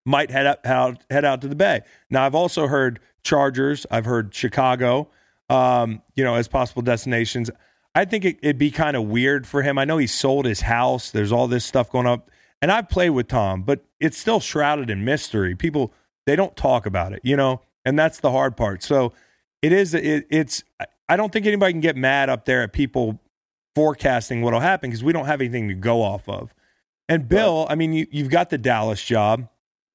might 0.04 0.30
head 0.30 0.46
up 0.46 0.66
out, 0.66 1.04
head 1.10 1.24
out 1.24 1.40
to 1.42 1.48
the 1.48 1.54
Bay. 1.54 1.82
Now 2.10 2.24
I've 2.26 2.34
also 2.34 2.66
heard 2.66 3.00
Chargers. 3.22 3.86
I've 3.90 4.04
heard 4.04 4.34
Chicago. 4.34 5.10
Um, 5.50 6.02
you 6.14 6.24
know, 6.24 6.34
as 6.34 6.46
possible 6.46 6.82
destinations. 6.82 7.50
I 7.94 8.04
think 8.04 8.24
it, 8.24 8.38
would 8.42 8.58
be 8.58 8.70
kind 8.70 8.96
of 8.96 9.04
weird 9.04 9.46
for 9.46 9.62
him. 9.62 9.78
I 9.78 9.84
know 9.84 9.96
he 9.96 10.06
sold 10.06 10.44
his 10.44 10.60
house. 10.62 11.10
There's 11.10 11.32
all 11.32 11.48
this 11.48 11.64
stuff 11.64 11.90
going 11.90 12.06
up. 12.06 12.30
And 12.60 12.70
I've 12.70 12.88
played 12.88 13.10
with 13.10 13.28
Tom, 13.28 13.62
but 13.62 13.84
it's 13.98 14.18
still 14.18 14.40
shrouded 14.40 14.90
in 14.90 15.04
mystery. 15.04 15.54
People, 15.54 15.92
they 16.26 16.36
don't 16.36 16.56
talk 16.56 16.86
about 16.86 17.12
it, 17.12 17.20
you 17.22 17.36
know? 17.36 17.62
And 17.84 17.98
that's 17.98 18.20
the 18.20 18.30
hard 18.30 18.56
part. 18.56 18.82
So 18.82 19.12
it 19.62 19.72
is, 19.72 19.94
it, 19.94 20.26
it's, 20.30 20.62
I 21.08 21.16
don't 21.16 21.32
think 21.32 21.46
anybody 21.46 21.72
can 21.72 21.80
get 21.80 21.96
mad 21.96 22.28
up 22.28 22.44
there 22.44 22.62
at 22.62 22.72
people 22.72 23.20
forecasting 23.78 24.42
what'll 24.42 24.58
happen 24.58 24.90
because 24.90 25.04
we 25.04 25.12
don't 25.12 25.26
have 25.26 25.40
anything 25.40 25.68
to 25.68 25.74
go 25.74 26.02
off 26.02 26.28
of. 26.28 26.52
And 27.08 27.28
Bill, 27.28 27.64
I 27.70 27.76
mean, 27.76 27.92
you, 27.92 28.08
you've 28.10 28.28
got 28.28 28.50
the 28.50 28.58
Dallas 28.58 29.04
job, 29.04 29.48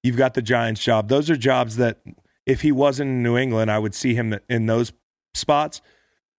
you've 0.04 0.16
got 0.16 0.36
the 0.36 0.42
Giants 0.42 0.82
job. 0.82 1.10
Those 1.10 1.30
are 1.30 1.36
jobs 1.36 1.76
that 1.76 2.00
if 2.46 2.62
he 2.62 2.72
wasn't 2.72 3.10
in 3.10 3.24
New 3.24 3.36
England, 3.36 3.70
I 3.70 3.80
would 3.80 3.94
see 3.94 4.16
him 4.16 4.40
in 4.48 4.68
those 4.68 4.94
spots. 5.34 5.82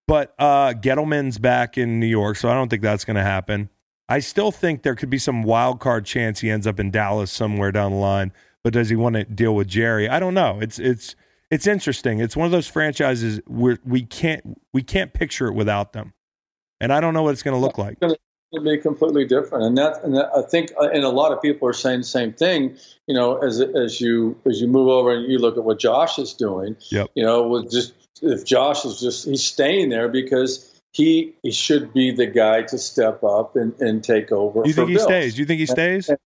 But 0.08 0.34
uh, 0.38 0.72
Gettleman's 0.72 1.36
back 1.36 1.76
in 1.76 2.00
New 2.00 2.06
York, 2.06 2.38
so 2.38 2.48
I 2.48 2.54
don't 2.54 2.70
think 2.70 2.80
that's 2.80 3.04
going 3.04 3.16
to 3.16 3.22
happen. 3.22 3.68
I 4.08 4.20
still 4.20 4.50
think 4.50 4.82
there 4.82 4.94
could 4.94 5.10
be 5.10 5.18
some 5.18 5.42
wild 5.42 5.80
card 5.80 6.06
chance 6.06 6.40
he 6.40 6.48
ends 6.48 6.66
up 6.66 6.80
in 6.80 6.90
Dallas 6.90 7.30
somewhere 7.30 7.72
down 7.72 7.92
the 7.92 7.98
line. 7.98 8.32
But 8.62 8.72
does 8.72 8.88
he 8.88 8.96
want 8.96 9.16
to 9.16 9.24
deal 9.24 9.54
with 9.54 9.68
Jerry? 9.68 10.08
I 10.08 10.18
don't 10.18 10.32
know. 10.32 10.60
It's 10.62 10.78
it's 10.78 11.14
it's 11.50 11.66
interesting. 11.66 12.20
It's 12.20 12.36
one 12.36 12.46
of 12.46 12.52
those 12.52 12.68
franchises 12.68 13.42
where 13.46 13.76
we 13.84 14.00
can't 14.02 14.58
we 14.72 14.82
can't 14.82 15.12
picture 15.12 15.46
it 15.46 15.52
without 15.52 15.92
them, 15.92 16.14
and 16.80 16.92
I 16.92 17.00
don't 17.00 17.14
know 17.14 17.22
what 17.22 17.32
it's 17.32 17.42
going 17.42 17.56
to 17.56 17.60
look 17.60 17.78
like. 17.78 17.98
It's 18.00 18.16
going 18.52 18.64
to 18.64 18.70
be 18.70 18.78
completely 18.78 19.24
different, 19.24 19.64
and 19.64 19.78
that 19.78 20.02
and 20.04 20.14
that, 20.16 20.30
I 20.36 20.42
think 20.42 20.72
uh, 20.80 20.88
and 20.88 21.04
a 21.04 21.08
lot 21.08 21.32
of 21.32 21.42
people 21.42 21.68
are 21.68 21.72
saying 21.72 22.00
the 22.00 22.06
same 22.06 22.32
thing. 22.32 22.76
You 23.06 23.14
know, 23.14 23.36
as 23.38 23.60
as 23.60 24.00
you 24.00 24.38
as 24.46 24.60
you 24.60 24.68
move 24.68 24.88
over 24.88 25.14
and 25.14 25.30
you 25.30 25.38
look 25.38 25.56
at 25.56 25.64
what 25.64 25.78
Josh 25.78 26.18
is 26.18 26.32
doing. 26.32 26.76
Yep. 26.90 27.10
You 27.14 27.24
know, 27.24 27.46
with 27.46 27.70
just 27.70 27.94
if 28.22 28.44
Josh 28.44 28.84
is 28.84 29.00
just 29.00 29.26
he's 29.26 29.44
staying 29.44 29.88
there 29.88 30.08
because 30.08 30.80
he 30.92 31.34
he 31.42 31.50
should 31.50 31.92
be 31.92 32.10
the 32.10 32.26
guy 32.26 32.62
to 32.62 32.78
step 32.78 33.22
up 33.24 33.56
and, 33.56 33.78
and 33.80 34.02
take 34.02 34.32
over. 34.32 34.62
You 34.64 34.72
think 34.72 34.88
he 34.88 34.96
Bill. 34.96 35.04
stays? 35.04 35.34
Do 35.34 35.40
you 35.40 35.46
think 35.46 35.60
he 35.60 35.66
stays? 35.66 36.08
And, 36.08 36.12
and, 36.12 36.18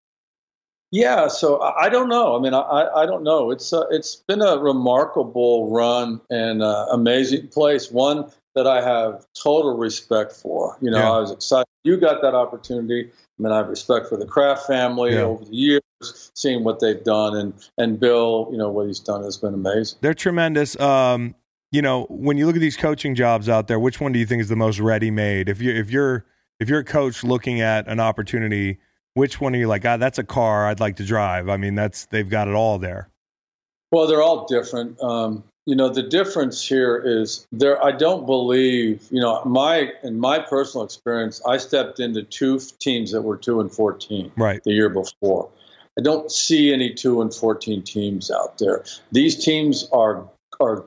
yeah, 0.91 1.29
so 1.29 1.61
I 1.61 1.91
don't 1.91 2.09
know. 2.09 2.35
I 2.35 2.41
mean, 2.41 2.55
I, 2.55 2.89
I 2.95 3.05
don't 3.05 3.23
know. 3.23 3.51
It's 3.51 3.73
uh, 3.73 3.87
it's 3.91 4.17
been 4.17 4.41
a 4.41 4.59
remarkable 4.59 5.71
run 5.71 6.21
and 6.31 6.63
uh, 6.63 6.87
amazing 6.91 7.49
place. 7.49 7.91
One 7.91 8.31
that 8.59 8.67
I 8.67 8.83
have 8.83 9.25
total 9.35 9.77
respect 9.77 10.33
for. 10.33 10.77
You 10.81 10.91
know, 10.91 10.99
yeah. 10.99 11.13
I 11.13 11.19
was 11.21 11.31
excited 11.31 11.69
you 11.89 11.97
got 11.97 12.23
that 12.23 12.35
opportunity. 12.35 13.11
I 13.11 13.43
mean, 13.43 13.53
I 13.53 13.59
have 13.59 13.69
respect 13.69 14.09
for 14.09 14.17
the 14.17 14.27
Kraft 14.27 14.67
family 14.67 15.15
yeah. 15.15 15.23
over 15.23 15.45
the 15.45 15.55
years, 15.55 16.31
seeing 16.35 16.65
what 16.65 16.81
they've 16.81 17.03
done, 17.03 17.37
and 17.37 17.55
and 17.79 17.99
Bill, 17.99 18.49
you 18.51 18.59
know, 18.59 18.71
what 18.71 18.87
he's 18.87 19.01
done 19.01 19.23
has 19.25 19.37
been 19.37 19.55
amazing. 19.55 19.99
They're 20.03 20.15
tremendous. 20.15 20.79
Um, 20.81 21.35
you 21.71 21.83
know, 21.83 22.05
when 22.09 22.37
you 22.37 22.47
look 22.47 22.57
at 22.57 22.61
these 22.61 22.77
coaching 22.77 23.15
jobs 23.15 23.49
out 23.49 23.69
there, 23.69 23.79
which 23.79 24.01
one 24.01 24.13
do 24.13 24.19
you 24.19 24.27
think 24.27 24.41
is 24.41 24.49
the 24.49 24.57
most 24.57 24.79
ready 24.81 25.11
made? 25.11 25.49
If 25.49 25.63
you 25.63 25.73
if 25.73 25.91
you're 25.91 26.27
if 26.61 26.69
you're 26.69 26.81
a 26.81 26.85
coach 26.85 27.25
looking 27.25 27.61
at 27.61 27.89
an 27.89 28.01
opportunity, 28.01 28.79
which 29.15 29.41
one 29.41 29.55
are 29.55 29.59
you 29.59 29.69
like? 29.69 29.83
God, 29.83 30.01
that's 30.01 30.19
a 30.19 30.25
car 30.25 30.67
I'd 30.67 30.81
like 30.81 30.97
to 30.97 31.05
drive. 31.05 31.49
I 31.49 31.57
mean, 31.57 31.75
that's 31.75 32.07
they've 32.07 32.29
got 32.29 32.49
it 32.49 32.55
all 32.55 32.79
there. 32.79 33.11
Well, 33.91 34.07
they're 34.07 34.23
all 34.23 34.47
different. 34.47 35.01
Um, 35.01 35.45
you 35.69 35.77
know, 35.77 35.91
the 35.91 36.03
difference 36.03 36.67
here 36.67 36.97
is 36.97 37.47
there. 37.53 37.85
I 37.85 37.93
don't 37.93 38.25
believe. 38.25 39.07
You 39.11 39.21
know, 39.21 39.45
my 39.45 39.93
in 40.03 40.19
my 40.19 40.39
personal 40.39 40.83
experience, 40.83 41.43
I 41.47 41.59
stepped 41.59 42.01
into 42.01 42.23
two 42.23 42.59
teams 42.79 43.13
that 43.13 43.21
were 43.21 43.37
two 43.37 43.61
and 43.61 43.71
fourteen 43.71 44.33
right 44.39 44.65
the 44.65 44.73
year 44.73 44.89
before. 44.89 45.51
I 45.99 46.01
don't 46.01 46.33
see 46.33 46.73
any 46.73 46.95
two 46.95 47.21
and 47.21 47.35
fourteen 47.35 47.83
teams 47.83 48.31
out 48.31 48.57
there. 48.57 48.83
These 49.13 49.45
teams 49.45 49.87
are 49.93 50.27
are 50.59 50.87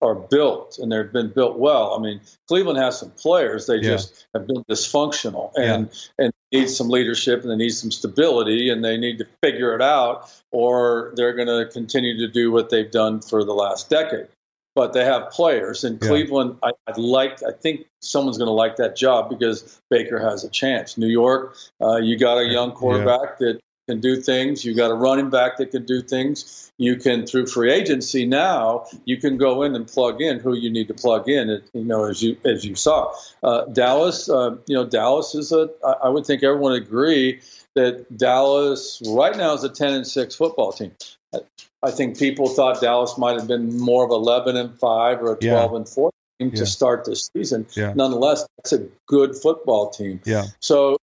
are 0.00 0.14
built 0.14 0.78
and 0.78 0.90
they've 0.90 1.12
been 1.12 1.30
built 1.30 1.58
well. 1.58 1.94
I 1.94 2.00
mean, 2.00 2.20
Cleveland 2.48 2.78
has 2.78 2.98
some 2.98 3.10
players; 3.10 3.66
they 3.66 3.76
yeah. 3.76 3.82
just 3.82 4.26
have 4.34 4.46
been 4.46 4.64
dysfunctional 4.64 5.52
and 5.56 5.90
yeah. 6.18 6.24
and 6.26 6.32
need 6.52 6.68
some 6.68 6.88
leadership 6.88 7.42
and 7.42 7.50
they 7.50 7.56
need 7.56 7.70
some 7.70 7.90
stability 7.90 8.68
and 8.70 8.84
they 8.84 8.96
need 8.96 9.18
to 9.18 9.26
figure 9.42 9.74
it 9.74 9.82
out, 9.82 10.32
or 10.50 11.12
they're 11.16 11.34
going 11.34 11.48
to 11.48 11.70
continue 11.72 12.16
to 12.18 12.28
do 12.28 12.50
what 12.52 12.70
they've 12.70 12.90
done 12.90 13.20
for 13.20 13.44
the 13.44 13.54
last 13.54 13.90
decade. 13.90 14.28
But 14.74 14.94
they 14.94 15.04
have 15.04 15.30
players 15.30 15.84
in 15.84 15.98
yeah. 16.00 16.08
Cleveland. 16.08 16.56
I, 16.62 16.72
would 16.88 16.96
like. 16.96 17.42
I 17.42 17.52
think 17.52 17.86
someone's 18.00 18.38
going 18.38 18.48
to 18.48 18.52
like 18.52 18.76
that 18.76 18.96
job 18.96 19.28
because 19.28 19.80
Baker 19.90 20.18
has 20.18 20.44
a 20.44 20.48
chance. 20.48 20.96
New 20.96 21.08
York, 21.08 21.56
uh, 21.82 21.96
you 21.96 22.18
got 22.18 22.38
a 22.38 22.46
young 22.46 22.72
quarterback 22.72 23.38
that 23.38 23.60
can 23.92 24.00
do 24.00 24.20
things. 24.20 24.64
You've 24.64 24.76
got 24.76 24.90
a 24.90 24.94
running 24.94 25.30
back 25.30 25.58
that 25.58 25.70
can 25.70 25.84
do 25.84 26.02
things. 26.02 26.70
You 26.78 26.96
can 26.96 27.26
through 27.26 27.46
free 27.46 27.70
agency 27.70 28.24
now. 28.24 28.86
You 29.04 29.18
can 29.18 29.36
go 29.36 29.62
in 29.62 29.74
and 29.74 29.86
plug 29.86 30.20
in 30.20 30.40
who 30.40 30.54
you 30.54 30.70
need 30.70 30.88
to 30.88 30.94
plug 30.94 31.28
in. 31.28 31.62
You 31.74 31.84
know, 31.84 32.06
as 32.06 32.22
you 32.22 32.36
as 32.44 32.64
you 32.64 32.74
saw, 32.74 33.12
uh, 33.42 33.66
Dallas. 33.66 34.28
Uh, 34.28 34.56
you 34.66 34.74
know, 34.74 34.86
Dallas 34.86 35.34
is 35.34 35.52
a. 35.52 35.68
I 36.02 36.08
would 36.08 36.26
think 36.26 36.42
everyone 36.42 36.72
would 36.72 36.82
agree 36.82 37.40
that 37.74 38.16
Dallas 38.16 39.02
right 39.06 39.36
now 39.36 39.54
is 39.54 39.64
a 39.64 39.68
ten 39.68 39.92
and 39.92 40.06
six 40.06 40.34
football 40.34 40.72
team. 40.72 40.92
I 41.82 41.90
think 41.90 42.18
people 42.18 42.48
thought 42.48 42.80
Dallas 42.80 43.18
might 43.18 43.38
have 43.38 43.46
been 43.46 43.78
more 43.78 44.04
of 44.04 44.10
eleven 44.10 44.56
and 44.56 44.78
five 44.78 45.20
or 45.22 45.34
a 45.34 45.36
twelve 45.36 45.72
yeah. 45.72 45.76
and 45.76 45.88
four 45.88 46.10
team 46.38 46.50
yeah. 46.50 46.60
to 46.60 46.66
start 46.66 47.04
this 47.04 47.30
season. 47.36 47.66
Yeah. 47.74 47.92
Nonetheless, 47.94 48.46
that's 48.56 48.72
a 48.72 48.86
good 49.06 49.36
football 49.36 49.90
team. 49.90 50.20
Yeah. 50.24 50.44
So 50.60 50.96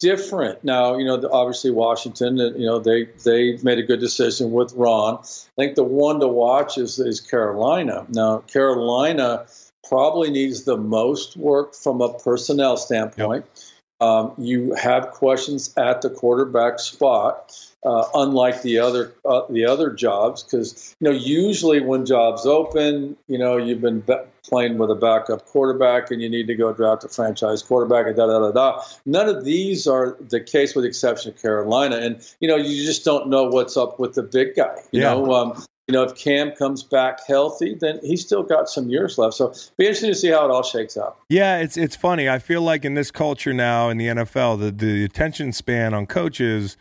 different 0.00 0.62
now. 0.64 0.96
You 0.96 1.04
know, 1.04 1.28
obviously 1.30 1.70
Washington. 1.70 2.36
You 2.38 2.66
know, 2.66 2.78
they 2.78 3.04
they 3.24 3.58
made 3.62 3.78
a 3.78 3.82
good 3.82 4.00
decision 4.00 4.52
with 4.52 4.72
Ron. 4.74 5.18
I 5.18 5.26
think 5.56 5.74
the 5.74 5.84
one 5.84 6.20
to 6.20 6.28
watch 6.28 6.78
is 6.78 6.98
is 6.98 7.20
Carolina. 7.20 8.06
Now, 8.08 8.38
Carolina 8.38 9.46
probably 9.88 10.30
needs 10.30 10.64
the 10.64 10.76
most 10.76 11.36
work 11.36 11.74
from 11.74 12.00
a 12.00 12.12
personnel 12.18 12.76
standpoint. 12.76 13.44
Yep. 13.46 13.62
Um, 13.98 14.34
you 14.36 14.74
have 14.74 15.10
questions 15.12 15.72
at 15.78 16.02
the 16.02 16.10
quarterback 16.10 16.78
spot 16.80 17.56
uh, 17.86 18.08
unlike 18.14 18.62
the 18.62 18.78
other 18.78 19.14
uh, 19.24 19.42
the 19.48 19.64
other 19.64 19.90
jobs 19.90 20.42
because 20.42 20.94
you 20.98 21.04
know 21.04 21.16
usually 21.16 21.80
when 21.80 22.04
jobs 22.04 22.44
open 22.44 23.16
you 23.28 23.38
know 23.38 23.56
you've 23.56 23.80
been 23.80 24.00
be- 24.00 24.14
playing 24.42 24.76
with 24.76 24.90
a 24.90 24.94
backup 24.94 25.46
quarterback 25.46 26.10
and 26.10 26.20
you 26.20 26.28
need 26.28 26.48
to 26.48 26.54
go 26.54 26.72
draft 26.72 27.04
a 27.04 27.08
franchise 27.08 27.62
quarterback 27.62 28.06
and 28.06 28.16
da 28.16 28.26
da 28.26 28.40
da 28.40 28.50
da 28.50 28.82
none 29.06 29.28
of 29.28 29.44
these 29.44 29.86
are 29.86 30.16
the 30.28 30.40
case 30.40 30.74
with 30.74 30.82
the 30.82 30.88
exception 30.88 31.32
of 31.32 31.40
Carolina 31.40 31.96
and 31.96 32.20
you 32.40 32.48
know 32.48 32.56
you 32.56 32.84
just 32.84 33.04
don't 33.04 33.28
know 33.28 33.44
what's 33.44 33.76
up 33.76 34.00
with 34.00 34.14
the 34.14 34.22
big 34.22 34.56
guy 34.56 34.76
you 34.90 35.00
yeah. 35.00 35.14
know 35.14 35.32
um, 35.32 35.64
you 35.88 35.92
know, 35.92 36.02
if 36.02 36.16
Cam 36.16 36.50
comes 36.50 36.82
back 36.82 37.24
healthy, 37.28 37.76
then 37.76 38.00
he's 38.02 38.20
still 38.20 38.42
got 38.42 38.68
some 38.68 38.88
years 38.88 39.18
left. 39.18 39.34
So 39.34 39.54
be 39.78 39.84
interesting 39.84 40.10
to 40.10 40.16
see 40.16 40.30
how 40.30 40.44
it 40.44 40.50
all 40.50 40.64
shakes 40.64 40.96
out. 40.96 41.16
Yeah, 41.28 41.58
it's 41.58 41.76
it's 41.76 41.94
funny. 41.94 42.28
I 42.28 42.40
feel 42.40 42.60
like 42.60 42.84
in 42.84 42.94
this 42.94 43.12
culture 43.12 43.54
now 43.54 43.88
in 43.88 43.96
the 43.96 44.08
NFL, 44.08 44.58
the 44.58 44.72
the 44.72 45.04
attention 45.04 45.52
span 45.52 45.94
on 45.94 46.06
coaches 46.06 46.76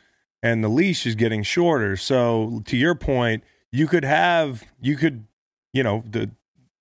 and 0.45 0.63
the 0.63 0.69
leash 0.69 1.05
is 1.05 1.15
getting 1.15 1.41
shorter. 1.41 1.97
So 1.97 2.61
to 2.65 2.77
your 2.77 2.93
point, 2.93 3.43
you 3.71 3.87
could 3.87 4.05
have 4.05 4.63
you 4.79 4.95
could 4.95 5.25
you 5.75 5.83
know, 5.83 6.03
the 6.09 6.31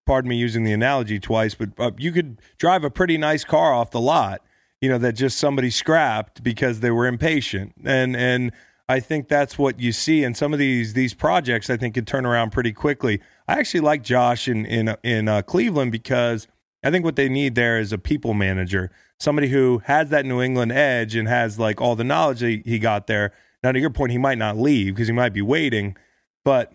pardon 0.07 0.29
me 0.29 0.37
using 0.37 0.63
the 0.63 0.73
analogy 0.73 1.19
twice, 1.19 1.57
but 1.57 1.71
uh, 1.79 1.91
you 1.99 2.13
could 2.13 2.41
drive 2.59 2.85
a 2.85 2.91
pretty 2.91 3.19
nice 3.19 3.43
car 3.43 3.75
off 3.75 3.91
the 3.91 4.01
lot, 4.01 4.41
you 4.81 4.89
know, 4.89 4.99
that 4.99 5.15
just 5.15 5.37
somebody 5.37 5.69
scrapped 5.69 6.45
because 6.45 6.79
they 6.81 6.93
were 6.93 7.07
impatient. 7.07 7.73
And 7.85 8.15
and 8.15 8.53
I 8.89 9.01
think 9.01 9.29
that's 9.29 9.59
what 9.59 9.81
you 9.81 9.91
see 9.93 10.23
in 10.23 10.35
some 10.35 10.53
of 10.53 10.61
these 10.61 10.93
these 10.93 11.13
projects. 11.13 11.69
I 11.71 11.77
think 11.77 11.95
could 11.95 12.07
turn 12.07 12.25
around 12.25 12.53
pretty 12.53 12.73
quickly. 12.73 13.21
I 13.49 13.55
actually 13.55 13.81
like 13.81 14.05
Josh 14.05 14.47
in 14.47 14.65
in 14.65 14.95
in 15.03 15.27
uh, 15.27 15.43
Cleveland 15.43 15.91
because 15.91 16.47
I 16.85 16.91
think 16.91 17.05
what 17.05 17.17
they 17.17 17.29
need 17.29 17.57
there 17.57 17.81
is 17.81 17.93
a 17.93 17.99
people 17.99 18.35
manager, 18.35 18.93
somebody 19.19 19.49
who 19.49 19.83
has 19.87 20.11
that 20.11 20.25
New 20.25 20.41
England 20.41 20.71
edge 20.71 21.17
and 21.17 21.27
has 21.27 21.59
like 21.59 21.81
all 21.81 21.97
the 21.97 22.05
knowledge 22.05 22.41
he, 22.41 22.63
he 22.65 22.79
got 22.79 23.09
there. 23.09 23.33
Now, 23.65 23.73
to 23.73 23.81
your 23.81 23.89
point, 23.89 24.13
he 24.13 24.19
might 24.19 24.37
not 24.37 24.59
leave 24.59 24.95
because 24.95 25.09
he 25.09 25.15
might 25.15 25.33
be 25.33 25.41
waiting, 25.41 25.97
but 26.45 26.75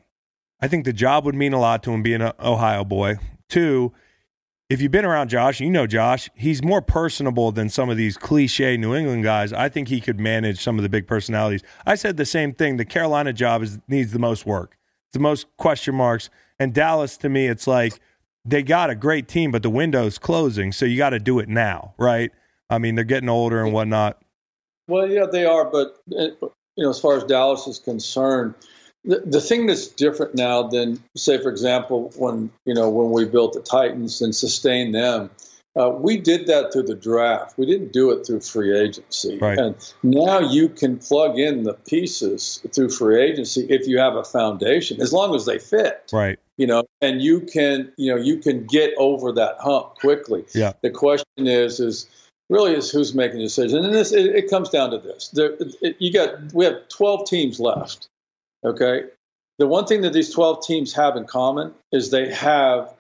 I 0.59 0.67
think 0.67 0.85
the 0.85 0.91
job 0.91 1.23
would 1.23 1.35
mean 1.35 1.53
a 1.53 1.59
lot 1.59 1.83
to 1.83 1.91
him 1.91 2.01
being 2.01 2.23
an 2.23 2.33
Ohio 2.39 2.83
boy. 2.83 3.17
Two, 3.47 3.93
if 4.71 4.81
you've 4.81 4.91
been 4.91 5.05
around 5.05 5.29
Josh, 5.29 5.59
you 5.59 5.69
know 5.69 5.85
Josh, 5.85 6.31
he's 6.33 6.63
more 6.63 6.81
personable 6.81 7.51
than 7.51 7.69
some 7.69 7.91
of 7.91 7.97
these 7.97 8.17
cliche 8.17 8.75
New 8.75 8.95
England 8.95 9.23
guys. 9.23 9.53
I 9.53 9.69
think 9.69 9.87
he 9.87 10.01
could 10.01 10.19
manage 10.19 10.63
some 10.63 10.79
of 10.79 10.83
the 10.83 10.89
big 10.89 11.05
personalities. 11.05 11.61
I 11.85 11.93
said 11.93 12.17
the 12.17 12.25
same 12.25 12.55
thing. 12.55 12.77
The 12.77 12.85
Carolina 12.85 13.33
job 13.33 13.61
is 13.61 13.77
needs 13.87 14.11
the 14.11 14.17
most 14.17 14.47
work, 14.47 14.75
it's 15.07 15.13
the 15.13 15.19
most 15.19 15.45
question 15.57 15.93
marks. 15.93 16.31
And 16.57 16.73
Dallas, 16.73 17.17
to 17.17 17.29
me, 17.29 17.45
it's 17.45 17.67
like 17.67 17.99
they 18.43 18.63
got 18.63 18.89
a 18.89 18.95
great 18.95 19.27
team, 19.27 19.51
but 19.51 19.61
the 19.61 19.69
window's 19.69 20.17
closing, 20.17 20.71
so 20.71 20.85
you 20.85 20.97
got 20.97 21.11
to 21.11 21.19
do 21.19 21.37
it 21.37 21.49
now, 21.49 21.93
right? 21.99 22.31
I 22.67 22.79
mean, 22.79 22.95
they're 22.95 23.03
getting 23.03 23.29
older 23.29 23.63
and 23.63 23.71
whatnot. 23.71 24.19
Well, 24.87 25.07
yeah, 25.07 25.27
they 25.31 25.45
are, 25.45 25.65
but 25.69 25.97
eh, 26.17 26.29
you 26.79 26.85
know, 26.85 26.89
as 26.89 26.99
far 26.99 27.17
as 27.17 27.25
Dallas 27.25 27.67
is 27.67 27.77
concerned, 27.77 28.55
the, 29.03 29.19
the 29.25 29.41
thing 29.41 29.65
that's 29.65 29.87
different 29.87 30.33
now 30.33 30.63
than, 30.63 31.03
say, 31.17 31.37
for 31.37 31.49
example, 31.49 32.13
when 32.15 32.49
you 32.63 32.73
know 32.73 32.89
when 32.89 33.11
we 33.11 33.25
built 33.25 33.53
the 33.53 33.59
Titans 33.59 34.21
and 34.21 34.33
sustained 34.33 34.95
them, 34.95 35.29
uh, 35.77 35.89
we 35.89 36.15
did 36.15 36.47
that 36.47 36.71
through 36.71 36.83
the 36.83 36.95
draft. 36.95 37.57
We 37.57 37.65
didn't 37.65 37.91
do 37.91 38.11
it 38.11 38.25
through 38.25 38.39
free 38.39 38.77
agency. 38.77 39.37
Right. 39.37 39.57
And 39.57 39.75
now 40.03 40.39
you 40.39 40.69
can 40.69 40.97
plug 40.97 41.37
in 41.37 41.63
the 41.63 41.73
pieces 41.73 42.65
through 42.73 42.91
free 42.91 43.21
agency 43.21 43.67
if 43.69 43.87
you 43.87 43.99
have 43.99 44.15
a 44.15 44.23
foundation, 44.23 45.01
as 45.01 45.11
long 45.11 45.35
as 45.35 45.45
they 45.45 45.59
fit. 45.59 46.09
Right. 46.13 46.39
You 46.55 46.67
know, 46.67 46.83
and 47.01 47.21
you 47.21 47.41
can, 47.41 47.91
you 47.97 48.13
know, 48.13 48.21
you 48.21 48.37
can 48.37 48.65
get 48.65 48.93
over 48.97 49.33
that 49.33 49.57
hump 49.59 49.95
quickly. 49.95 50.45
Yeah. 50.55 50.73
The 50.81 50.91
question 50.91 51.47
is, 51.47 51.81
is 51.81 52.09
really 52.49 52.73
is 52.73 52.89
who's 52.91 53.13
making 53.13 53.37
the 53.37 53.43
decision, 53.43 53.83
and 53.85 53.93
this 53.93 54.11
it, 54.11 54.35
it 54.35 54.49
comes 54.49 54.69
down 54.69 54.91
to 54.91 54.97
this: 54.97 55.29
there, 55.29 55.53
it, 55.81 55.95
you 55.99 56.11
got 56.11 56.53
we 56.53 56.65
have 56.65 56.87
twelve 56.89 57.27
teams 57.27 57.59
left. 57.59 58.07
Okay. 58.63 59.03
The 59.57 59.67
one 59.67 59.85
thing 59.85 60.01
that 60.01 60.13
these 60.13 60.33
12 60.33 60.65
teams 60.65 60.93
have 60.93 61.17
in 61.17 61.25
common 61.25 61.73
is 61.91 62.11
they 62.11 62.33
have 62.33 62.93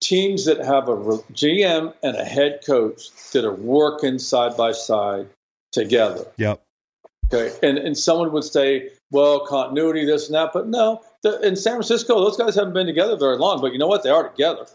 teams 0.00 0.44
that 0.44 0.58
have 0.58 0.88
a 0.88 0.96
GM 0.96 1.92
and 2.02 2.16
a 2.16 2.24
head 2.24 2.60
coach 2.64 3.10
that 3.32 3.44
are 3.44 3.54
working 3.54 4.18
side 4.20 4.56
by 4.56 4.70
side 4.72 5.28
together. 5.72 6.26
Yep. 6.36 6.62
Okay. 7.32 7.56
And, 7.62 7.76
and 7.76 7.98
someone 7.98 8.32
would 8.32 8.44
say, 8.44 8.90
well, 9.10 9.46
continuity, 9.46 10.04
this 10.04 10.26
and 10.26 10.34
that. 10.36 10.52
But 10.52 10.68
no, 10.68 11.02
the, 11.22 11.40
in 11.40 11.56
San 11.56 11.74
Francisco, 11.74 12.20
those 12.20 12.36
guys 12.36 12.54
haven't 12.54 12.72
been 12.72 12.86
together 12.86 13.16
very 13.16 13.36
long. 13.36 13.60
But 13.60 13.72
you 13.72 13.78
know 13.78 13.88
what? 13.88 14.04
They 14.04 14.10
are 14.10 14.28
together. 14.28 14.66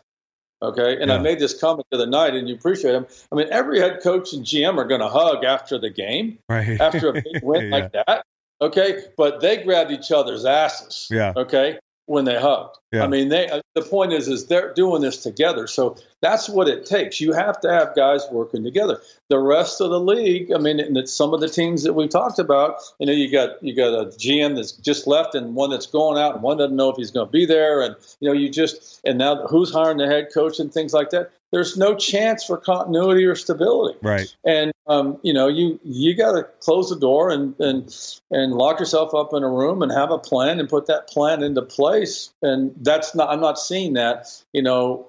Okay. 0.66 1.00
And 1.00 1.10
yeah. 1.10 1.16
I 1.16 1.20
made 1.20 1.40
this 1.40 1.60
comment 1.60 1.88
the 1.92 1.98
other 1.98 2.08
night, 2.08 2.36
and 2.36 2.48
you 2.50 2.56
appreciate 2.56 2.92
them. 2.92 3.08
I 3.32 3.36
mean, 3.36 3.48
every 3.52 3.80
head 3.80 4.02
coach 4.02 4.34
and 4.34 4.46
GM 4.46 4.78
are 4.78 4.86
going 4.86 5.02
to 5.02 5.10
hug 5.10 5.44
after 5.44 5.78
the 5.78 5.90
game, 5.90 6.40
right. 6.50 6.80
after 6.80 7.10
a 7.10 7.14
big 7.14 7.44
win 7.44 7.66
yeah. 7.70 7.76
like 7.76 7.92
that. 7.94 8.26
Okay, 8.62 9.04
but 9.18 9.42
they 9.42 9.58
grabbed 9.58 9.92
each 9.92 10.12
other's 10.12 10.46
asses. 10.46 11.08
Yeah. 11.12 11.34
Okay, 11.36 11.78
when 12.08 12.26
they 12.26 12.40
hugged. 12.40 12.78
Yeah. 12.92 13.04
I 13.04 13.08
mean, 13.08 13.30
they. 13.30 13.50
Uh, 13.50 13.62
the 13.74 13.82
point 13.82 14.14
is, 14.14 14.28
is 14.28 14.48
they're 14.48 14.74
doing 14.74 15.02
this 15.02 15.22
together. 15.22 15.68
So 15.68 15.98
that's 16.22 16.48
what 16.48 16.68
it 16.68 16.86
takes. 16.86 17.20
You 17.20 17.34
have 17.34 17.60
to 17.62 17.70
have 17.70 17.96
guys 17.96 18.26
working 18.32 18.64
together. 18.64 19.02
The 19.30 19.40
rest 19.40 19.82
of 19.82 19.90
the 19.90 20.00
league, 20.00 20.52
I 20.54 20.58
mean, 20.58 20.80
and 20.80 20.96
it's 20.96 21.12
some 21.12 21.34
of 21.34 21.42
the 21.42 21.50
teams 21.50 21.84
that 21.84 21.94
we've 21.94 22.10
talked 22.10 22.40
about. 22.40 22.78
You 23.00 23.08
know, 23.08 23.14
you 23.14 23.32
got 23.32 23.62
you 23.62 23.76
got 23.76 23.94
a 23.94 24.06
GM 24.06 24.56
that's 24.56 24.72
just 24.72 25.08
left, 25.08 25.36
and 25.36 25.56
one 25.56 25.72
that's 25.72 25.88
going 25.88 26.18
out, 26.18 26.36
and 26.36 26.44
one 26.44 26.58
doesn't 26.58 26.76
know 26.76 26.90
if 26.90 26.96
he's 26.96 27.12
going 27.12 27.28
to 27.28 27.32
be 27.32 27.46
there, 27.46 27.82
and 27.82 27.96
you 28.20 28.30
know, 28.30 28.34
you 28.34 28.50
just 28.50 29.02
and 29.04 29.18
now 29.18 29.48
who's 29.48 29.74
hiring 29.74 29.98
the 29.98 30.08
head 30.08 30.30
coach 30.34 30.60
and 30.60 30.74
things 30.74 30.94
like 30.94 31.10
that. 31.10 31.32
There's 31.56 31.78
no 31.78 31.96
chance 31.96 32.44
for 32.44 32.58
continuity 32.58 33.24
or 33.24 33.34
stability. 33.34 33.98
Right. 34.02 34.28
And 34.44 34.74
um, 34.88 35.18
you 35.24 35.32
know, 35.32 35.48
you 35.48 35.80
you 35.86 36.14
got 36.14 36.34
to 36.34 36.44
close 36.60 36.90
the 36.90 37.00
door 37.00 37.30
and 37.30 37.58
and 37.62 37.96
and 38.30 38.52
lock 38.52 38.82
yourself 38.82 39.16
up 39.16 39.34
in 39.34 39.42
a 39.42 39.48
room 39.48 39.82
and 39.82 39.90
have 39.90 40.12
a 40.12 40.18
plan 40.18 40.60
and 40.60 40.68
put 40.68 40.88
that 40.88 41.08
plan 41.08 41.42
into 41.42 41.62
place. 41.62 42.30
And 42.42 42.76
that's 42.82 43.16
not. 43.16 43.30
I'm 43.30 43.40
not 43.40 43.58
seeing 43.58 43.94
that. 43.94 44.28
You 44.52 44.64
know, 44.64 45.08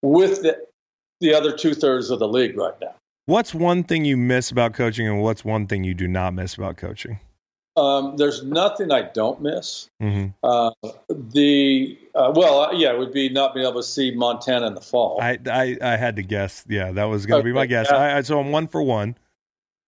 with 0.00 0.40
the 0.40 0.66
the 1.20 1.34
other 1.34 1.54
two 1.54 1.74
thirds 1.74 2.08
of 2.08 2.20
the 2.20 2.26
league 2.26 2.56
right 2.56 2.72
now. 2.80 2.94
What's 3.26 3.52
one 3.52 3.84
thing 3.84 4.06
you 4.06 4.16
miss 4.16 4.50
about 4.50 4.72
coaching, 4.72 5.06
and 5.06 5.20
what's 5.20 5.44
one 5.44 5.66
thing 5.66 5.84
you 5.84 5.92
do 5.92 6.08
not 6.08 6.32
miss 6.32 6.54
about 6.54 6.78
coaching? 6.78 7.20
Um, 7.74 8.16
there's 8.16 8.44
nothing 8.44 8.92
I 8.92 9.02
don't 9.02 9.40
miss. 9.40 9.88
Mm-hmm. 10.02 10.28
Uh, 10.42 10.72
the 11.08 11.98
uh, 12.14 12.32
well, 12.34 12.74
yeah, 12.74 12.92
it 12.92 12.98
would 12.98 13.12
be 13.12 13.30
not 13.30 13.54
being 13.54 13.66
able 13.66 13.80
to 13.80 13.86
see 13.86 14.10
Montana 14.10 14.66
in 14.66 14.74
the 14.74 14.80
fall. 14.80 15.18
I 15.22 15.38
I, 15.46 15.78
I 15.80 15.96
had 15.96 16.16
to 16.16 16.22
guess. 16.22 16.64
Yeah, 16.68 16.92
that 16.92 17.04
was 17.04 17.24
going 17.24 17.42
to 17.42 17.48
okay, 17.48 17.52
be 17.52 17.54
my 17.54 17.66
guess. 17.66 17.88
Yeah. 17.90 18.16
I, 18.16 18.20
so 18.22 18.38
I'm 18.38 18.52
one 18.52 18.68
for 18.68 18.82
one. 18.82 19.16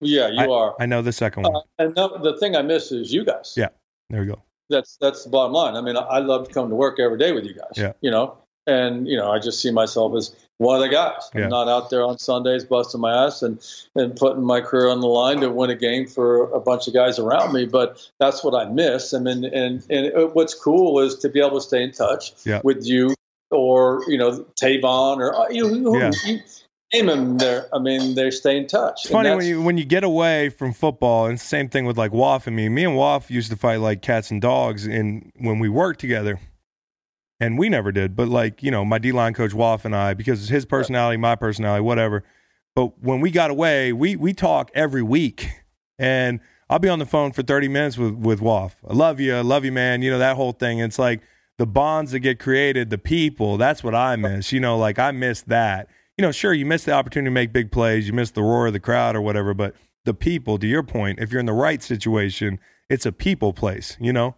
Yeah, 0.00 0.28
you 0.28 0.40
I, 0.40 0.46
are. 0.48 0.74
I 0.80 0.86
know 0.86 1.02
the 1.02 1.12
second 1.12 1.42
one. 1.42 1.56
Uh, 1.56 1.60
and 1.78 1.94
the, 1.94 2.08
the 2.18 2.38
thing 2.38 2.56
I 2.56 2.62
miss 2.62 2.90
is 2.90 3.12
you 3.12 3.24
guys. 3.24 3.54
Yeah, 3.56 3.68
there 4.08 4.20
we 4.20 4.26
go. 4.26 4.42
That's 4.70 4.96
that's 4.98 5.24
the 5.24 5.30
bottom 5.30 5.52
line. 5.52 5.76
I 5.76 5.82
mean, 5.82 5.96
I, 5.96 6.02
I 6.02 6.18
love 6.20 6.48
to 6.48 6.54
come 6.54 6.70
to 6.70 6.74
work 6.74 6.98
every 6.98 7.18
day 7.18 7.32
with 7.32 7.44
you 7.44 7.54
guys. 7.54 7.72
Yeah. 7.76 7.92
You 8.00 8.10
know, 8.10 8.38
and 8.66 9.06
you 9.06 9.16
know, 9.16 9.30
I 9.30 9.38
just 9.38 9.60
see 9.60 9.70
myself 9.70 10.14
as 10.16 10.34
one 10.58 10.76
of 10.76 10.82
the 10.82 10.88
guys. 10.88 11.28
I'm 11.34 11.48
not 11.48 11.68
out 11.68 11.90
there 11.90 12.04
on 12.04 12.18
Sundays 12.18 12.64
busting 12.64 13.00
my 13.00 13.26
ass 13.26 13.42
and 13.42 13.58
and 13.96 14.14
putting 14.16 14.44
my 14.44 14.60
career 14.60 14.88
on 14.88 15.00
the 15.00 15.08
line 15.08 15.40
to 15.40 15.50
win 15.50 15.70
a 15.70 15.74
game 15.74 16.06
for 16.06 16.50
a 16.52 16.60
bunch 16.60 16.86
of 16.86 16.94
guys 16.94 17.18
around 17.18 17.52
me. 17.52 17.66
But 17.66 18.00
that's 18.20 18.44
what 18.44 18.54
I 18.54 18.70
miss. 18.70 19.12
I 19.14 19.18
mean, 19.18 19.44
and 19.44 19.84
and 19.90 20.32
what's 20.34 20.54
cool 20.54 21.00
is 21.00 21.16
to 21.16 21.28
be 21.28 21.40
able 21.40 21.58
to 21.60 21.60
stay 21.60 21.82
in 21.82 21.92
touch 21.92 22.32
Yeah. 22.44 22.60
with 22.62 22.86
you 22.86 23.14
or 23.50 24.02
you 24.08 24.16
know 24.18 24.44
Tavon 24.60 25.18
or 25.18 25.34
uh, 25.34 25.48
you, 25.48 25.68
who, 25.68 25.98
Yeah. 25.98 26.12
you 26.24 26.38
name 26.92 27.06
them. 27.06 27.38
There, 27.38 27.66
I 27.72 27.78
mean, 27.80 28.14
they 28.14 28.30
stay 28.30 28.56
in 28.56 28.66
touch. 28.68 29.00
It's 29.04 29.10
funny 29.12 29.30
when 29.34 29.44
you 29.46 29.60
when 29.62 29.76
you 29.78 29.84
get 29.84 30.04
away 30.04 30.48
from 30.50 30.72
football, 30.72 31.26
and 31.26 31.40
same 31.40 31.68
thing 31.68 31.84
with 31.84 31.98
like 31.98 32.12
Waff 32.12 32.46
and 32.46 32.54
me. 32.54 32.68
Me 32.68 32.84
and 32.84 32.96
Waff 32.96 33.30
used 33.30 33.50
to 33.50 33.56
fight 33.56 33.80
like 33.80 34.02
cats 34.02 34.30
and 34.30 34.40
dogs, 34.40 34.86
And 34.86 35.32
when 35.38 35.58
we 35.58 35.68
worked 35.68 35.98
together, 36.00 36.38
and 37.44 37.58
we 37.58 37.68
never 37.68 37.92
did. 37.92 38.16
But 38.16 38.28
like 38.28 38.62
you 38.62 38.70
know, 38.70 38.84
my 38.84 38.98
D 38.98 39.12
line 39.12 39.34
coach 39.34 39.52
Waff 39.52 39.84
and 39.84 39.94
I, 39.94 40.14
because 40.14 40.40
it's 40.40 40.50
his 40.50 40.64
personality, 40.64 41.16
my 41.18 41.36
personality, 41.36 41.82
whatever. 41.82 42.24
But 42.74 43.02
when 43.02 43.20
we 43.20 43.30
got 43.30 43.50
away, 43.50 43.92
we 43.92 44.16
we 44.16 44.32
talk 44.32 44.70
every 44.74 45.02
week, 45.02 45.48
and 45.98 46.40
I'll 46.70 46.78
be 46.78 46.88
on 46.88 46.98
the 46.98 47.06
phone 47.06 47.32
for 47.32 47.42
thirty 47.42 47.68
minutes 47.68 47.98
with 47.98 48.14
with 48.14 48.40
Waff. 48.40 48.76
I 48.88 48.94
love 48.94 49.20
you, 49.20 49.36
I 49.36 49.42
love 49.42 49.64
you, 49.64 49.72
man. 49.72 50.02
You 50.02 50.10
know 50.10 50.18
that 50.18 50.36
whole 50.36 50.52
thing. 50.52 50.78
It's 50.78 50.98
like 50.98 51.20
the 51.58 51.66
bonds 51.66 52.12
that 52.12 52.20
get 52.20 52.38
created, 52.38 52.90
the 52.90 52.98
people. 52.98 53.56
That's 53.58 53.84
what 53.84 53.94
I 53.94 54.16
miss. 54.16 54.52
You 54.52 54.60
know, 54.60 54.78
like 54.78 54.98
I 54.98 55.10
miss 55.10 55.42
that. 55.42 55.88
You 56.16 56.22
know, 56.22 56.32
sure, 56.32 56.54
you 56.54 56.64
miss 56.64 56.84
the 56.84 56.92
opportunity 56.92 57.26
to 57.26 57.34
make 57.34 57.52
big 57.52 57.72
plays, 57.72 58.06
you 58.06 58.12
miss 58.12 58.30
the 58.30 58.42
roar 58.42 58.68
of 58.68 58.72
the 58.72 58.80
crowd 58.80 59.16
or 59.16 59.20
whatever, 59.20 59.52
but 59.52 59.74
the 60.04 60.14
people, 60.14 60.58
to 60.58 60.66
your 60.66 60.84
point, 60.84 61.18
if 61.18 61.32
you're 61.32 61.40
in 61.40 61.46
the 61.46 61.52
right 61.52 61.82
situation, 61.82 62.60
it's 62.88 63.04
a 63.04 63.10
people 63.10 63.52
place, 63.52 63.96
you 64.00 64.12
know? 64.12 64.36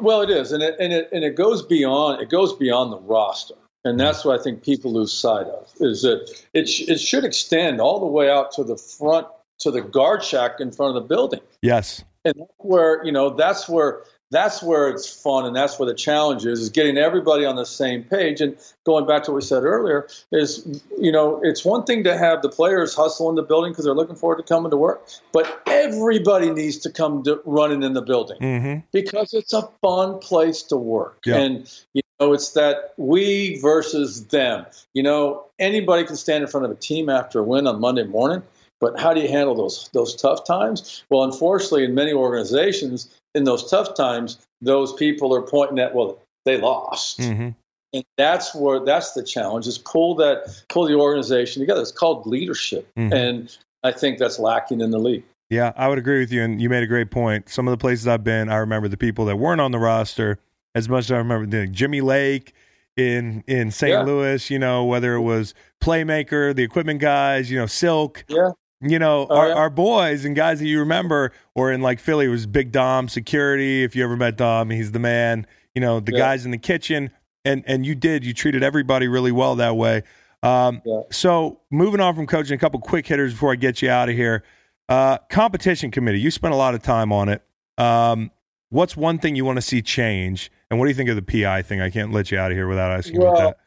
Well, 0.00 0.22
it 0.22 0.30
is, 0.30 0.52
and 0.52 0.62
it 0.62 0.76
and 0.80 0.92
it 0.92 1.08
and 1.12 1.24
it 1.24 1.36
goes 1.36 1.62
beyond 1.62 2.22
it 2.22 2.30
goes 2.30 2.52
beyond 2.54 2.92
the 2.92 2.98
roster, 2.98 3.54
and 3.84 3.92
mm-hmm. 3.92 4.06
that's 4.06 4.24
what 4.24 4.38
I 4.38 4.42
think 4.42 4.62
people 4.62 4.92
lose 4.92 5.12
sight 5.12 5.46
of 5.46 5.68
is 5.80 6.02
that 6.02 6.30
it 6.54 6.68
sh- 6.68 6.88
it 6.88 7.00
should 7.00 7.24
extend 7.24 7.80
all 7.80 8.00
the 8.00 8.06
way 8.06 8.30
out 8.30 8.52
to 8.52 8.64
the 8.64 8.76
front 8.76 9.26
to 9.58 9.70
the 9.70 9.82
guard 9.82 10.24
shack 10.24 10.60
in 10.60 10.72
front 10.72 10.96
of 10.96 11.02
the 11.02 11.08
building, 11.08 11.40
Yes. 11.62 12.02
and 12.24 12.34
where 12.58 13.04
you 13.04 13.12
know 13.12 13.30
that's 13.30 13.68
where 13.68 14.04
that's 14.30 14.62
where 14.62 14.88
it's 14.88 15.08
fun, 15.08 15.44
and 15.44 15.54
that's 15.56 15.78
where 15.78 15.86
the 15.86 15.94
challenge 15.94 16.46
is 16.46 16.60
is 16.60 16.70
getting 16.70 16.96
everybody 16.96 17.44
on 17.44 17.56
the 17.56 17.66
same 17.66 18.04
page. 18.04 18.40
And 18.40 18.56
going 18.84 19.06
back 19.06 19.24
to 19.24 19.32
what 19.32 19.36
we 19.36 19.42
said 19.42 19.64
earlier, 19.64 20.08
is 20.32 20.82
you 20.98 21.10
know 21.10 21.40
it's 21.42 21.64
one 21.64 21.84
thing 21.84 22.04
to 22.04 22.16
have 22.16 22.42
the 22.42 22.48
players 22.48 22.94
hustle 22.94 23.28
in 23.28 23.34
the 23.34 23.42
building 23.42 23.72
because 23.72 23.84
they're 23.84 23.94
looking 23.94 24.16
forward 24.16 24.36
to 24.36 24.42
coming 24.42 24.70
to 24.70 24.76
work, 24.76 25.08
but 25.32 25.62
everybody 25.66 26.50
needs 26.50 26.78
to 26.78 26.90
come 26.90 27.22
to 27.24 27.40
running 27.44 27.82
in 27.82 27.92
the 27.94 28.02
building 28.02 28.38
Mm-hmm. 28.40 28.80
because 28.92 29.34
it's 29.34 29.52
a 29.52 29.68
fun 29.82 30.18
place 30.20 30.62
to 30.64 30.76
work. 30.76 31.18
Yeah. 31.24 31.36
And 31.36 31.82
you 31.94 32.02
know, 32.20 32.32
it's 32.32 32.52
that 32.52 32.94
we 32.96 33.58
versus 33.60 34.26
them. 34.26 34.66
You 34.94 35.02
know, 35.02 35.46
anybody 35.58 36.04
can 36.04 36.16
stand 36.16 36.44
in 36.44 36.48
front 36.48 36.66
of 36.66 36.72
a 36.72 36.76
team 36.76 37.08
after 37.08 37.40
a 37.40 37.42
win 37.42 37.66
on 37.66 37.80
Monday 37.80 38.04
morning, 38.04 38.42
but 38.80 38.98
how 38.98 39.12
do 39.12 39.20
you 39.20 39.28
handle 39.28 39.54
those 39.54 39.90
those 39.92 40.14
tough 40.14 40.44
times? 40.44 41.02
Well, 41.10 41.24
unfortunately, 41.24 41.84
in 41.84 41.94
many 41.94 42.12
organizations, 42.12 43.10
in 43.34 43.44
those 43.44 43.70
tough 43.70 43.94
times, 43.94 44.38
those 44.60 44.92
people 44.94 45.34
are 45.34 45.42
pointing 45.42 45.78
at 45.78 45.94
well, 45.94 46.18
they 46.44 46.60
lost. 46.60 47.20
Mm-hmm. 47.20 47.50
And 47.92 48.04
that's 48.16 48.54
where 48.54 48.80
that's 48.80 49.12
the 49.12 49.22
challenge 49.22 49.66
is 49.66 49.78
pull 49.78 50.14
that 50.16 50.62
pull 50.68 50.86
the 50.86 50.94
organization 50.94 51.60
together. 51.60 51.80
It's 51.80 51.92
called 51.92 52.26
leadership. 52.26 52.88
Mhm. 52.96 53.12
And 53.12 53.58
I 53.82 53.92
think 53.92 54.18
that's 54.18 54.38
lacking 54.38 54.80
in 54.80 54.90
the 54.90 54.98
league. 54.98 55.24
Yeah, 55.48 55.72
I 55.76 55.88
would 55.88 55.98
agree 55.98 56.20
with 56.20 56.30
you. 56.30 56.42
And 56.42 56.62
you 56.62 56.68
made 56.68 56.84
a 56.84 56.86
great 56.86 57.10
point. 57.10 57.48
Some 57.48 57.66
of 57.66 57.72
the 57.72 57.78
places 57.78 58.06
I've 58.06 58.22
been, 58.22 58.48
I 58.48 58.56
remember 58.56 58.86
the 58.86 58.96
people 58.96 59.24
that 59.24 59.36
weren't 59.36 59.60
on 59.60 59.72
the 59.72 59.80
roster 59.80 60.38
as 60.76 60.88
much 60.88 61.06
as 61.06 61.10
I 61.10 61.16
remember 61.16 61.46
the 61.46 61.66
Jimmy 61.66 62.00
Lake 62.00 62.54
in 62.96 63.42
in 63.48 63.72
St. 63.72 63.90
Yeah. 63.90 64.02
Louis. 64.02 64.48
You 64.50 64.60
know, 64.60 64.84
whether 64.84 65.14
it 65.14 65.22
was 65.22 65.54
Playmaker, 65.82 66.54
the 66.54 66.62
equipment 66.62 67.00
guys, 67.00 67.50
you 67.50 67.58
know, 67.58 67.66
Silk. 67.66 68.24
Yeah. 68.28 68.50
You 68.82 68.98
know, 68.98 69.26
Oh, 69.28 69.36
our, 69.36 69.48
yeah. 69.48 69.54
our 69.54 69.70
boys 69.70 70.24
and 70.24 70.34
guys 70.34 70.58
that 70.60 70.66
you 70.66 70.78
remember, 70.78 71.32
or 71.54 71.70
in 71.70 71.82
like 71.82 72.00
Philly, 72.00 72.26
it 72.26 72.30
was 72.30 72.46
Big 72.46 72.72
Dom 72.72 73.08
Security. 73.08 73.84
If 73.84 73.94
you 73.94 74.02
ever 74.02 74.16
met 74.16 74.36
Dom, 74.36 74.70
he's 74.70 74.92
the 74.92 74.98
man. 74.98 75.46
You 75.74 75.80
know, 75.82 76.00
the 76.00 76.12
Yeah. 76.12 76.18
guys 76.18 76.44
in 76.46 76.50
the 76.50 76.58
kitchen, 76.58 77.10
and 77.44 77.62
and 77.66 77.84
you 77.84 77.94
did. 77.94 78.24
You 78.24 78.32
treated 78.32 78.62
everybody 78.62 79.06
really 79.06 79.32
well 79.32 79.54
that 79.56 79.76
way. 79.76 80.02
Um, 80.42 80.80
Yeah. 80.86 81.02
So 81.10 81.60
moving 81.70 82.00
on 82.00 82.14
from 82.14 82.26
coaching, 82.26 82.54
a 82.54 82.58
couple 82.58 82.80
quick 82.80 83.06
hitters 83.06 83.32
before 83.34 83.52
I 83.52 83.56
get 83.56 83.82
you 83.82 83.90
out 83.90 84.08
of 84.08 84.14
here. 84.16 84.42
Uh, 84.88 85.18
competition 85.28 85.90
committee. 85.90 86.18
You 86.20 86.30
spent 86.30 86.54
a 86.54 86.56
lot 86.56 86.74
of 86.74 86.82
time 86.82 87.12
on 87.12 87.28
it. 87.28 87.42
Um, 87.76 88.30
what's 88.70 88.96
one 88.96 89.18
thing 89.18 89.36
you 89.36 89.44
want 89.44 89.56
to 89.56 89.62
see 89.62 89.82
change, 89.82 90.50
and 90.70 90.78
what 90.80 90.86
do 90.86 90.88
you 90.88 90.94
think 90.96 91.10
of 91.10 91.16
the 91.16 91.22
PI 91.22 91.60
thing? 91.62 91.80
I 91.82 91.90
can't 91.90 92.12
let 92.12 92.30
you 92.30 92.38
out 92.38 92.50
of 92.50 92.56
here 92.56 92.66
without 92.66 92.90
asking 92.90 93.18
about 93.18 93.36
that. 93.36 93.58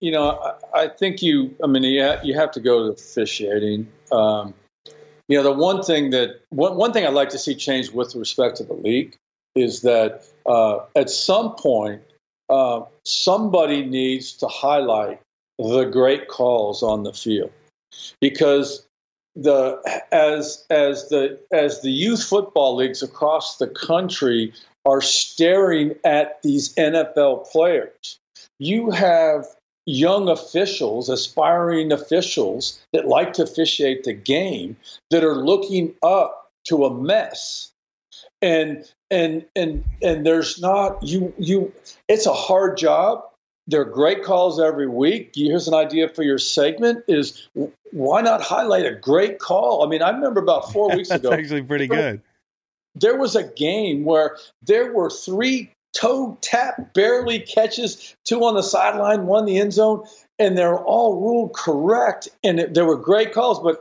You 0.00 0.12
know, 0.12 0.30
I, 0.72 0.82
I 0.84 0.88
think 0.88 1.20
you. 1.20 1.54
I 1.64 1.66
mean, 1.66 1.82
you 1.82 2.02
ha- 2.02 2.20
you 2.22 2.34
have 2.38 2.52
to 2.52 2.60
go 2.60 2.86
to 2.86 2.92
officiating. 2.92 3.88
Um, 4.12 4.54
you 5.28 5.36
know, 5.36 5.42
the 5.42 5.52
one 5.52 5.82
thing 5.82 6.10
that 6.10 6.40
one 6.50 6.76
one 6.76 6.92
thing 6.92 7.06
I'd 7.06 7.14
like 7.14 7.30
to 7.30 7.38
see 7.38 7.54
change 7.54 7.90
with 7.90 8.14
respect 8.14 8.56
to 8.58 8.64
the 8.64 8.74
league 8.74 9.16
is 9.54 9.82
that 9.82 10.24
uh, 10.46 10.80
at 10.94 11.10
some 11.10 11.54
point 11.56 12.02
uh, 12.48 12.82
somebody 13.04 13.84
needs 13.84 14.32
to 14.34 14.46
highlight 14.46 15.20
the 15.58 15.84
great 15.84 16.28
calls 16.28 16.82
on 16.82 17.02
the 17.02 17.12
field. 17.12 17.50
Because 18.20 18.86
the 19.34 19.80
as 20.12 20.64
as 20.70 21.08
the 21.08 21.38
as 21.52 21.80
the 21.82 21.90
youth 21.90 22.22
football 22.22 22.76
leagues 22.76 23.02
across 23.02 23.58
the 23.58 23.66
country 23.66 24.52
are 24.84 25.02
staring 25.02 25.94
at 26.04 26.40
these 26.42 26.72
NFL 26.76 27.50
players 27.50 28.18
you 28.58 28.90
have 28.90 29.46
young 29.86 30.28
officials, 30.28 31.08
aspiring 31.08 31.92
officials 31.92 32.84
that 32.92 33.06
like 33.06 33.32
to 33.34 33.42
officiate 33.42 34.04
the 34.04 34.12
game 34.12 34.76
that 35.10 35.24
are 35.24 35.36
looking 35.36 35.94
up 36.02 36.50
to 36.64 36.84
a 36.84 36.92
mess. 36.92 37.72
And 38.42 38.84
and 39.10 39.46
and 39.54 39.84
and 40.02 40.26
there's 40.26 40.60
not 40.60 41.02
you 41.02 41.32
you 41.38 41.72
it's 42.08 42.26
a 42.26 42.32
hard 42.32 42.76
job. 42.76 43.24
There 43.68 43.80
are 43.80 43.84
great 43.84 44.22
calls 44.22 44.60
every 44.60 44.86
week. 44.88 45.32
Here's 45.34 45.66
an 45.66 45.74
idea 45.74 46.08
for 46.08 46.22
your 46.22 46.38
segment 46.38 47.04
is 47.08 47.48
why 47.92 48.20
not 48.20 48.42
highlight 48.42 48.86
a 48.86 48.94
great 48.94 49.38
call? 49.38 49.84
I 49.84 49.88
mean, 49.88 50.02
I 50.02 50.10
remember 50.10 50.40
about 50.40 50.72
4 50.72 50.90
weeks 50.96 51.08
That's 51.08 51.24
ago 51.24 51.32
actually 51.32 51.62
pretty 51.62 51.86
good. 51.88 52.20
there 52.94 53.16
was 53.16 53.34
a 53.34 53.44
game 53.44 54.04
where 54.04 54.36
there 54.62 54.92
were 54.92 55.10
three 55.10 55.70
toe 55.96 56.36
tap 56.42 56.92
barely 56.94 57.40
catches, 57.40 58.14
two 58.24 58.44
on 58.44 58.54
the 58.54 58.62
sideline, 58.62 59.26
one 59.26 59.44
the 59.46 59.58
end 59.58 59.72
zone, 59.72 60.04
and 60.38 60.56
they're 60.56 60.78
all 60.78 61.20
ruled 61.20 61.54
correct. 61.54 62.28
And 62.44 62.60
it, 62.60 62.74
there 62.74 62.84
were 62.84 62.96
great 62.96 63.32
calls, 63.32 63.60
but 63.60 63.80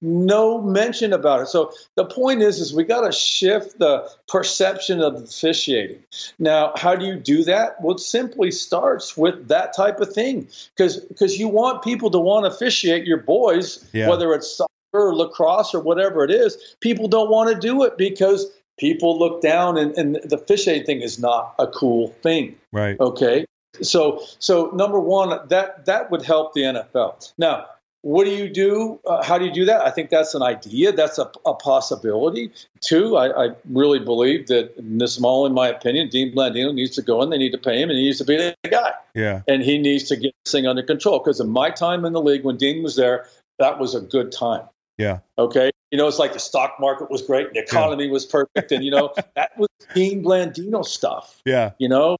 no 0.00 0.62
mention 0.62 1.12
about 1.12 1.42
it. 1.42 1.48
So 1.48 1.70
the 1.96 2.04
point 2.06 2.40
is, 2.40 2.60
is 2.60 2.72
we 2.72 2.84
got 2.84 3.02
to 3.02 3.12
shift 3.12 3.78
the 3.78 4.08
perception 4.26 5.02
of 5.02 5.16
officiating. 5.16 5.98
Now, 6.38 6.72
how 6.76 6.96
do 6.96 7.04
you 7.04 7.16
do 7.16 7.44
that? 7.44 7.82
Well, 7.82 7.96
it 7.96 8.00
simply 8.00 8.50
starts 8.50 9.16
with 9.18 9.48
that 9.48 9.76
type 9.76 10.00
of 10.00 10.10
thing, 10.12 10.48
because 10.74 10.96
because 11.00 11.38
you 11.38 11.48
want 11.48 11.82
people 11.82 12.10
to 12.10 12.18
want 12.18 12.44
to 12.46 12.50
officiate 12.50 13.06
your 13.06 13.18
boys, 13.18 13.84
Yeah. 13.92 14.08
whether 14.08 14.32
it's 14.32 14.50
soccer 14.56 14.70
or 14.94 15.14
lacrosse 15.14 15.74
or 15.74 15.80
whatever 15.80 16.24
it 16.24 16.30
is. 16.30 16.56
People 16.80 17.06
don't 17.06 17.30
want 17.30 17.52
to 17.52 17.60
do 17.60 17.82
it 17.82 17.98
because 17.98 18.46
people 18.78 19.18
look 19.18 19.40
down, 19.40 19.76
and, 19.76 19.96
and 19.96 20.16
the 20.24 20.36
officiating 20.36 20.84
thing 20.84 21.00
is 21.02 21.18
not 21.18 21.54
a 21.58 21.66
cool 21.66 22.08
thing. 22.22 22.56
Right. 22.72 22.98
Okay, 23.00 23.46
so 23.82 24.22
so 24.38 24.70
number 24.74 24.98
one, 25.00 25.38
that 25.48 25.86
that 25.86 26.10
would 26.10 26.22
help 26.22 26.54
the 26.54 26.62
NFL. 26.62 27.32
Now, 27.38 27.66
what 28.02 28.24
do 28.24 28.30
you 28.30 28.48
do? 28.48 29.00
Uh, 29.04 29.22
how 29.24 29.36
do 29.36 29.44
you 29.44 29.52
do 29.52 29.64
that? 29.64 29.80
I 29.84 29.90
think 29.90 30.10
that's 30.10 30.34
an 30.34 30.42
idea. 30.42 30.92
That's 30.92 31.18
a, 31.18 31.28
a 31.44 31.54
possibility. 31.54 32.52
Two, 32.80 33.16
I, 33.16 33.46
I 33.46 33.48
really 33.68 33.98
believe 33.98 34.46
that 34.46 34.76
and 34.76 35.00
this 35.00 35.16
is 35.16 35.24
all 35.24 35.44
in 35.46 35.52
my 35.54 35.68
opinion. 35.68 36.08
Dean 36.08 36.32
Blandino 36.34 36.72
needs 36.72 36.94
to 36.96 37.02
go 37.02 37.20
in. 37.22 37.30
They 37.30 37.38
need 37.38 37.52
to 37.52 37.58
pay 37.58 37.80
him, 37.82 37.90
and 37.90 37.98
he 37.98 38.04
needs 38.04 38.18
to 38.18 38.24
be 38.24 38.36
the 38.36 38.54
guy, 38.70 38.92
Yeah. 39.14 39.42
and 39.48 39.62
he 39.62 39.78
needs 39.78 40.04
to 40.04 40.16
get 40.16 40.32
this 40.44 40.52
thing 40.52 40.66
under 40.66 40.82
control. 40.82 41.18
Because 41.18 41.40
in 41.40 41.48
my 41.48 41.70
time 41.70 42.04
in 42.04 42.12
the 42.12 42.22
league, 42.22 42.44
when 42.44 42.56
Dean 42.56 42.82
was 42.82 42.96
there, 42.96 43.26
that 43.58 43.78
was 43.78 43.94
a 43.94 44.00
good 44.00 44.30
time. 44.30 44.62
Yeah. 44.98 45.18
Okay. 45.36 45.70
You 45.96 46.02
know, 46.02 46.08
it's 46.08 46.18
like 46.18 46.34
the 46.34 46.38
stock 46.38 46.74
market 46.78 47.10
was 47.10 47.22
great, 47.22 47.46
and 47.46 47.56
the 47.56 47.60
economy 47.60 48.10
was 48.10 48.26
perfect, 48.26 48.70
and 48.70 48.84
you 48.84 48.90
know 48.90 49.14
that 49.34 49.56
was 49.56 49.70
Dean 49.94 50.22
Blandino 50.22 50.84
stuff 50.84 51.40
Yeah. 51.46 51.70
you 51.78 51.88
know, 51.88 52.18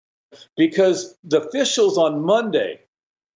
because 0.56 1.14
the 1.24 1.42
officials 1.42 1.98
on 1.98 2.22
Monday, 2.24 2.80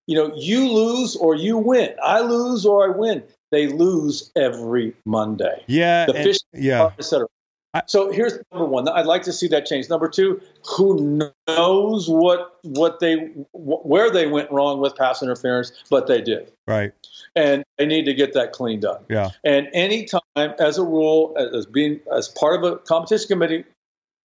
you 0.07 0.17
know, 0.17 0.33
you 0.35 0.67
lose 0.73 1.15
or 1.15 1.35
you 1.35 1.59
win. 1.59 1.91
I 2.03 2.21
lose 2.23 2.65
or 2.65 2.87
I 2.91 2.97
win. 2.97 3.23
They 3.51 3.67
lose 3.67 4.33
every 4.35 4.95
Monday. 5.05 5.63
Yeah. 5.67 6.07
The 6.07 6.15
and- 6.15 6.25
fish, 6.25 6.39
yeah. 6.55 6.89
et 6.99 7.05
cetera. 7.05 7.27
I- 7.75 7.83
So 7.85 8.11
here's 8.11 8.39
number 8.51 8.65
one. 8.65 8.89
I'd 8.89 9.05
like 9.05 9.23
to 9.25 9.35
see 9.35 9.47
that 9.49 9.67
change. 9.67 9.91
Number 9.91 10.09
two, 10.09 10.41
who 10.67 11.21
knows 11.47 12.09
what 12.09 12.57
what 12.63 13.01
they 13.01 13.17
wh- 13.53 13.85
where 13.85 14.11
they 14.11 14.27
went 14.27 14.51
wrong 14.51 14.81
with 14.81 14.97
pass 14.97 15.23
interference, 15.23 15.71
but 15.91 16.07
they 16.07 16.23
did, 16.23 16.51
Right. 16.67 16.93
And 17.37 17.65
they 17.79 17.87
need 17.87 18.05
to 18.05 18.15
get 18.15 18.35
that 18.35 18.53
cleaned 18.53 18.85
up. 18.85 19.05
Yeah. 19.09 19.31
And 19.45 19.69
anytime, 19.73 20.21
as 20.37 20.79
a 20.79 20.83
rule, 20.83 21.35
as 21.37 21.67
being 21.67 22.01
as 22.17 22.29
part 22.29 22.57
of 22.57 22.73
a 22.73 22.77
competition 22.79 23.29
committee, 23.29 23.65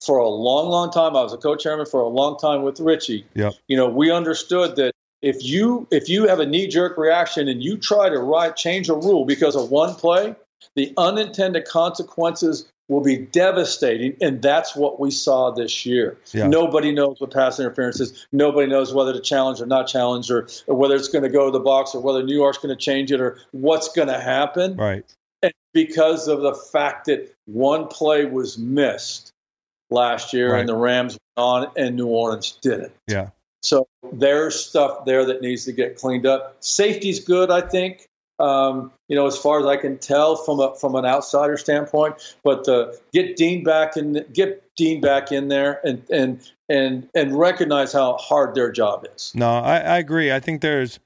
for 0.05 0.17
a 0.17 0.27
long, 0.27 0.69
long 0.69 0.91
time, 0.91 1.15
I 1.15 1.23
was 1.23 1.33
a 1.33 1.37
co-chairman 1.37 1.85
for 1.85 2.01
a 2.01 2.07
long 2.07 2.37
time 2.37 2.63
with 2.63 2.79
Richie. 2.79 3.25
Yeah. 3.33 3.51
You 3.67 3.77
know, 3.77 3.89
we 3.89 4.11
understood 4.11 4.75
that 4.75 4.91
if 5.21 5.43
you 5.43 5.87
if 5.89 6.09
you 6.09 6.27
have 6.27 6.39
a 6.39 6.45
knee-jerk 6.45 6.97
reaction 6.97 7.47
and 7.47 7.63
you 7.63 7.77
try 7.77 8.09
to 8.09 8.19
write 8.19 8.55
change 8.55 8.89
a 8.89 8.93
rule 8.93 9.25
because 9.25 9.55
of 9.55 9.71
one 9.71 9.95
play, 9.95 10.35
the 10.75 10.93
unintended 10.97 11.65
consequences 11.65 12.67
will 12.87 13.01
be 13.01 13.17
devastating, 13.17 14.15
and 14.21 14.41
that's 14.41 14.75
what 14.75 14.99
we 14.99 15.09
saw 15.09 15.49
this 15.49 15.85
year. 15.87 16.17
Yeah. 16.33 16.47
Nobody 16.47 16.91
knows 16.91 17.19
what 17.19 17.33
pass 17.33 17.59
interference 17.59 17.99
is. 17.99 18.27
Nobody 18.31 18.67
knows 18.67 18.93
whether 18.93 19.11
to 19.11 19.19
challenge 19.19 19.59
or 19.59 19.65
not 19.65 19.87
challenge, 19.87 20.29
or, 20.29 20.47
or 20.67 20.75
whether 20.75 20.95
it's 20.95 21.07
going 21.07 21.23
to 21.23 21.29
go 21.29 21.45
to 21.45 21.51
the 21.51 21.59
box, 21.59 21.95
or 21.95 22.01
whether 22.01 22.21
New 22.21 22.35
York's 22.35 22.59
going 22.59 22.75
to 22.75 22.79
change 22.79 23.11
it, 23.11 23.19
or 23.19 23.39
what's 23.51 23.89
going 23.89 24.07
to 24.07 24.19
happen 24.19 24.75
Right. 24.77 25.03
and 25.41 25.51
because 25.73 26.27
of 26.27 26.41
the 26.41 26.53
fact 26.53 27.05
that 27.05 27.33
one 27.45 27.87
play 27.87 28.25
was 28.25 28.57
missed 28.59 29.31
last 29.89 30.31
year 30.33 30.53
Right. 30.53 30.59
and 30.59 30.69
the 30.69 30.75
Rams 30.75 31.13
went 31.13 31.21
on 31.37 31.71
and 31.75 31.95
New 31.95 32.07
Orleans 32.07 32.51
didn't. 32.61 32.91
Yeah. 33.07 33.29
So 33.63 33.87
there's 34.13 34.63
stuff 34.63 35.05
there 35.05 35.25
that 35.25 35.41
needs 35.41 35.65
to 35.65 35.71
get 35.71 35.95
cleaned 35.97 36.27
up. 36.27 36.57
Safety's 36.59 37.19
good, 37.19 37.49
I 37.49 37.61
think. 37.61 38.05
Um, 38.37 38.91
you 39.07 39.15
know, 39.15 39.27
as 39.27 39.37
far 39.37 39.59
as 39.59 39.65
I 39.65 39.77
can 39.77 39.97
tell 39.97 40.35
from 40.35 40.59
a 40.59 40.75
from 40.75 40.95
an 40.95 41.05
outsider 41.05 41.57
standpoint, 41.57 42.35
but 42.43 42.67
uh, 42.67 42.91
get 43.13 43.37
Dean 43.37 43.63
back 43.63 43.95
in, 43.95 44.25
get 44.33 44.63
Dean 44.75 44.99
back 44.99 45.31
in 45.31 45.47
there, 45.47 45.79
and 45.85 46.03
and 46.09 46.51
and 46.67 47.07
and 47.15 47.37
recognize 47.37 47.93
how 47.93 48.17
hard 48.17 48.55
their 48.55 48.71
job 48.71 49.05
is. 49.15 49.31
No, 49.35 49.49
I, 49.49 49.77
I 49.77 49.97
agree. 49.99 50.31
I 50.31 50.39
think 50.39 50.61
there's 50.61 50.99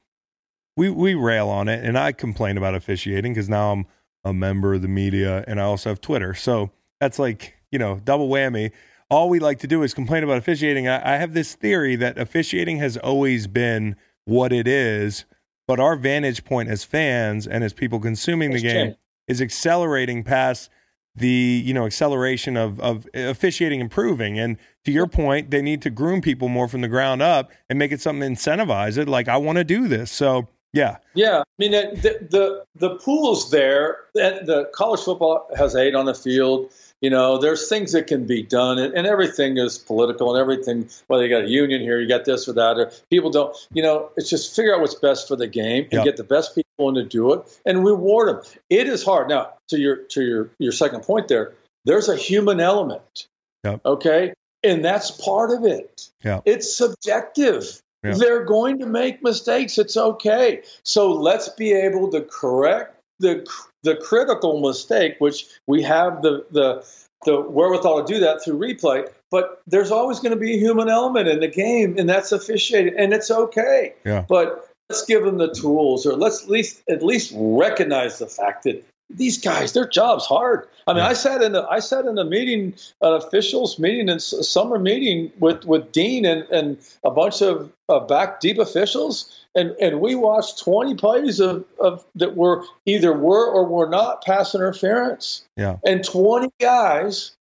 we 0.76 0.90
we 0.90 1.14
rail 1.14 1.50
on 1.50 1.68
it, 1.68 1.84
and 1.84 1.98
I 1.98 2.12
complain 2.12 2.58
about 2.58 2.74
officiating 2.74 3.34
because 3.34 3.50
now 3.50 3.74
I'm 3.74 3.86
a 4.24 4.34
member 4.34 4.74
of 4.74 4.82
the 4.82 4.88
media, 4.88 5.44
and 5.48 5.60
I 5.60 5.64
also 5.64 5.90
have 5.90 6.02
Twitter. 6.02 6.34
So 6.34 6.72
that's 7.00 7.20
like 7.20 7.56
you 7.72 7.78
know 7.78 8.00
double 8.04 8.30
whammy. 8.30 8.72
All 9.10 9.30
we 9.30 9.40
like 9.40 9.60
to 9.60 9.68
do 9.68 9.84
is 9.84 9.94
complain 9.94 10.24
about 10.24 10.38
officiating. 10.38 10.88
I, 10.88 11.16
I 11.16 11.18
have 11.18 11.34
this 11.34 11.56
theory 11.56 11.96
that 11.98 12.18
officiating 12.18 12.78
has 12.78 12.96
always 12.98 13.48
been 13.48 13.96
what 14.26 14.54
it 14.54 14.68
is, 14.68 15.26
but 15.70 15.80
our 15.80 15.96
vantage 15.96 16.44
point 16.46 16.68
as 16.68 16.84
fans 16.84 17.46
and 17.46 17.64
as 17.64 17.74
people 17.74 18.00
consuming 18.00 18.50
the 18.50 18.60
game 18.60 18.88
changed. 18.88 18.98
is 19.28 19.40
accelerating 19.40 20.24
past 20.24 20.68
the 21.16 21.62
you 21.64 21.76
know 21.76 21.86
acceleration 21.86 22.58
of 22.58 22.80
of 22.80 23.08
officiating 23.14 23.80
improving 23.80 24.40
and 24.40 24.58
to 24.84 24.92
your 24.92 25.06
point 25.06 25.52
they 25.52 25.62
need 25.62 25.80
to 25.80 25.92
groom 25.92 26.22
people 26.22 26.48
more 26.48 26.68
from 26.68 26.82
the 26.82 26.88
ground 26.88 27.22
up 27.22 27.52
and 27.70 27.78
make 27.78 27.92
it 27.92 28.02
something 28.02 28.34
incentivize 28.34 28.98
it 28.98 29.08
like 29.08 29.28
i 29.28 29.38
want 29.38 29.60
to 29.60 29.64
do 29.64 29.88
this 29.88 30.10
so 30.10 30.48
yeah 30.74 30.98
Yeah, 31.14 31.42
I 31.42 31.44
mean 31.60 31.72
the 31.72 31.92
the 32.02 32.28
the, 32.30 32.66
the 32.76 32.96
pool's 32.96 33.52
there. 33.52 34.06
The, 34.16 34.42
the 34.44 34.70
college 34.74 35.02
football 35.02 35.48
has 35.56 35.76
eight 35.76 35.94
on 35.94 36.06
the 36.06 36.16
field. 36.16 36.72
You 37.02 37.10
know, 37.10 37.38
there's 37.38 37.70
things 37.70 37.94
that 37.94 38.08
can 38.08 38.26
be 38.26 38.44
done, 38.44 38.78
and, 38.78 38.94
and 38.94 39.08
everything 39.08 39.58
is 39.58 39.78
political, 39.78 40.36
and 40.36 40.42
everything. 40.42 40.90
Whether 41.08 41.26
you 41.26 41.30
got 41.30 41.46
a 41.46 41.50
union 41.50 41.82
here, 41.82 42.00
you 42.00 42.10
got 42.10 42.26
this 42.26 42.48
or 42.48 42.54
that, 42.54 42.78
or 42.78 42.92
people 43.10 43.30
don't. 43.30 43.56
You 43.74 43.84
know, 43.84 44.10
it's 44.18 44.30
just 44.30 44.54
figure 44.54 44.76
out 44.76 44.82
what's 44.82 44.96
best 44.96 45.28
for 45.28 45.38
the 45.38 45.48
game 45.48 45.84
and 45.92 45.94
Yeah. 45.94 46.04
get 46.04 46.18
the 46.18 46.26
best 46.26 46.56
people 46.56 46.90
in 46.90 46.96
to 46.96 47.04
do 47.04 47.34
it, 47.34 47.60
and 47.66 47.86
reward 47.86 48.30
them. 48.30 48.42
It 48.70 48.88
is 48.88 49.04
hard. 49.04 49.30
Now, 49.30 49.54
to 49.70 49.80
your 49.80 49.96
to 49.96 50.22
your 50.24 50.50
your 50.60 50.74
second 50.74 51.04
point, 51.04 51.30
there, 51.30 51.54
there's 51.86 52.10
a 52.10 52.18
human 52.18 52.60
element. 52.60 53.28
Yep. 53.64 53.82
Okay, 53.86 54.34
and 54.64 54.84
that's 54.84 55.12
part 55.12 55.52
of 55.52 55.66
it. 55.66 56.10
Yeah. 56.24 56.42
It's 56.46 56.76
subjective. 56.76 57.82
They're 58.02 58.46
going 58.46 58.80
to 58.80 58.86
make 58.86 59.22
mistakes. 59.22 59.78
It's 59.78 59.98
okay. 59.98 60.64
So 60.84 61.12
let's 61.12 61.50
be 61.50 61.74
able 61.74 62.10
to 62.12 62.22
correct 62.22 62.96
the 63.20 63.48
the 63.84 63.96
critical 63.96 64.60
mistake, 64.62 65.16
which 65.20 65.46
we 65.68 65.82
have 65.84 66.22
the 66.22 66.46
the 66.52 66.86
the 67.26 67.42
wherewithal 67.42 68.04
to 68.04 68.14
do 68.14 68.20
that 68.20 68.44
through 68.44 68.58
replay. 68.58 69.08
But 69.32 69.62
there's 69.68 69.92
always 69.92 70.20
going 70.20 70.32
to 70.32 70.40
be 70.40 70.56
a 70.56 70.60
human 70.60 70.90
element 70.90 71.28
in 71.28 71.40
the 71.40 71.48
game, 71.48 71.96
and 71.98 72.10
that's 72.10 72.32
officiated, 72.32 72.94
and 72.96 73.14
it's 73.14 73.30
okay. 73.30 73.94
Yeah. 74.06 74.26
But 74.28 74.70
let's 74.90 75.06
give 75.06 75.24
them 75.24 75.38
the 75.38 75.54
tools, 75.54 76.06
or 76.06 76.14
let's 76.16 76.44
at 76.44 76.50
least 76.50 76.82
at 76.90 77.04
least 77.04 77.34
recognize 77.36 78.20
the 78.20 78.28
fact 78.28 78.64
that 78.64 78.84
these 79.10 79.40
guys, 79.40 79.74
their 79.74 79.88
job's 79.88 80.26
hard. 80.26 80.68
I 80.88 80.94
mean, 80.94 81.04
Yeah. 81.04 81.10
I 81.10 81.14
sat 81.14 81.42
in 81.42 81.56
a 81.56 81.64
I 81.70 81.80
sat 81.80 82.06
in 82.06 82.18
a 82.18 82.24
meeting, 82.24 82.74
an 83.02 83.14
officials 83.14 83.80
meeting, 83.80 84.10
and 84.10 84.18
a 84.18 84.44
summer 84.44 84.78
meeting 84.78 85.32
with 85.40 85.66
with 85.66 85.92
Dean 85.92 86.26
and 86.26 86.44
and 86.52 86.78
a 87.04 87.12
bunch 87.12 87.42
of 87.42 87.72
uh, 87.90 88.00
back 88.02 88.40
deep 88.40 88.60
officials, 88.60 89.32
and 89.56 89.72
and 89.82 90.00
we 90.00 90.16
watched 90.16 90.60
twenty 90.60 90.96
plays 90.96 91.40
of 91.40 91.66
of 91.80 92.06
that 92.16 92.36
were 92.36 92.64
either 92.86 93.14
were 93.14 93.48
or 93.50 93.66
were 93.66 93.90
not 93.90 94.24
pass 94.24 94.54
interference, 94.54 95.44
Yeah. 95.58 95.78
and 95.86 96.04
twenty 96.04 96.52
guys 96.60 97.32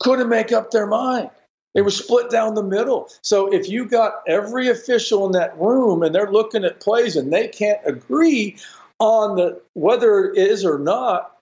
couldn't 0.00 0.28
make 0.28 0.52
up 0.52 0.70
their 0.70 0.86
mind. 0.86 1.30
They 1.74 1.82
were 1.82 1.90
split 1.90 2.30
down 2.30 2.54
the 2.54 2.62
middle. 2.62 3.08
So 3.22 3.52
if 3.52 3.68
you 3.68 3.84
got 3.84 4.22
every 4.28 4.68
official 4.68 5.26
in 5.26 5.32
that 5.32 5.58
room 5.58 6.04
and 6.04 6.14
they're 6.14 6.30
looking 6.30 6.64
at 6.64 6.78
plays 6.78 7.16
and 7.16 7.32
they 7.32 7.48
can't 7.48 7.80
agree 7.84 8.56
on 8.98 9.36
the 9.36 9.60
whether 9.74 10.32
it 10.32 10.38
is 10.38 10.64
or 10.64 10.78
not, 10.78 11.36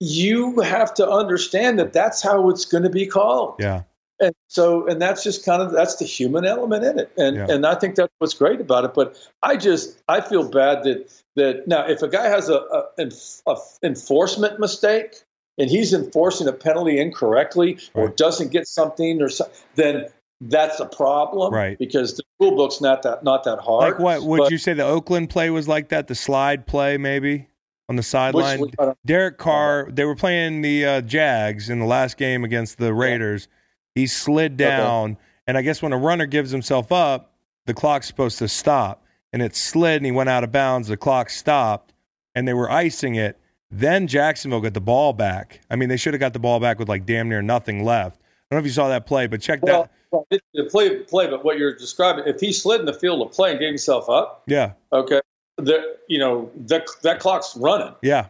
you 0.00 0.60
have 0.60 0.94
to 0.94 1.08
understand 1.08 1.78
that 1.78 1.92
that's 1.92 2.22
how 2.22 2.48
it's 2.48 2.64
going 2.64 2.84
to 2.84 2.90
be 2.90 3.06
called. 3.06 3.56
Yeah. 3.58 3.82
And 4.22 4.34
so, 4.48 4.86
and 4.86 5.00
that's 5.00 5.24
just 5.24 5.46
kind 5.46 5.62
of 5.62 5.72
that's 5.72 5.96
the 5.96 6.04
human 6.04 6.44
element 6.44 6.84
in 6.84 6.98
it, 6.98 7.10
and 7.16 7.36
Yeah. 7.36 7.46
and 7.48 7.64
I 7.64 7.74
think 7.74 7.94
that's 7.94 8.12
what's 8.18 8.34
great 8.34 8.60
about 8.60 8.84
it. 8.84 8.92
But 8.92 9.16
I 9.42 9.56
just 9.56 10.02
I 10.08 10.20
feel 10.20 10.46
bad 10.46 10.84
that 10.84 11.10
that 11.36 11.66
now 11.66 11.86
if 11.88 12.02
a 12.02 12.08
guy 12.08 12.26
has 12.26 12.50
a, 12.50 12.58
a, 12.98 13.10
a 13.46 13.56
enforcement 13.82 14.60
mistake 14.60 15.14
and 15.56 15.70
he's 15.70 15.94
enforcing 15.94 16.48
a 16.48 16.52
penalty 16.52 16.98
incorrectly 16.98 17.78
or 17.94 18.08
doesn't 18.10 18.52
get 18.52 18.68
something 18.68 19.22
or 19.22 19.30
so, 19.30 19.48
then 19.74 20.08
that's 20.40 20.80
a 20.80 20.86
problem, 20.86 21.52
Right. 21.52 21.78
Because 21.78 22.16
the 22.16 22.22
rule 22.38 22.56
book's 22.56 22.80
not 22.80 23.02
that 23.02 23.22
not 23.22 23.44
that 23.44 23.58
hard. 23.58 23.92
Like 23.92 23.98
what? 23.98 24.22
Would 24.22 24.38
But 24.38 24.50
you 24.50 24.58
say 24.58 24.72
the 24.72 24.84
Oakland 24.84 25.30
play 25.30 25.50
was 25.50 25.68
like 25.68 25.90
that? 25.90 26.08
The 26.08 26.14
slide 26.14 26.66
play, 26.66 26.96
maybe 26.96 27.48
on 27.88 27.96
the 27.96 28.02
sideline. 28.02 28.60
which- 28.60 28.74
Derek 29.04 29.36
Carr. 29.36 29.88
They 29.90 30.04
were 30.04 30.14
playing 30.14 30.62
the 30.62 30.86
uh, 30.86 31.00
Jags 31.02 31.68
in 31.68 31.78
the 31.78 31.86
last 31.86 32.16
game 32.16 32.44
against 32.44 32.78
the 32.78 32.94
Raiders. 32.94 33.48
He 33.94 34.06
slid 34.06 34.56
down, 34.56 35.18
and 35.46 35.58
I 35.58 35.62
guess 35.62 35.82
when 35.82 35.92
a 35.92 35.98
runner 35.98 36.26
gives 36.26 36.52
himself 36.52 36.92
up, 36.92 37.34
the 37.66 37.74
clock's 37.74 38.06
supposed 38.06 38.38
to 38.38 38.48
stop, 38.48 39.04
and 39.32 39.42
it 39.42 39.54
slid, 39.56 39.96
and 39.96 40.06
he 40.06 40.12
went 40.12 40.28
out 40.28 40.44
of 40.44 40.52
bounds. 40.52 40.88
The 40.88 40.96
clock 40.96 41.28
stopped, 41.28 41.92
and 42.34 42.46
they 42.46 42.54
were 42.54 42.70
icing 42.70 43.16
it. 43.16 43.38
Then 43.70 44.06
Jacksonville 44.06 44.60
got 44.60 44.74
the 44.74 44.80
ball 44.80 45.12
back. 45.12 45.60
I 45.68 45.76
mean, 45.76 45.88
they 45.88 45.96
should 45.96 46.14
have 46.14 46.20
got 46.20 46.32
the 46.32 46.38
ball 46.38 46.60
back 46.60 46.78
with 46.78 46.88
like 46.88 47.04
damn 47.04 47.28
near 47.28 47.42
nothing 47.42 47.84
left. 47.84 48.16
I 48.16 48.54
don't 48.54 48.58
know 48.58 48.64
if 48.64 48.66
you 48.66 48.72
saw 48.72 48.88
that 48.88 49.06
play, 49.06 49.26
but 49.26 49.40
check 49.40 49.62
well, 49.62 49.82
that. 49.82 49.90
The 50.12 50.64
play 50.70 50.98
play, 51.00 51.28
but 51.28 51.44
what 51.44 51.58
you're 51.58 51.74
describing, 51.74 52.24
if 52.26 52.40
he 52.40 52.52
slid 52.52 52.80
in 52.80 52.86
the 52.86 52.94
field 52.94 53.22
of 53.26 53.32
play 53.32 53.50
and 53.52 53.60
gave 53.60 53.68
himself 53.68 54.08
up, 54.08 54.42
Yeah, 54.46 54.72
okay, 54.92 55.20
the 55.56 55.96
you 56.08 56.18
know 56.18 56.50
that 56.66 56.86
that 57.02 57.20
clock's 57.20 57.56
running. 57.56 57.94
yeah. 58.02 58.28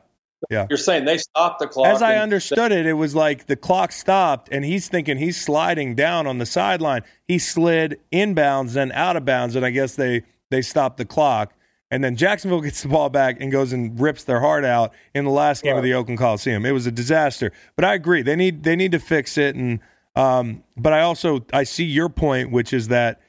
yeah. 0.50 0.66
You're 0.68 0.76
saying 0.78 1.04
they 1.04 1.18
stopped 1.18 1.60
the 1.60 1.66
clock. 1.66 1.86
As 1.88 2.02
I 2.02 2.16
understood 2.16 2.72
it, 2.72 2.86
it 2.86 2.94
was 2.94 3.14
like 3.14 3.46
the 3.46 3.56
clock 3.56 3.92
stopped, 3.92 4.48
and 4.52 4.64
he's 4.64 4.88
thinking 4.88 5.16
he's 5.18 5.40
sliding 5.40 5.94
down 5.94 6.26
on 6.26 6.38
the 6.38 6.46
sideline. 6.46 7.02
He 7.26 7.38
slid 7.38 7.98
inbounds, 8.12 8.72
then 8.72 8.92
out 8.92 9.16
of 9.16 9.24
bounds, 9.24 9.56
and 9.56 9.64
I 9.64 9.70
guess 9.70 9.94
they 9.94 10.22
they 10.50 10.62
stopped 10.62 10.96
the 10.98 11.04
clock. 11.04 11.54
And 11.92 12.04
then 12.04 12.14
Jacksonville 12.14 12.60
gets 12.62 12.82
the 12.82 12.88
ball 12.88 13.10
back 13.10 13.40
and 13.40 13.50
goes 13.50 13.72
and 13.72 13.98
rips 13.98 14.24
their 14.24 14.40
heart 14.40 14.64
out 14.64 14.92
in 15.14 15.24
the 15.24 15.30
last 15.30 15.62
game 15.62 15.76
of 15.76 15.82
the 15.82 15.94
Oakland 15.94 16.18
Coliseum. 16.18 16.64
It 16.64 16.70
was 16.72 16.86
a 16.86 16.92
disaster. 16.92 17.52
But 17.74 17.84
I 17.84 17.94
agree 17.94 18.22
they 18.22 18.36
need 18.36 18.62
they 18.64 18.76
need 18.76 18.92
to 18.92 18.98
fix 19.00 19.36
it. 19.38 19.56
And 19.56 19.80
um, 20.16 20.64
but 20.76 20.92
I 20.92 21.00
also 21.02 21.44
I 21.52 21.64
see 21.64 21.84
your 21.84 22.08
point, 22.08 22.50
which 22.50 22.72
is 22.72 22.88
that 22.88 23.20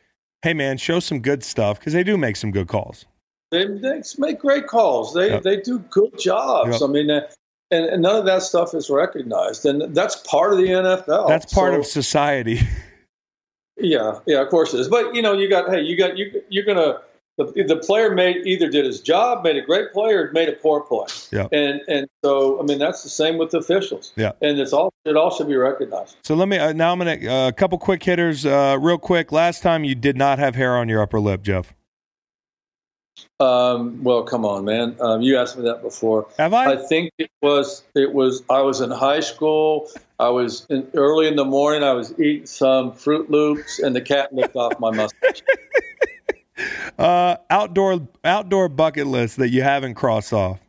hey 0.42 0.54
man, 0.54 0.78
show 0.78 1.00
some 1.00 1.20
good 1.20 1.44
stuff 1.44 1.80
because 1.80 1.94
they 1.94 2.04
do 2.04 2.18
make 2.18 2.36
some 2.36 2.52
good 2.52 2.68
calls. 2.68 3.06
They, 3.52 3.66
they 3.66 4.02
make 4.18 4.40
great 4.40 4.68
calls. 4.68 5.14
They 5.14 5.30
Yep. 5.30 5.44
they 5.44 5.58
do 5.58 5.80
good 5.90 6.18
jobs. 6.18 6.80
Yep. 6.80 6.90
I 6.90 6.92
mean, 6.92 7.12
uh, 7.12 7.28
and, 7.70 7.86
and 7.86 8.02
none 8.02 8.16
of 8.16 8.26
that 8.26 8.42
stuff 8.44 8.74
is 8.74 8.90
recognized, 8.90 9.66
and 9.66 9.94
that's 9.96 10.16
part 10.28 10.54
of 10.54 10.58
the 10.58 10.68
NFL. 10.68 11.28
That's 11.28 11.54
part 11.54 11.74
So, 11.74 11.80
of 11.80 11.86
society. 11.86 12.60
yeah, 13.78 14.20
yeah, 14.26 14.42
of 14.42 14.50
course 14.50 14.74
it 14.74 14.80
is. 14.80 14.88
But 14.88 15.14
you 15.16 15.22
know, 15.22 15.34
you 15.34 15.50
got 15.50 15.70
hey, 15.70 15.82
you 15.82 15.98
got 15.98 16.18
you 16.18 16.42
you're 16.50 16.66
gonna 16.66 17.00
the, 17.38 17.64
the 17.68 17.78
player 17.78 18.14
made 18.14 18.46
either 18.46 18.70
did 18.70 18.86
his 18.86 19.02
job, 19.02 19.44
made 19.44 19.56
a 19.56 19.62
great 19.62 19.92
play, 19.94 20.14
or 20.14 20.32
made 20.32 20.50
a 20.50 20.54
poor 20.54 20.82
play. 20.82 21.08
Yeah. 21.32 21.48
And 21.52 21.82
and 21.88 22.08
so 22.24 22.60
I 22.60 22.64
mean 22.64 22.80
that's 22.80 23.04
the 23.04 23.10
same 23.10 23.38
with 23.38 23.52
the 23.52 23.60
officials. 23.60 24.12
Yeah. 24.16 24.34
And 24.42 24.60
it's 24.60 24.74
all 24.74 24.94
it 25.06 25.16
all 25.16 25.32
should 25.36 25.48
be 25.48 25.56
recognized. 25.56 26.18
So 26.24 26.36
let 26.36 26.48
me 26.48 26.58
uh, 26.58 26.74
now. 26.74 26.92
I'm 26.92 27.00
gonna 27.00 27.18
uh, 27.28 27.48
a 27.48 27.54
couple 27.54 27.78
quick 27.78 28.04
hitters, 28.04 28.46
uh, 28.46 28.78
real 28.80 28.98
quick. 28.98 29.32
Last 29.32 29.64
time 29.64 29.84
you 29.84 29.96
did 29.96 30.18
not 30.18 30.40
have 30.40 30.56
hair 30.56 30.76
on 30.78 30.90
your 30.90 31.02
upper 31.02 31.20
lip, 31.20 31.42
Jeff. 31.42 31.74
Um, 33.40 34.04
well, 34.04 34.24
come 34.24 34.46
on, 34.46 34.66
man. 34.66 34.96
Um, 35.00 35.22
you 35.22 35.38
asked 35.38 35.58
me 35.58 35.64
that 35.64 35.82
before. 35.82 36.28
Have 36.38 36.54
I? 36.54 36.74
I 36.74 36.76
think 36.78 37.12
it 37.18 37.32
was 37.42 37.84
it 37.96 38.14
was 38.14 38.44
I 38.50 38.62
was 38.62 38.82
in 38.82 38.92
high 38.92 39.20
school. 39.20 39.90
I 40.20 40.30
was 40.30 40.68
in, 40.70 40.88
early 40.94 41.28
in 41.28 41.36
the 41.36 41.46
morning. 41.46 41.84
I 41.84 41.94
was 41.94 42.14
eating 42.20 42.46
some 42.46 42.92
Froot 42.92 43.30
Loops, 43.30 43.80
and 43.80 43.96
the 43.96 44.02
cat 44.02 44.34
licked 44.34 44.56
off 44.56 44.80
my 44.80 44.92
mustache. 44.92 45.42
Uh, 46.97 47.38
outdoor 47.49 48.07
outdoor 48.24 48.70
bucket 48.70 49.07
list 49.07 49.38
that 49.38 49.49
you 49.49 49.62
haven't 49.64 49.95
crossed 49.95 50.34
off. 50.34 50.59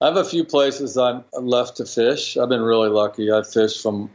I 0.00 0.06
have 0.06 0.16
a 0.16 0.24
few 0.24 0.44
places 0.44 0.96
I'm 0.96 1.24
left 1.32 1.78
to 1.78 1.86
fish. 1.86 2.36
I've 2.36 2.48
been 2.48 2.62
really 2.62 2.88
lucky. 2.88 3.32
I 3.32 3.42
fished 3.42 3.82
from 3.82 4.10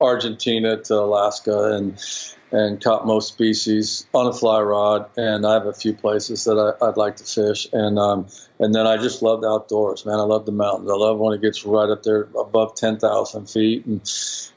Argentina 0.00 0.76
to 0.82 0.94
Alaska 0.94 1.74
and 1.74 2.02
and 2.50 2.82
caught 2.82 3.06
most 3.06 3.28
species 3.28 4.06
on 4.14 4.26
a 4.26 4.32
fly 4.32 4.60
rod. 4.60 5.08
And 5.16 5.46
I 5.46 5.52
have 5.52 5.66
a 5.66 5.72
few 5.72 5.92
places 5.92 6.44
that 6.44 6.58
I, 6.58 6.86
I'd 6.86 6.96
like 6.96 7.16
to 7.16 7.24
fish. 7.24 7.68
And 7.72 7.98
um, 7.98 8.26
and 8.58 8.74
then 8.74 8.86
I 8.86 8.96
just 8.96 9.22
love 9.22 9.42
the 9.42 9.48
outdoors, 9.48 10.04
man. 10.04 10.18
I 10.18 10.22
love 10.22 10.46
the 10.46 10.52
mountains. 10.52 10.90
I 10.90 10.94
love 10.94 11.18
when 11.18 11.34
it 11.34 11.42
gets 11.42 11.64
right 11.64 11.88
up 11.88 12.02
there 12.02 12.28
above 12.38 12.74
ten 12.74 12.98
thousand 12.98 13.48
feet 13.48 13.86
and 13.86 14.00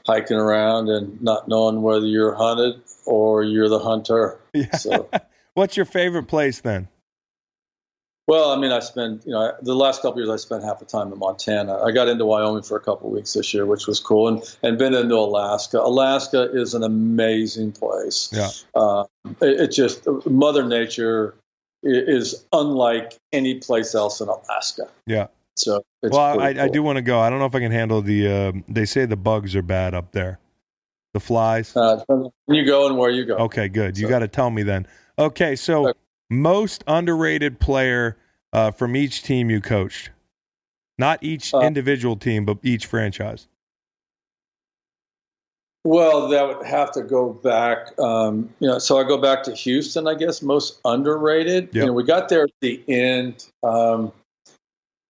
hiking 0.06 0.38
around 0.38 0.88
and 0.88 1.20
not 1.22 1.48
knowing 1.48 1.82
whether 1.82 2.06
you're 2.06 2.34
hunted 2.34 2.80
or 3.06 3.42
you're 3.42 3.68
the 3.68 3.80
hunter. 3.80 4.38
Yeah. 4.54 4.76
So. 4.76 5.08
What's 5.54 5.76
your 5.76 5.86
favorite 5.86 6.24
place 6.24 6.60
then? 6.60 6.88
Well, 8.28 8.52
I 8.52 8.56
mean, 8.56 8.70
I 8.70 8.80
spent 8.80 9.26
you 9.26 9.32
know 9.32 9.52
the 9.62 9.74
last 9.74 10.00
couple 10.00 10.12
of 10.12 10.18
years 10.18 10.30
I 10.30 10.36
spent 10.36 10.62
half 10.62 10.78
the 10.78 10.84
time 10.84 11.12
in 11.12 11.18
Montana. 11.18 11.82
I 11.82 11.90
got 11.90 12.08
into 12.08 12.24
Wyoming 12.24 12.62
for 12.62 12.76
a 12.76 12.80
couple 12.80 13.08
of 13.08 13.14
weeks 13.14 13.32
this 13.32 13.52
year, 13.52 13.66
which 13.66 13.86
was 13.86 13.98
cool, 13.98 14.28
and 14.28 14.56
and 14.62 14.78
been 14.78 14.94
into 14.94 15.16
Alaska. 15.16 15.80
Alaska 15.80 16.50
is 16.52 16.74
an 16.74 16.84
amazing 16.84 17.72
place. 17.72 18.30
Yeah. 18.32 18.48
Uh, 18.74 19.04
it, 19.40 19.60
it 19.60 19.68
just 19.72 20.06
Mother 20.24 20.64
Nature 20.64 21.34
is 21.82 22.46
unlike 22.52 23.18
any 23.32 23.56
place 23.56 23.94
else 23.94 24.20
in 24.20 24.28
Alaska. 24.28 24.88
Yeah. 25.06 25.26
So 25.56 25.82
it's 26.02 26.16
well, 26.16 26.40
I, 26.40 26.54
pretty 26.54 26.60
I 26.60 26.68
do 26.68 26.82
want 26.82 26.96
to 26.96 27.02
go. 27.02 27.20
I 27.20 27.28
don't 27.28 27.40
know 27.40 27.46
if 27.46 27.54
I 27.54 27.60
can 27.60 27.72
handle 27.72 28.02
the. 28.02 28.28
Uh, 28.28 28.52
they 28.68 28.84
say 28.84 29.04
the 29.04 29.16
bugs 29.16 29.56
are 29.56 29.62
bad 29.62 29.94
up 29.94 30.12
there. 30.12 30.38
The 31.12 31.20
flies. 31.20 31.76
Uh, 31.76 32.02
when 32.06 32.56
you 32.56 32.64
go 32.64 32.86
and 32.86 32.96
where 32.96 33.10
you 33.10 33.26
go. 33.26 33.36
Okay, 33.36 33.68
good. 33.68 33.98
You 33.98 34.08
got 34.08 34.20
to 34.20 34.28
tell 34.28 34.48
me 34.48 34.62
then. 34.62 34.86
Okay, 35.18 35.56
so 35.56 35.92
most 36.30 36.82
underrated 36.86 37.60
player 37.60 38.16
uh, 38.52 38.70
from 38.70 38.96
each 38.96 39.22
team 39.22 39.50
you 39.50 39.60
coached, 39.60 40.10
not 40.98 41.22
each 41.22 41.52
Uh, 41.54 41.60
individual 41.60 42.16
team, 42.16 42.44
but 42.44 42.58
each 42.62 42.86
franchise. 42.86 43.48
Well, 45.84 46.28
that 46.28 46.46
would 46.46 46.64
have 46.64 46.92
to 46.92 47.02
go 47.02 47.32
back. 47.32 47.98
Um, 47.98 48.48
you 48.60 48.68
know, 48.68 48.78
so 48.78 48.98
I 48.98 49.02
go 49.04 49.18
back 49.18 49.42
to 49.44 49.52
Houston. 49.52 50.06
I 50.06 50.14
guess 50.14 50.40
most 50.40 50.78
underrated. 50.84 51.64
Yep. 51.66 51.74
You 51.74 51.86
know, 51.86 51.92
we 51.92 52.04
got 52.04 52.28
there 52.28 52.44
at 52.44 52.50
the 52.60 52.82
end. 52.88 53.46
Um, 53.64 54.12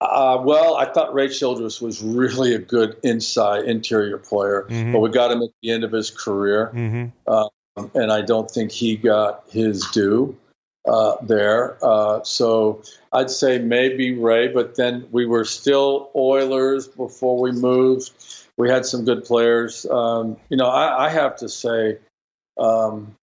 uh, 0.01 0.41
well, 0.43 0.77
I 0.77 0.87
thought 0.87 1.13
Ray 1.13 1.29
Childress 1.29 1.81
was 1.83 2.03
really 2.03 2.55
a 2.55 2.59
good 2.59 2.97
inside 3.03 3.67
interior 3.67 4.17
player, 4.19 4.67
Mhm. 4.71 4.93
but 4.93 5.01
we 5.01 5.11
got 5.11 5.31
him 5.31 5.43
at 5.43 5.51
the 5.63 5.71
end 5.71 5.85
of 5.85 5.93
his 5.93 6.11
career, 6.11 6.73
Mm-hmm. 6.75 7.33
And 7.77 8.13
I 8.13 8.23
don't 8.23 8.51
think 8.51 8.71
he 8.71 8.97
got 8.97 9.45
his 9.51 9.87
due 9.93 10.37
uh, 10.87 11.17
there. 11.23 11.79
Uh, 11.83 12.23
so 12.23 12.83
I'd 13.13 13.31
say 13.31 13.59
maybe 13.59 14.13
Ray, 14.13 14.49
but 14.49 14.77
then 14.77 15.07
we 15.11 15.27
were 15.27 15.45
still 15.45 16.11
Oilers 16.15 16.89
before 16.89 17.41
we 17.41 17.53
moved. 17.53 18.11
We 18.57 18.69
had 18.69 18.85
some 18.85 19.05
good 19.05 19.25
players. 19.25 19.87
Um, 19.87 20.37
you 20.49 20.57
know, 20.57 20.67
I, 20.67 21.07
I 21.07 21.09
have 21.09 21.37
to 21.37 21.49
say, 21.49 21.99
um, 22.59 23.15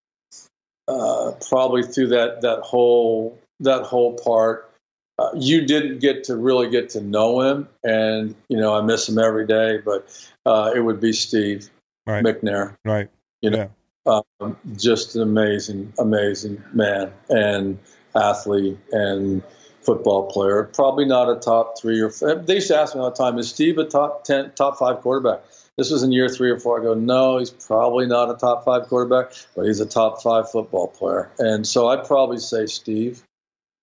uh, 0.87 1.33
probably 1.47 1.83
through 1.83 2.07
that 2.07 2.41
that 2.41 2.61
whole 2.61 3.37
that 3.59 3.83
whole 3.83 4.17
part, 4.17 4.71
uh, 5.19 5.29
you 5.35 5.65
didn't 5.65 5.99
get 5.99 6.23
to 6.23 6.35
really 6.35 6.69
get 6.69 6.89
to 6.89 7.01
know 7.01 7.41
him, 7.41 7.67
and 7.83 8.33
you 8.47 8.57
know, 8.57 8.73
I 8.73 8.81
miss 8.81 9.07
him 9.07 9.19
every 9.19 9.45
day. 9.45 9.77
But 9.77 10.09
uh, 10.47 10.71
it 10.75 10.79
would 10.79 10.99
be 10.99 11.13
Steve 11.13 11.69
Right. 12.07 12.23
McNair 12.23 12.75
Right. 12.83 13.07
you 13.41 13.51
know, 13.51 13.69
um, 14.05 14.57
just 14.77 15.15
an 15.15 15.21
amazing, 15.21 15.93
amazing 15.99 16.63
man 16.73 17.11
and 17.29 17.77
athlete 18.15 18.77
and 18.91 19.43
football 19.81 20.29
player. 20.29 20.69
Probably 20.73 21.05
not 21.05 21.29
a 21.29 21.39
top 21.39 21.79
three 21.79 21.99
or. 22.01 22.11
They 22.11 22.55
used 22.55 22.67
to 22.69 22.77
ask 22.77 22.95
me 22.95 23.01
all 23.01 23.11
the 23.11 23.15
time: 23.15 23.37
Is 23.37 23.49
Steve 23.49 23.77
a 23.77 23.85
top 23.85 24.23
ten, 24.23 24.51
top 24.55 24.77
five 24.77 25.01
quarterback? 25.01 25.41
This 25.77 25.91
was 25.91 26.03
in 26.03 26.11
year 26.11 26.27
three 26.27 26.51
or 26.51 26.59
four. 26.59 26.81
I 26.81 26.83
go, 26.83 26.93
no, 26.93 27.37
he's 27.37 27.51
probably 27.51 28.05
not 28.05 28.29
a 28.29 28.35
top 28.35 28.65
five 28.65 28.87
quarterback, 28.87 29.31
but 29.55 29.65
he's 29.65 29.79
a 29.79 29.85
top 29.85 30.21
five 30.21 30.51
football 30.51 30.89
player. 30.89 31.31
And 31.39 31.65
so 31.65 31.87
I'd 31.87 32.05
probably 32.05 32.39
say 32.39 32.65
Steve. 32.65 33.23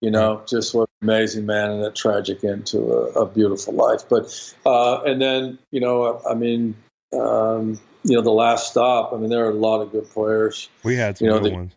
You 0.03 0.11
know, 0.11 0.43
just 0.47 0.75
what 0.75 0.91
an 1.01 1.09
amazing 1.09 1.47
man 1.47 1.71
and 1.71 1.83
a 1.83 1.91
tragic 1.91 2.45
end 2.45 2.67
to 2.67 2.79
a, 2.81 3.23
a 3.23 3.27
beautiful 3.27 3.73
life. 3.73 4.03
But 4.11 4.55
uh, 4.67 5.01
and 5.05 5.23
then 5.23 5.59
you 5.73 5.81
know, 5.81 6.21
I 6.29 6.35
mean, 6.35 6.77
um, 7.19 7.81
you 8.07 8.15
know, 8.17 8.23
the 8.23 8.31
last 8.31 8.71
stop. 8.71 9.13
I 9.13 9.17
mean, 9.17 9.31
there 9.31 9.45
are 9.47 9.51
a 9.51 9.55
lot 9.55 9.81
of 9.81 9.93
good 9.93 10.09
players. 10.11 10.69
We 10.85 10.97
had 10.97 11.19
some 11.19 11.27
You 11.27 11.33
know, 11.33 11.41
good 11.41 11.53
the- 11.53 11.57
ones. 11.57 11.73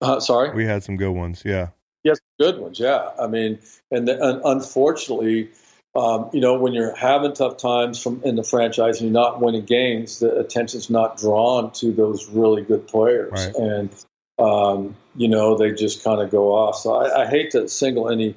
Uh, 0.00 0.18
sorry. 0.18 0.50
We 0.54 0.64
had 0.64 0.82
some 0.82 0.96
good 0.96 1.12
ones. 1.12 1.42
Yeah. 1.44 1.68
Yes, 2.04 2.18
good 2.40 2.58
ones. 2.58 2.80
Yeah, 2.80 3.10
I 3.20 3.28
mean, 3.28 3.60
and, 3.92 4.08
the, 4.08 4.20
and 4.20 4.40
unfortunately, 4.44 5.48
um, 5.94 6.28
you 6.32 6.40
know, 6.40 6.54
when 6.58 6.72
you're 6.72 6.96
having 6.96 7.32
tough 7.34 7.58
times 7.58 8.02
from 8.02 8.20
in 8.24 8.34
the 8.34 8.42
franchise 8.42 9.00
and 9.00 9.10
you're 9.12 9.22
not 9.22 9.40
winning 9.40 9.64
games, 9.64 10.18
the 10.18 10.36
attention's 10.38 10.90
not 10.90 11.18
drawn 11.18 11.70
to 11.74 11.92
those 11.92 12.28
really 12.30 12.62
good 12.62 12.88
players, 12.88 13.30
Right. 13.30 13.54
and 13.54 13.90
um, 14.38 14.96
you 15.14 15.28
know 15.28 15.56
they 15.56 15.70
just 15.70 16.02
kind 16.02 16.20
of 16.20 16.30
go 16.30 16.50
off. 16.52 16.76
So 16.76 16.94
I, 16.94 17.22
I 17.22 17.26
hate 17.26 17.50
to 17.52 17.68
single 17.68 18.08
any 18.10 18.34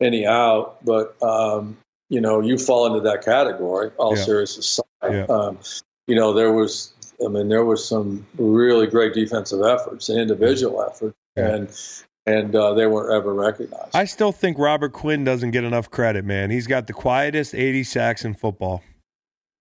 any 0.00 0.24
out, 0.24 0.82
but 0.84 1.20
um, 1.22 1.76
you 2.08 2.20
know, 2.20 2.40
you 2.40 2.56
fall 2.56 2.86
into 2.86 3.00
that 3.00 3.22
category. 3.24 3.90
All 3.98 4.16
Yeah. 4.16 4.22
serious 4.24 4.56
aside, 4.56 4.84
Yeah. 5.02 5.26
You 6.06 6.14
know, 6.16 6.32
there 6.32 6.52
was. 6.52 6.92
I 7.24 7.28
mean, 7.28 7.48
there 7.48 7.64
was 7.64 7.86
some 7.86 8.26
really 8.36 8.88
great 8.88 9.14
defensive 9.14 9.62
efforts 9.62 10.08
and 10.08 10.18
individual 10.18 10.82
efforts, 10.82 11.16
Yeah. 11.36 11.54
and 11.54 11.68
and 12.26 12.54
uh, 12.56 12.74
they 12.74 12.86
weren't 12.86 13.12
ever 13.12 13.32
recognized. 13.34 13.94
I 13.94 14.04
still 14.06 14.32
think 14.32 14.58
Robert 14.58 14.92
Quinn 14.92 15.22
doesn't 15.24 15.52
get 15.52 15.62
enough 15.64 15.88
credit, 15.90 16.24
man. 16.24 16.50
He's 16.50 16.66
got 16.66 16.86
the 16.88 16.92
quietest 16.92 17.54
80 17.54 17.84
sacks 17.84 18.24
in 18.24 18.34
football. 18.34 18.82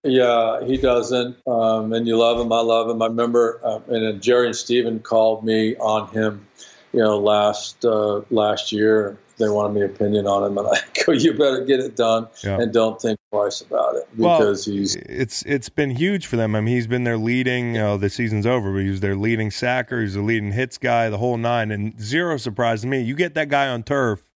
yeah, 0.04 0.64
he 0.66 0.78
doesn't, 0.78 1.38
um, 1.48 1.94
and 1.94 2.08
you 2.08 2.18
love 2.18 2.40
him. 2.40 2.52
I 2.52 2.62
love 2.62 2.90
him. 2.90 3.02
I 3.02 3.08
remember, 3.08 3.60
um, 3.64 3.84
and 3.90 4.22
Jerry 4.22 4.48
and 4.48 4.56
Stephen 4.56 5.00
called 5.00 5.44
me 5.44 5.76
on 5.78 6.08
him, 6.10 6.46
you 6.94 7.00
know, 7.02 7.20
last 7.20 7.86
uh, 7.86 8.22
last 8.32 8.72
year. 8.72 9.18
They 9.38 9.50
wanted 9.50 9.80
my 9.80 9.86
opinion 9.86 10.26
on 10.28 10.44
him, 10.44 10.58
and 10.58 10.68
I 10.68 10.80
go, 11.06 11.12
"You 11.12 11.34
better 11.34 11.64
get 11.64 11.80
it 11.80 11.96
done, 11.96 12.28
Yeah. 12.44 12.60
and 12.60 12.74
don't 12.74 13.00
think 13.00 13.20
twice 13.32 13.62
about 13.62 13.96
it 13.96 14.08
Well, 14.18 14.38
because 14.40 14.66
he's 14.66 14.96
it's 14.96 15.42
it's 15.44 15.70
been 15.70 15.92
huge 15.92 16.26
for 16.28 16.36
them. 16.36 16.54
I 16.56 16.62
mean, 16.62 16.76
he's 16.76 16.88
been 16.88 17.04
their 17.06 17.18
leading. 17.18 17.78
Uh, 17.78 17.98
the 17.98 18.10
season's 18.10 18.46
over, 18.46 18.72
but 18.74 18.80
he 18.84 18.90
was 18.90 19.00
their 19.00 19.16
leading 19.16 19.50
sacker. 19.52 20.02
He's 20.02 20.14
the 20.16 20.22
leading 20.22 20.52
hits 20.52 20.78
guy, 20.78 21.10
the 21.10 21.18
whole 21.18 21.38
nine. 21.38 21.72
And 21.72 22.00
zero 22.02 22.38
surprise 22.38 22.82
to 22.82 22.88
me. 22.88 23.02
You 23.02 23.16
get 23.16 23.34
that 23.36 23.48
guy 23.50 23.68
on 23.70 23.84
turf, 23.84 24.30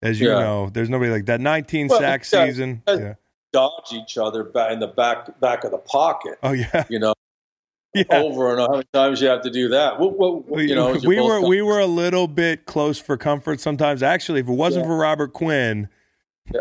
as 0.00 0.20
you 0.20 0.28
Yeah. 0.28 0.38
know. 0.38 0.70
There's 0.72 0.88
nobody 0.88 1.10
like 1.10 1.26
that. 1.26 1.40
19 1.40 1.88
Well, 1.88 1.98
sack 1.98 2.24
yeah, 2.32 2.46
season. 2.46 2.82
Yeah. 2.88 3.14
dodge 3.52 3.92
each 3.92 4.16
other 4.18 4.44
back 4.44 4.72
in 4.72 4.78
the 4.80 4.86
back 4.88 5.40
back 5.40 5.64
of 5.64 5.72
the 5.72 5.78
pocket. 5.78 6.38
Oh 6.42 6.52
yeah. 6.52 6.84
You 6.88 7.00
know, 7.00 7.14
Yeah. 7.94 8.04
over 8.10 8.50
and 8.52 8.60
how 8.60 8.68
many 8.72 8.84
times 8.92 9.20
you 9.22 9.28
have 9.28 9.42
to 9.42 9.50
do 9.50 9.68
that. 9.70 9.98
Well, 9.98 10.10
well, 10.10 10.44
We, 10.46 10.68
you 10.68 10.74
know, 10.74 10.96
we 11.04 11.20
were 11.20 11.40
we 11.40 11.62
were 11.62 11.78
a 11.80 11.86
little 11.86 12.28
bit 12.28 12.64
close 12.66 13.00
for 13.00 13.16
comfort 13.16 13.58
sometimes. 13.60 14.02
Actually, 14.04 14.40
if 14.40 14.48
it 14.48 14.52
wasn't 14.52 14.86
for 14.86 14.96
Robert 14.96 15.32
Quinn, 15.32 15.88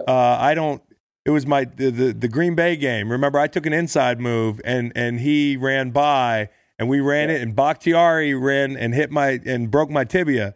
uh, 0.07 0.11
I 0.13 0.55
don't. 0.55 0.81
It 1.25 1.31
was 1.31 1.47
my 1.47 1.65
the, 1.65 1.89
the 1.89 2.13
the 2.13 2.27
Green 2.27 2.53
Bay 2.55 2.75
game. 2.75 3.11
Remember, 3.11 3.39
I 3.39 3.47
took 3.47 3.65
an 3.65 3.73
inside 3.73 4.19
move 4.19 4.61
and 4.63 4.91
and 4.95 5.19
he 5.19 5.57
ran 5.57 5.89
by 5.89 6.49
and 6.77 6.87
we 6.87 6.99
ran 6.99 7.29
Yeah. 7.29 7.35
it 7.35 7.41
and 7.41 7.55
Bakhtiari 7.55 8.33
ran 8.35 8.77
and 8.77 8.93
hit 8.93 9.09
my 9.11 9.39
and 9.45 9.71
broke 9.71 9.89
my 9.89 10.03
tibia. 10.03 10.53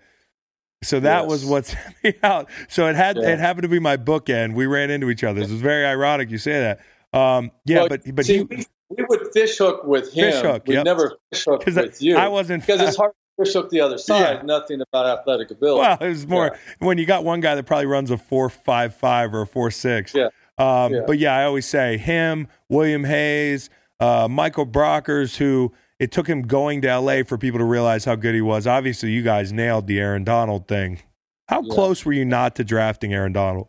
So 0.84 1.00
that 1.00 1.26
was 1.28 1.44
what 1.44 1.66
sent 1.68 1.96
me 2.04 2.14
out. 2.22 2.50
So 2.68 2.88
it 2.88 2.96
had 2.96 3.18
Yeah. 3.18 3.30
it 3.30 3.40
happened 3.40 3.64
to 3.64 3.68
be 3.70 3.80
my 3.80 3.98
bookend. 3.98 4.54
We 4.54 4.68
ran 4.68 4.92
into 4.92 5.10
each 5.10 5.24
other. 5.24 5.42
It 5.42 5.50
was 5.50 5.60
very 5.60 5.86
ironic 5.86 6.30
you 6.30 6.38
say 6.38 6.60
that. 6.60 6.80
Um, 7.18 7.50
yeah, 7.66 7.80
Well, 7.80 7.90
but 7.90 8.02
but 8.16 8.26
see, 8.28 8.38
he 8.38 8.44
we, 8.44 8.66
we 8.90 9.06
would 9.10 9.22
fish 9.34 9.58
hook 9.58 9.84
with 9.86 10.14
him. 10.14 10.32
Fish 10.32 10.42
hook, 10.42 10.64
We'd 10.68 10.76
yep. 10.76 10.86
never 10.86 11.18
fish 11.34 11.46
hook 11.46 11.66
with 11.66 12.00
you 12.02 12.16
I 12.16 12.28
wasn't 12.28 12.64
because 12.66 12.80
it's 12.82 12.96
hard 12.98 13.14
to 13.40 13.44
fish 13.46 13.54
hook 13.54 13.72
the 13.72 13.82
other 13.82 13.98
side. 13.98 14.38
Yeah. 14.38 14.42
Nothing 14.44 14.82
about 14.82 15.08
athletic 15.08 15.50
ability. 15.50 15.82
Well, 15.82 15.98
it 16.00 16.10
was 16.10 16.28
more 16.28 16.56
when 16.78 17.00
you 17.00 17.08
got 17.08 17.24
one 17.24 17.40
guy 17.40 17.56
that 17.56 17.66
probably 17.66 17.88
runs 17.88 18.12
a 18.12 18.18
four 18.20 18.52
five 18.52 18.94
five 18.96 19.34
or 19.34 19.42
a 19.42 19.48
four 19.48 19.72
six. 19.72 20.14
Yeah. 20.14 20.28
Um, 20.60 20.94
Yeah. 20.94 21.02
But 21.08 21.18
yeah, 21.20 21.36
I 21.36 21.46
always 21.46 21.66
say 21.66 21.98
him, 21.98 22.48
William 22.70 23.06
Hayes, 23.06 23.70
uh, 24.00 24.28
Michael 24.30 24.66
Brockers, 24.68 25.38
who 25.38 25.72
it 26.00 26.12
took 26.12 26.28
him 26.28 26.44
going 26.44 26.82
to 26.82 26.88
LA 27.00 27.24
for 27.24 27.38
people 27.38 27.60
to 27.60 27.66
realize 27.66 28.06
how 28.06 28.16
good 28.16 28.36
he 28.36 28.42
was. 28.42 28.68
Obviously, 28.68 29.12
you 29.12 29.22
guys 29.24 29.52
nailed 29.52 29.88
the 29.88 30.00
Aaron 30.00 30.24
Donald 30.24 30.68
thing. 30.68 31.00
How 31.48 31.62
Yeah. 31.64 31.74
close 31.74 32.06
were 32.06 32.14
you 32.14 32.26
not 32.26 32.56
to 32.58 32.64
drafting 32.64 33.14
Aaron 33.14 33.34
Donald? 33.34 33.68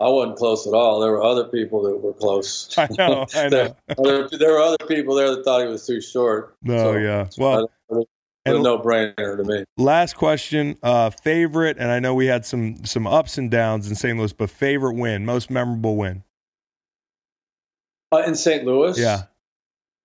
I 0.00 0.08
wasn't 0.08 0.36
close 0.36 0.64
at 0.66 0.74
all. 0.74 1.00
There 1.00 1.10
were 1.10 1.22
other 1.24 1.44
people 1.44 1.82
that 1.82 1.96
were 1.96 2.12
close. 2.12 2.72
I 2.78 2.86
know, 2.96 3.26
I 3.34 3.48
know. 3.48 3.74
there, 3.98 4.28
there 4.28 4.52
were 4.52 4.60
other 4.60 4.76
people 4.86 5.14
there 5.16 5.34
that 5.34 5.44
thought 5.44 5.60
he 5.62 5.66
was 5.66 5.84
too 5.86 6.00
short. 6.00 6.54
No, 6.62 6.78
So, 6.78 6.92
yeah. 6.98 7.26
Well, 7.36 7.64
it 7.64 7.70
was 7.88 8.04
a 8.04 8.17
and- 8.56 8.62
no 8.64 8.78
brainer 8.78 9.36
to 9.36 9.44
me. 9.44 9.64
last 9.76 10.16
question, 10.16 10.76
uh, 10.82 11.10
favorite, 11.10 11.76
and 11.78 11.90
I 11.90 11.98
know 12.00 12.14
we 12.14 12.26
had 12.26 12.44
some 12.46 12.84
some 12.84 13.06
ups 13.06 13.38
and 13.38 13.50
downs 13.50 13.88
in 13.88 13.94
St. 13.94 14.18
Louis, 14.18 14.32
but 14.32 14.50
favorite 14.50 14.94
win, 14.94 15.24
most 15.24 15.50
memorable 15.50 15.96
win. 15.96 16.24
Uh, 18.12 18.22
in 18.26 18.34
St. 18.34 18.64
Louis, 18.64 18.98
Yeah. 18.98 19.22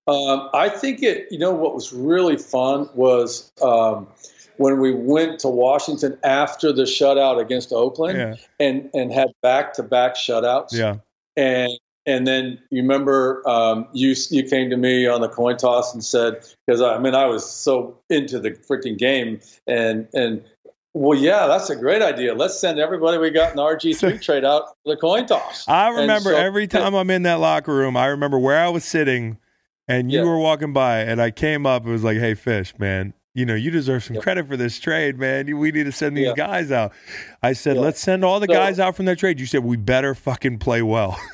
Um, 0.06 0.50
I 0.52 0.68
think 0.68 1.02
it. 1.02 1.28
You 1.30 1.38
know 1.38 1.52
what 1.54 1.74
was 1.74 1.90
really 1.92 2.36
fun 2.36 2.90
was 2.94 3.50
um, 3.62 4.06
when 4.58 4.78
we 4.78 4.92
went 4.94 5.40
to 5.40 5.48
Washington 5.48 6.18
after 6.22 6.72
the 6.72 6.82
shutout 6.82 7.40
against 7.40 7.72
Oakland, 7.72 8.18
Yeah. 8.18 8.34
and 8.60 8.90
and 8.92 9.10
had 9.10 9.28
back 9.40 9.72
to 9.74 9.82
back 9.82 10.14
shutouts. 10.16 10.72
Yeah. 10.72 10.96
and 11.38 11.70
and 12.06 12.26
then 12.26 12.58
you 12.70 12.82
remember 12.82 13.42
um, 13.48 13.86
you 13.92 14.14
you 14.30 14.42
came 14.44 14.70
to 14.70 14.76
me 14.76 15.06
on 15.06 15.20
the 15.20 15.28
coin 15.28 15.56
toss 15.56 15.92
and 15.94 16.04
said 16.04 16.44
because 16.66 16.80
I 16.82 16.98
mean 16.98 17.14
I 17.14 17.26
was 17.26 17.48
so 17.48 17.98
into 18.10 18.38
the 18.38 18.50
freaking 18.50 18.98
game 18.98 19.40
and 19.66 20.06
and 20.14 20.44
well 20.92 21.18
yeah 21.18 21.46
that's 21.46 21.70
a 21.70 21.76
great 21.76 22.02
idea 22.02 22.34
let's 22.34 22.58
send 22.58 22.78
everybody 22.78 23.18
we 23.18 23.30
got 23.30 23.52
in 23.52 23.58
RG 23.58 23.96
three 23.98 24.18
trade 24.26 24.44
out 24.44 24.64
the 24.84 24.96
coin 24.96 25.26
toss. 25.26 25.66
I 25.68 25.88
remember 25.88 26.30
so- 26.30 26.36
every 26.36 26.66
time 26.66 26.94
I'm 26.94 27.10
in 27.10 27.22
that 27.24 27.40
locker 27.40 27.74
room, 27.74 27.96
I 27.96 28.06
remember 28.06 28.38
where 28.38 28.58
I 28.58 28.68
was 28.68 28.84
sitting 28.84 29.38
and 29.88 30.10
you 30.12 30.20
Yeah. 30.20 30.24
were 30.26 30.38
walking 30.38 30.72
by 30.72 31.00
and 31.00 31.20
I 31.20 31.30
came 31.30 31.66
up 31.66 31.82
and 31.84 31.92
was 31.92 32.04
like, 32.04 32.18
Hey 32.18 32.34
Fish, 32.34 32.78
man, 32.78 33.12
you 33.34 33.44
know, 33.44 33.54
you 33.54 33.70
deserve 33.70 34.04
some 34.04 34.16
Yeah. 34.16 34.22
credit 34.22 34.46
for 34.46 34.56
this 34.56 34.78
trade, 34.78 35.18
man. 35.18 35.58
We 35.58 35.72
need 35.72 35.84
to 35.84 35.92
send 35.92 36.16
these 36.16 36.26
Yeah. 36.28 36.34
guys 36.36 36.70
out. 36.70 36.92
I 37.42 37.52
said. 37.54 37.76
Let's 37.76 38.00
send 38.00 38.24
all 38.24 38.38
the 38.40 38.46
So- 38.46 38.52
guys 38.54 38.78
out 38.78 38.94
from 38.94 39.06
their 39.06 39.16
trade. 39.16 39.40
You 39.40 39.46
said 39.46 39.64
we 39.64 39.76
better 39.76 40.14
fucking 40.14 40.58
play 40.58 40.82
well. 40.82 41.18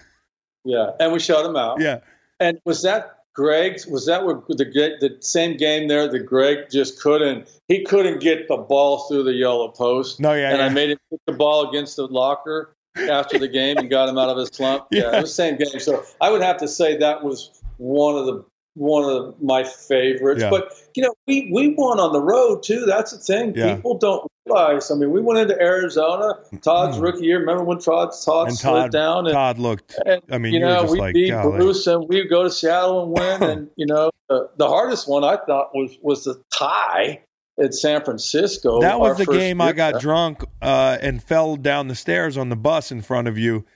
Yeah, 0.65 0.91
and 1.01 1.13
we 1.13 1.19
shut 1.21 1.45
them 1.45 1.57
out. 1.57 1.81
yeah. 1.81 2.01
And 2.39 2.59
was 2.65 2.83
that 2.83 3.19
Greg's? 3.35 3.87
Was 3.87 4.07
that 4.07 4.25
what 4.25 4.47
the 4.49 4.55
the 4.65 5.17
same 5.21 5.57
game 5.57 5.89
there 5.89 6.09
that 6.09 6.21
Greg 6.21 6.71
just 6.71 7.01
couldn't? 7.01 7.49
He 7.69 7.85
couldn't 7.85 8.21
get 8.21 8.49
the 8.49 8.57
ball 8.57 9.07
through 9.09 9.25
the 9.25 9.33
yellow 9.35 9.69
post. 9.69 10.21
No, 10.21 10.33
yeah, 10.35 10.51
and 10.51 10.59
yeah. 10.59 10.67
I 10.67 10.69
made 10.71 10.91
him 10.91 10.99
put 11.11 11.21
the 11.27 11.33
ball 11.33 11.69
against 11.69 11.97
the 11.97 12.07
locker 12.07 12.75
after 12.97 13.39
the 13.39 13.49
game 13.49 13.77
and 13.79 13.89
got 13.89 14.09
him 14.09 14.19
out 14.19 14.29
of 14.31 14.37
his 14.39 14.49
slump. 14.49 14.87
Yeah, 14.91 15.03
Yeah. 15.03 15.19
it 15.19 15.21
was 15.23 15.31
the 15.31 15.35
same 15.35 15.57
game. 15.57 15.81
So 15.81 16.03
I 16.21 16.31
would 16.31 16.43
have 16.43 16.57
to 16.59 16.69
say 16.69 16.97
that 16.97 17.23
was 17.23 17.51
one 17.77 18.17
of 18.17 18.27
the 18.27 18.45
one 18.75 19.05
of 19.05 19.41
my 19.43 19.65
favorites. 19.65 20.43
Yeah. 20.43 20.51
But 20.51 20.73
you 20.95 21.03
know, 21.03 21.15
we 21.27 21.51
we 21.53 21.75
won 21.75 21.99
on 22.01 22.13
the 22.13 22.21
road 22.23 22.63
too. 22.63 22.85
That's 22.87 23.13
the 23.13 23.19
thing. 23.19 23.55
Yeah. 23.55 23.77
People 23.77 23.99
don't 23.99 24.27
realize. 24.47 24.91
I 24.91 24.95
mean, 24.95 25.11
we 25.11 25.21
went 25.21 25.39
into 25.41 25.61
Arizona. 25.61 26.35
Todd's 26.63 26.97
Mm. 26.99 27.03
rookie 27.03 27.25
year. 27.27 27.41
Remember 27.41 27.65
when 27.65 27.79
Todd 27.79 28.11
Todd 28.25 28.49
And 28.49 28.57
slid 28.57 28.73
Todd, 28.75 28.93
down 28.93 29.27
and 29.27 29.35
Todd 29.35 29.59
looked, 29.59 29.97
and, 30.07 30.23
I 30.31 30.39
mean, 30.39 30.55
you 30.55 30.61
you 30.61 30.67
know, 30.67 30.85
we 30.85 30.99
like, 30.99 31.15
beat 31.15 31.31
golly. 31.31 31.59
Bruce 31.59 31.87
and 31.87 32.09
we 32.09 32.27
go 32.29 32.43
to 32.45 32.51
Seattle 32.51 33.03
and 33.05 33.13
win. 33.13 33.43
and 33.51 33.71
you 33.77 33.87
know, 33.87 34.11
the, 34.29 34.49
the 34.57 34.69
hardest 34.69 35.09
one 35.09 35.25
I 35.25 35.37
thought 35.37 35.71
was 35.75 35.97
was 36.03 36.25
the 36.25 36.41
tie 36.53 37.23
at 37.59 37.75
San 37.75 38.03
Francisco. 38.05 38.81
that 38.81 38.99
was 39.01 39.19
the 39.19 39.27
game 39.27 39.61
I 39.61 39.73
got 39.73 39.93
there. 39.95 40.01
drunk 40.01 40.43
uh, 40.63 40.97
and 41.03 41.23
fell 41.23 41.57
down 41.57 41.89
the 41.89 41.95
stairs 41.95 42.39
on 42.39 42.49
the 42.49 42.57
bus 42.57 42.91
in 42.91 43.03
front 43.03 43.29
of 43.29 43.37
you. 43.37 43.67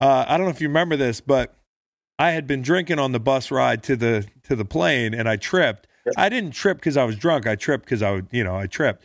Uh, 0.00 0.24
I 0.28 0.36
don't 0.36 0.44
know 0.46 0.50
if 0.50 0.60
you 0.60 0.68
remember 0.68 0.96
this, 0.96 1.20
but 1.22 1.54
I 2.18 2.32
had 2.32 2.46
been 2.46 2.60
drinking 2.60 2.98
on 2.98 3.12
the 3.12 3.20
bus 3.20 3.50
ride 3.50 3.82
to 3.84 3.96
the 3.96 4.26
to 4.50 4.56
the 4.56 4.64
plane 4.64 5.14
and 5.14 5.28
I 5.28 5.36
tripped. 5.36 5.86
Yeah. 6.04 6.12
I 6.16 6.28
didn't 6.28 6.50
trip 6.50 6.78
because 6.78 6.96
I 6.96 7.04
was 7.04 7.16
drunk. 7.16 7.46
I 7.46 7.54
tripped 7.54 7.84
because 7.84 8.02
I 8.02 8.10
would, 8.10 8.26
you 8.32 8.42
know, 8.44 8.56
I 8.56 8.66
tripped. 8.66 9.04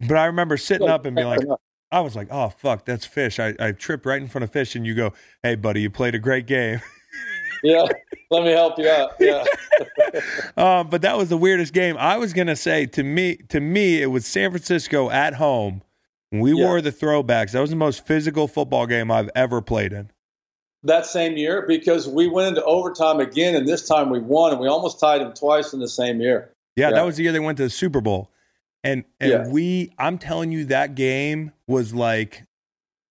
But 0.00 0.16
I 0.16 0.26
remember 0.26 0.56
sitting 0.56 0.88
up 0.88 1.04
and 1.04 1.16
being 1.16 1.26
like, 1.28 1.40
I 1.92 2.00
was 2.00 2.14
like, 2.16 2.28
oh 2.30 2.48
fuck, 2.50 2.84
that's 2.84 3.04
fish. 3.04 3.38
I, 3.38 3.54
I 3.58 3.72
tripped 3.72 4.06
right 4.06 4.20
in 4.20 4.28
front 4.28 4.42
of 4.44 4.50
fish, 4.52 4.74
and 4.74 4.84
you 4.86 4.94
go, 4.94 5.12
hey 5.42 5.54
buddy, 5.54 5.82
you 5.82 5.90
played 5.90 6.14
a 6.14 6.18
great 6.18 6.46
game. 6.46 6.80
yeah, 7.62 7.84
let 8.30 8.42
me 8.44 8.50
help 8.50 8.78
you 8.78 8.88
out. 8.88 9.12
Yeah, 9.20 9.44
um, 10.56 10.88
but 10.88 11.02
that 11.02 11.16
was 11.16 11.28
the 11.28 11.36
weirdest 11.36 11.72
game. 11.72 11.96
I 11.98 12.16
was 12.16 12.32
gonna 12.32 12.56
say 12.56 12.86
to 12.86 13.02
me, 13.04 13.36
to 13.48 13.60
me, 13.60 14.02
it 14.02 14.06
was 14.06 14.26
San 14.26 14.50
Francisco 14.50 15.08
at 15.10 15.34
home. 15.34 15.82
We 16.32 16.52
Yeah. 16.52 16.66
wore 16.66 16.80
the 16.80 16.90
throwbacks. 16.90 17.52
That 17.52 17.60
was 17.60 17.70
the 17.70 17.76
most 17.76 18.04
physical 18.04 18.48
football 18.48 18.86
game 18.86 19.10
I've 19.12 19.30
ever 19.36 19.62
played 19.62 19.92
in. 19.92 20.10
That 20.84 21.06
same 21.06 21.36
year 21.36 21.64
because 21.66 22.06
we 22.08 22.28
went 22.28 22.48
into 22.48 22.64
overtime 22.64 23.20
again, 23.20 23.54
and 23.56 23.66
this 23.66 23.86
time 23.88 24.10
we 24.10 24.20
won, 24.20 24.52
and 24.52 24.60
we 24.60 24.68
almost 24.68 25.00
tied 25.00 25.20
them 25.20 25.32
twice 25.32 25.72
in 25.72 25.80
the 25.80 25.88
same 25.88 26.20
year. 26.20 26.50
Yeah, 26.76 26.90
Yeah. 26.90 26.94
that 26.96 27.06
was 27.06 27.16
the 27.16 27.22
year 27.24 27.32
they 27.32 27.40
went 27.40 27.56
to 27.58 27.64
the 27.64 27.70
Super 27.70 28.00
Bowl. 28.00 28.30
And 28.82 29.04
and 29.20 29.30
Yeah. 29.30 29.48
we 29.48 29.92
I'm 29.98 30.18
telling 30.18 30.52
you 30.52 30.64
that 30.66 30.94
game 30.94 31.52
was 31.66 31.94
like 31.94 32.44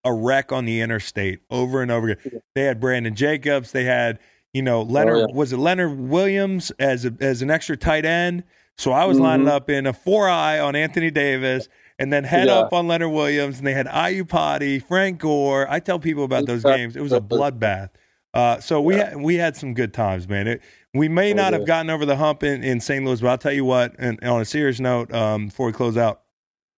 a 0.06 0.14
wreck 0.14 0.52
on 0.52 0.66
the 0.66 0.82
interstate 0.82 1.40
over 1.50 1.82
and 1.82 1.90
over 1.90 2.10
again. 2.10 2.42
They 2.56 2.64
had 2.64 2.80
Brandon 2.80 3.16
Jacobs, 3.16 3.72
they 3.72 3.86
had 3.86 4.20
You 4.56 4.62
know, 4.62 4.84
Leonard 4.84 5.16
Oh, 5.16 5.20
yeah. 5.30 5.36
was 5.36 5.52
it 5.52 5.58
Leonard 5.58 5.98
Williams 6.00 6.70
as 6.78 7.06
a, 7.06 7.14
as 7.20 7.42
an 7.42 7.50
extra 7.50 7.76
tight 7.76 8.06
end. 8.06 8.44
So 8.78 8.92
I 8.92 9.06
was 9.06 9.20
lining 9.20 9.48
Mhm. 9.48 9.52
up 9.52 9.68
in 9.68 9.88
a 9.88 9.94
four 9.94 10.30
eye 10.30 10.60
on 10.60 10.76
Anthony 10.76 11.10
Davis, 11.10 11.70
and 12.00 12.12
then 12.12 12.24
head 12.24 12.48
Yeah. 12.48 12.56
up 12.60 12.74
on 12.74 12.88
Leonard 12.88 13.12
Williams, 13.12 13.58
and 13.60 13.68
they 13.68 13.74
had 13.74 13.88
Ayupati, 13.88 14.82
Frank 14.84 15.20
Gore. 15.20 15.68
I 15.70 15.80
tell 15.80 16.00
people 16.00 16.24
about 16.24 16.46
those 16.46 16.64
games. 16.64 16.96
It 16.96 17.02
was 17.02 17.14
a 17.14 17.22
bloodbath. 17.22 17.90
Uh, 18.34 18.60
so 18.60 18.82
we 18.82 18.98
Yeah. 18.98 19.10
had, 19.10 19.18
we 19.18 19.36
had 19.36 19.56
some 19.56 19.74
good 19.74 19.94
times, 19.94 20.28
man. 20.28 20.48
It, 20.48 20.62
we 20.94 21.08
may 21.08 21.32
Oh, 21.34 21.36
not 21.36 21.54
have 21.54 21.66
gotten 21.66 21.90
over 21.92 22.06
the 22.06 22.16
hump 22.16 22.42
in, 22.44 22.64
in 22.64 22.80
St. 22.80 23.06
Louis, 23.06 23.22
but 23.22 23.28
I'll 23.30 23.38
tell 23.38 23.54
you 23.54 23.66
what. 23.66 23.94
And 24.00 24.20
on 24.24 24.42
a 24.42 24.46
serious 24.46 24.80
note, 24.80 25.14
um, 25.14 25.48
before 25.48 25.68
we 25.68 25.72
close 25.74 25.98
out, 25.98 26.22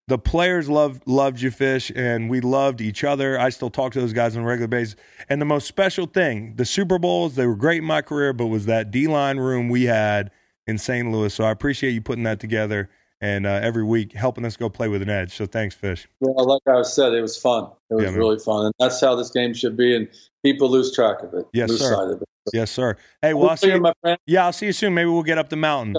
the 0.08 0.18
players 0.20 0.70
loved 0.70 1.02
loved 1.08 1.42
you, 1.42 1.50
Fish, 1.50 1.92
and 1.96 2.30
we 2.30 2.40
loved 2.40 2.80
each 2.80 3.04
other. 3.04 3.40
I 3.40 3.50
still 3.50 3.72
talk 3.72 3.92
to 3.94 4.02
those 4.02 4.14
guys 4.14 4.36
on 4.38 4.44
a 4.44 4.46
regular 4.46 4.68
basis. 4.68 4.96
And 5.30 5.42
the 5.42 5.46
most 5.46 5.66
special 5.66 6.06
thing, 6.06 6.54
the 6.58 6.66
Super 6.66 7.00
Bowls, 7.00 7.34
they 7.36 7.48
were 7.48 7.56
great 7.56 7.80
in 7.80 7.86
my 7.86 8.04
career, 8.04 8.32
but 8.32 8.46
was 8.48 8.68
that 8.68 8.92
D 8.92 9.08
line 9.08 9.38
room 9.38 9.68
we 9.68 9.86
had 9.86 10.30
in 10.68 10.78
St. 10.78 11.10
Louis. 11.12 11.34
So 11.34 11.44
I 11.46 11.50
appreciate 11.52 11.92
you 11.92 12.02
putting 12.02 12.24
that 12.26 12.40
together 12.40 12.90
and 13.22 13.46
uh, 13.46 13.60
every 13.62 13.84
week 13.84 14.14
helping 14.14 14.46
us 14.46 14.58
go 14.58 14.70
play 14.70 14.88
with 14.88 15.02
an 15.02 15.10
edge. 15.10 15.36
So 15.36 15.46
thanks, 15.46 15.76
Fish. 15.76 16.08
Well, 16.20 16.46
like 16.46 16.62
I 16.68 16.82
said, 16.84 17.14
it 17.14 17.22
was 17.22 17.38
fun. 17.38 17.70
It 17.90 17.96
was 17.96 18.04
Yeah, 18.06 18.12
really 18.12 18.40
fun, 18.40 18.66
and 18.66 18.74
that's 18.80 19.00
how 19.02 19.16
this 19.16 19.30
game 19.32 19.54
should 19.54 19.78
be. 19.78 19.96
And 19.96 20.08
people 20.44 20.70
lose 20.70 20.94
track 20.94 21.22
of 21.24 21.34
it. 21.34 21.46
Yes, 21.54 21.70
lose 21.70 21.80
sir. 21.80 22.14
it. 22.14 22.24
Yes, 22.54 22.72
sir. 22.72 22.96
Hey, 23.22 23.34
well, 23.34 23.50
I'll 23.50 23.58
see 23.58 23.72
you, 23.72 23.94
yeah, 24.28 24.46
I'll 24.46 24.54
see 24.54 24.68
you 24.68 24.74
soon. 24.74 24.94
Maybe 24.94 25.10
we'll 25.10 25.24
get 25.24 25.38
up 25.38 25.50
the 25.50 25.56
mountain. 25.56 25.96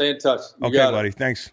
stay 0.00 0.10
in 0.10 0.18
touch. 0.18 0.40
You 0.60 0.68
Okay, 0.68 0.76
got 0.76 0.90
it. 0.90 0.96
buddy. 0.96 1.10
Thanks. 1.10 1.52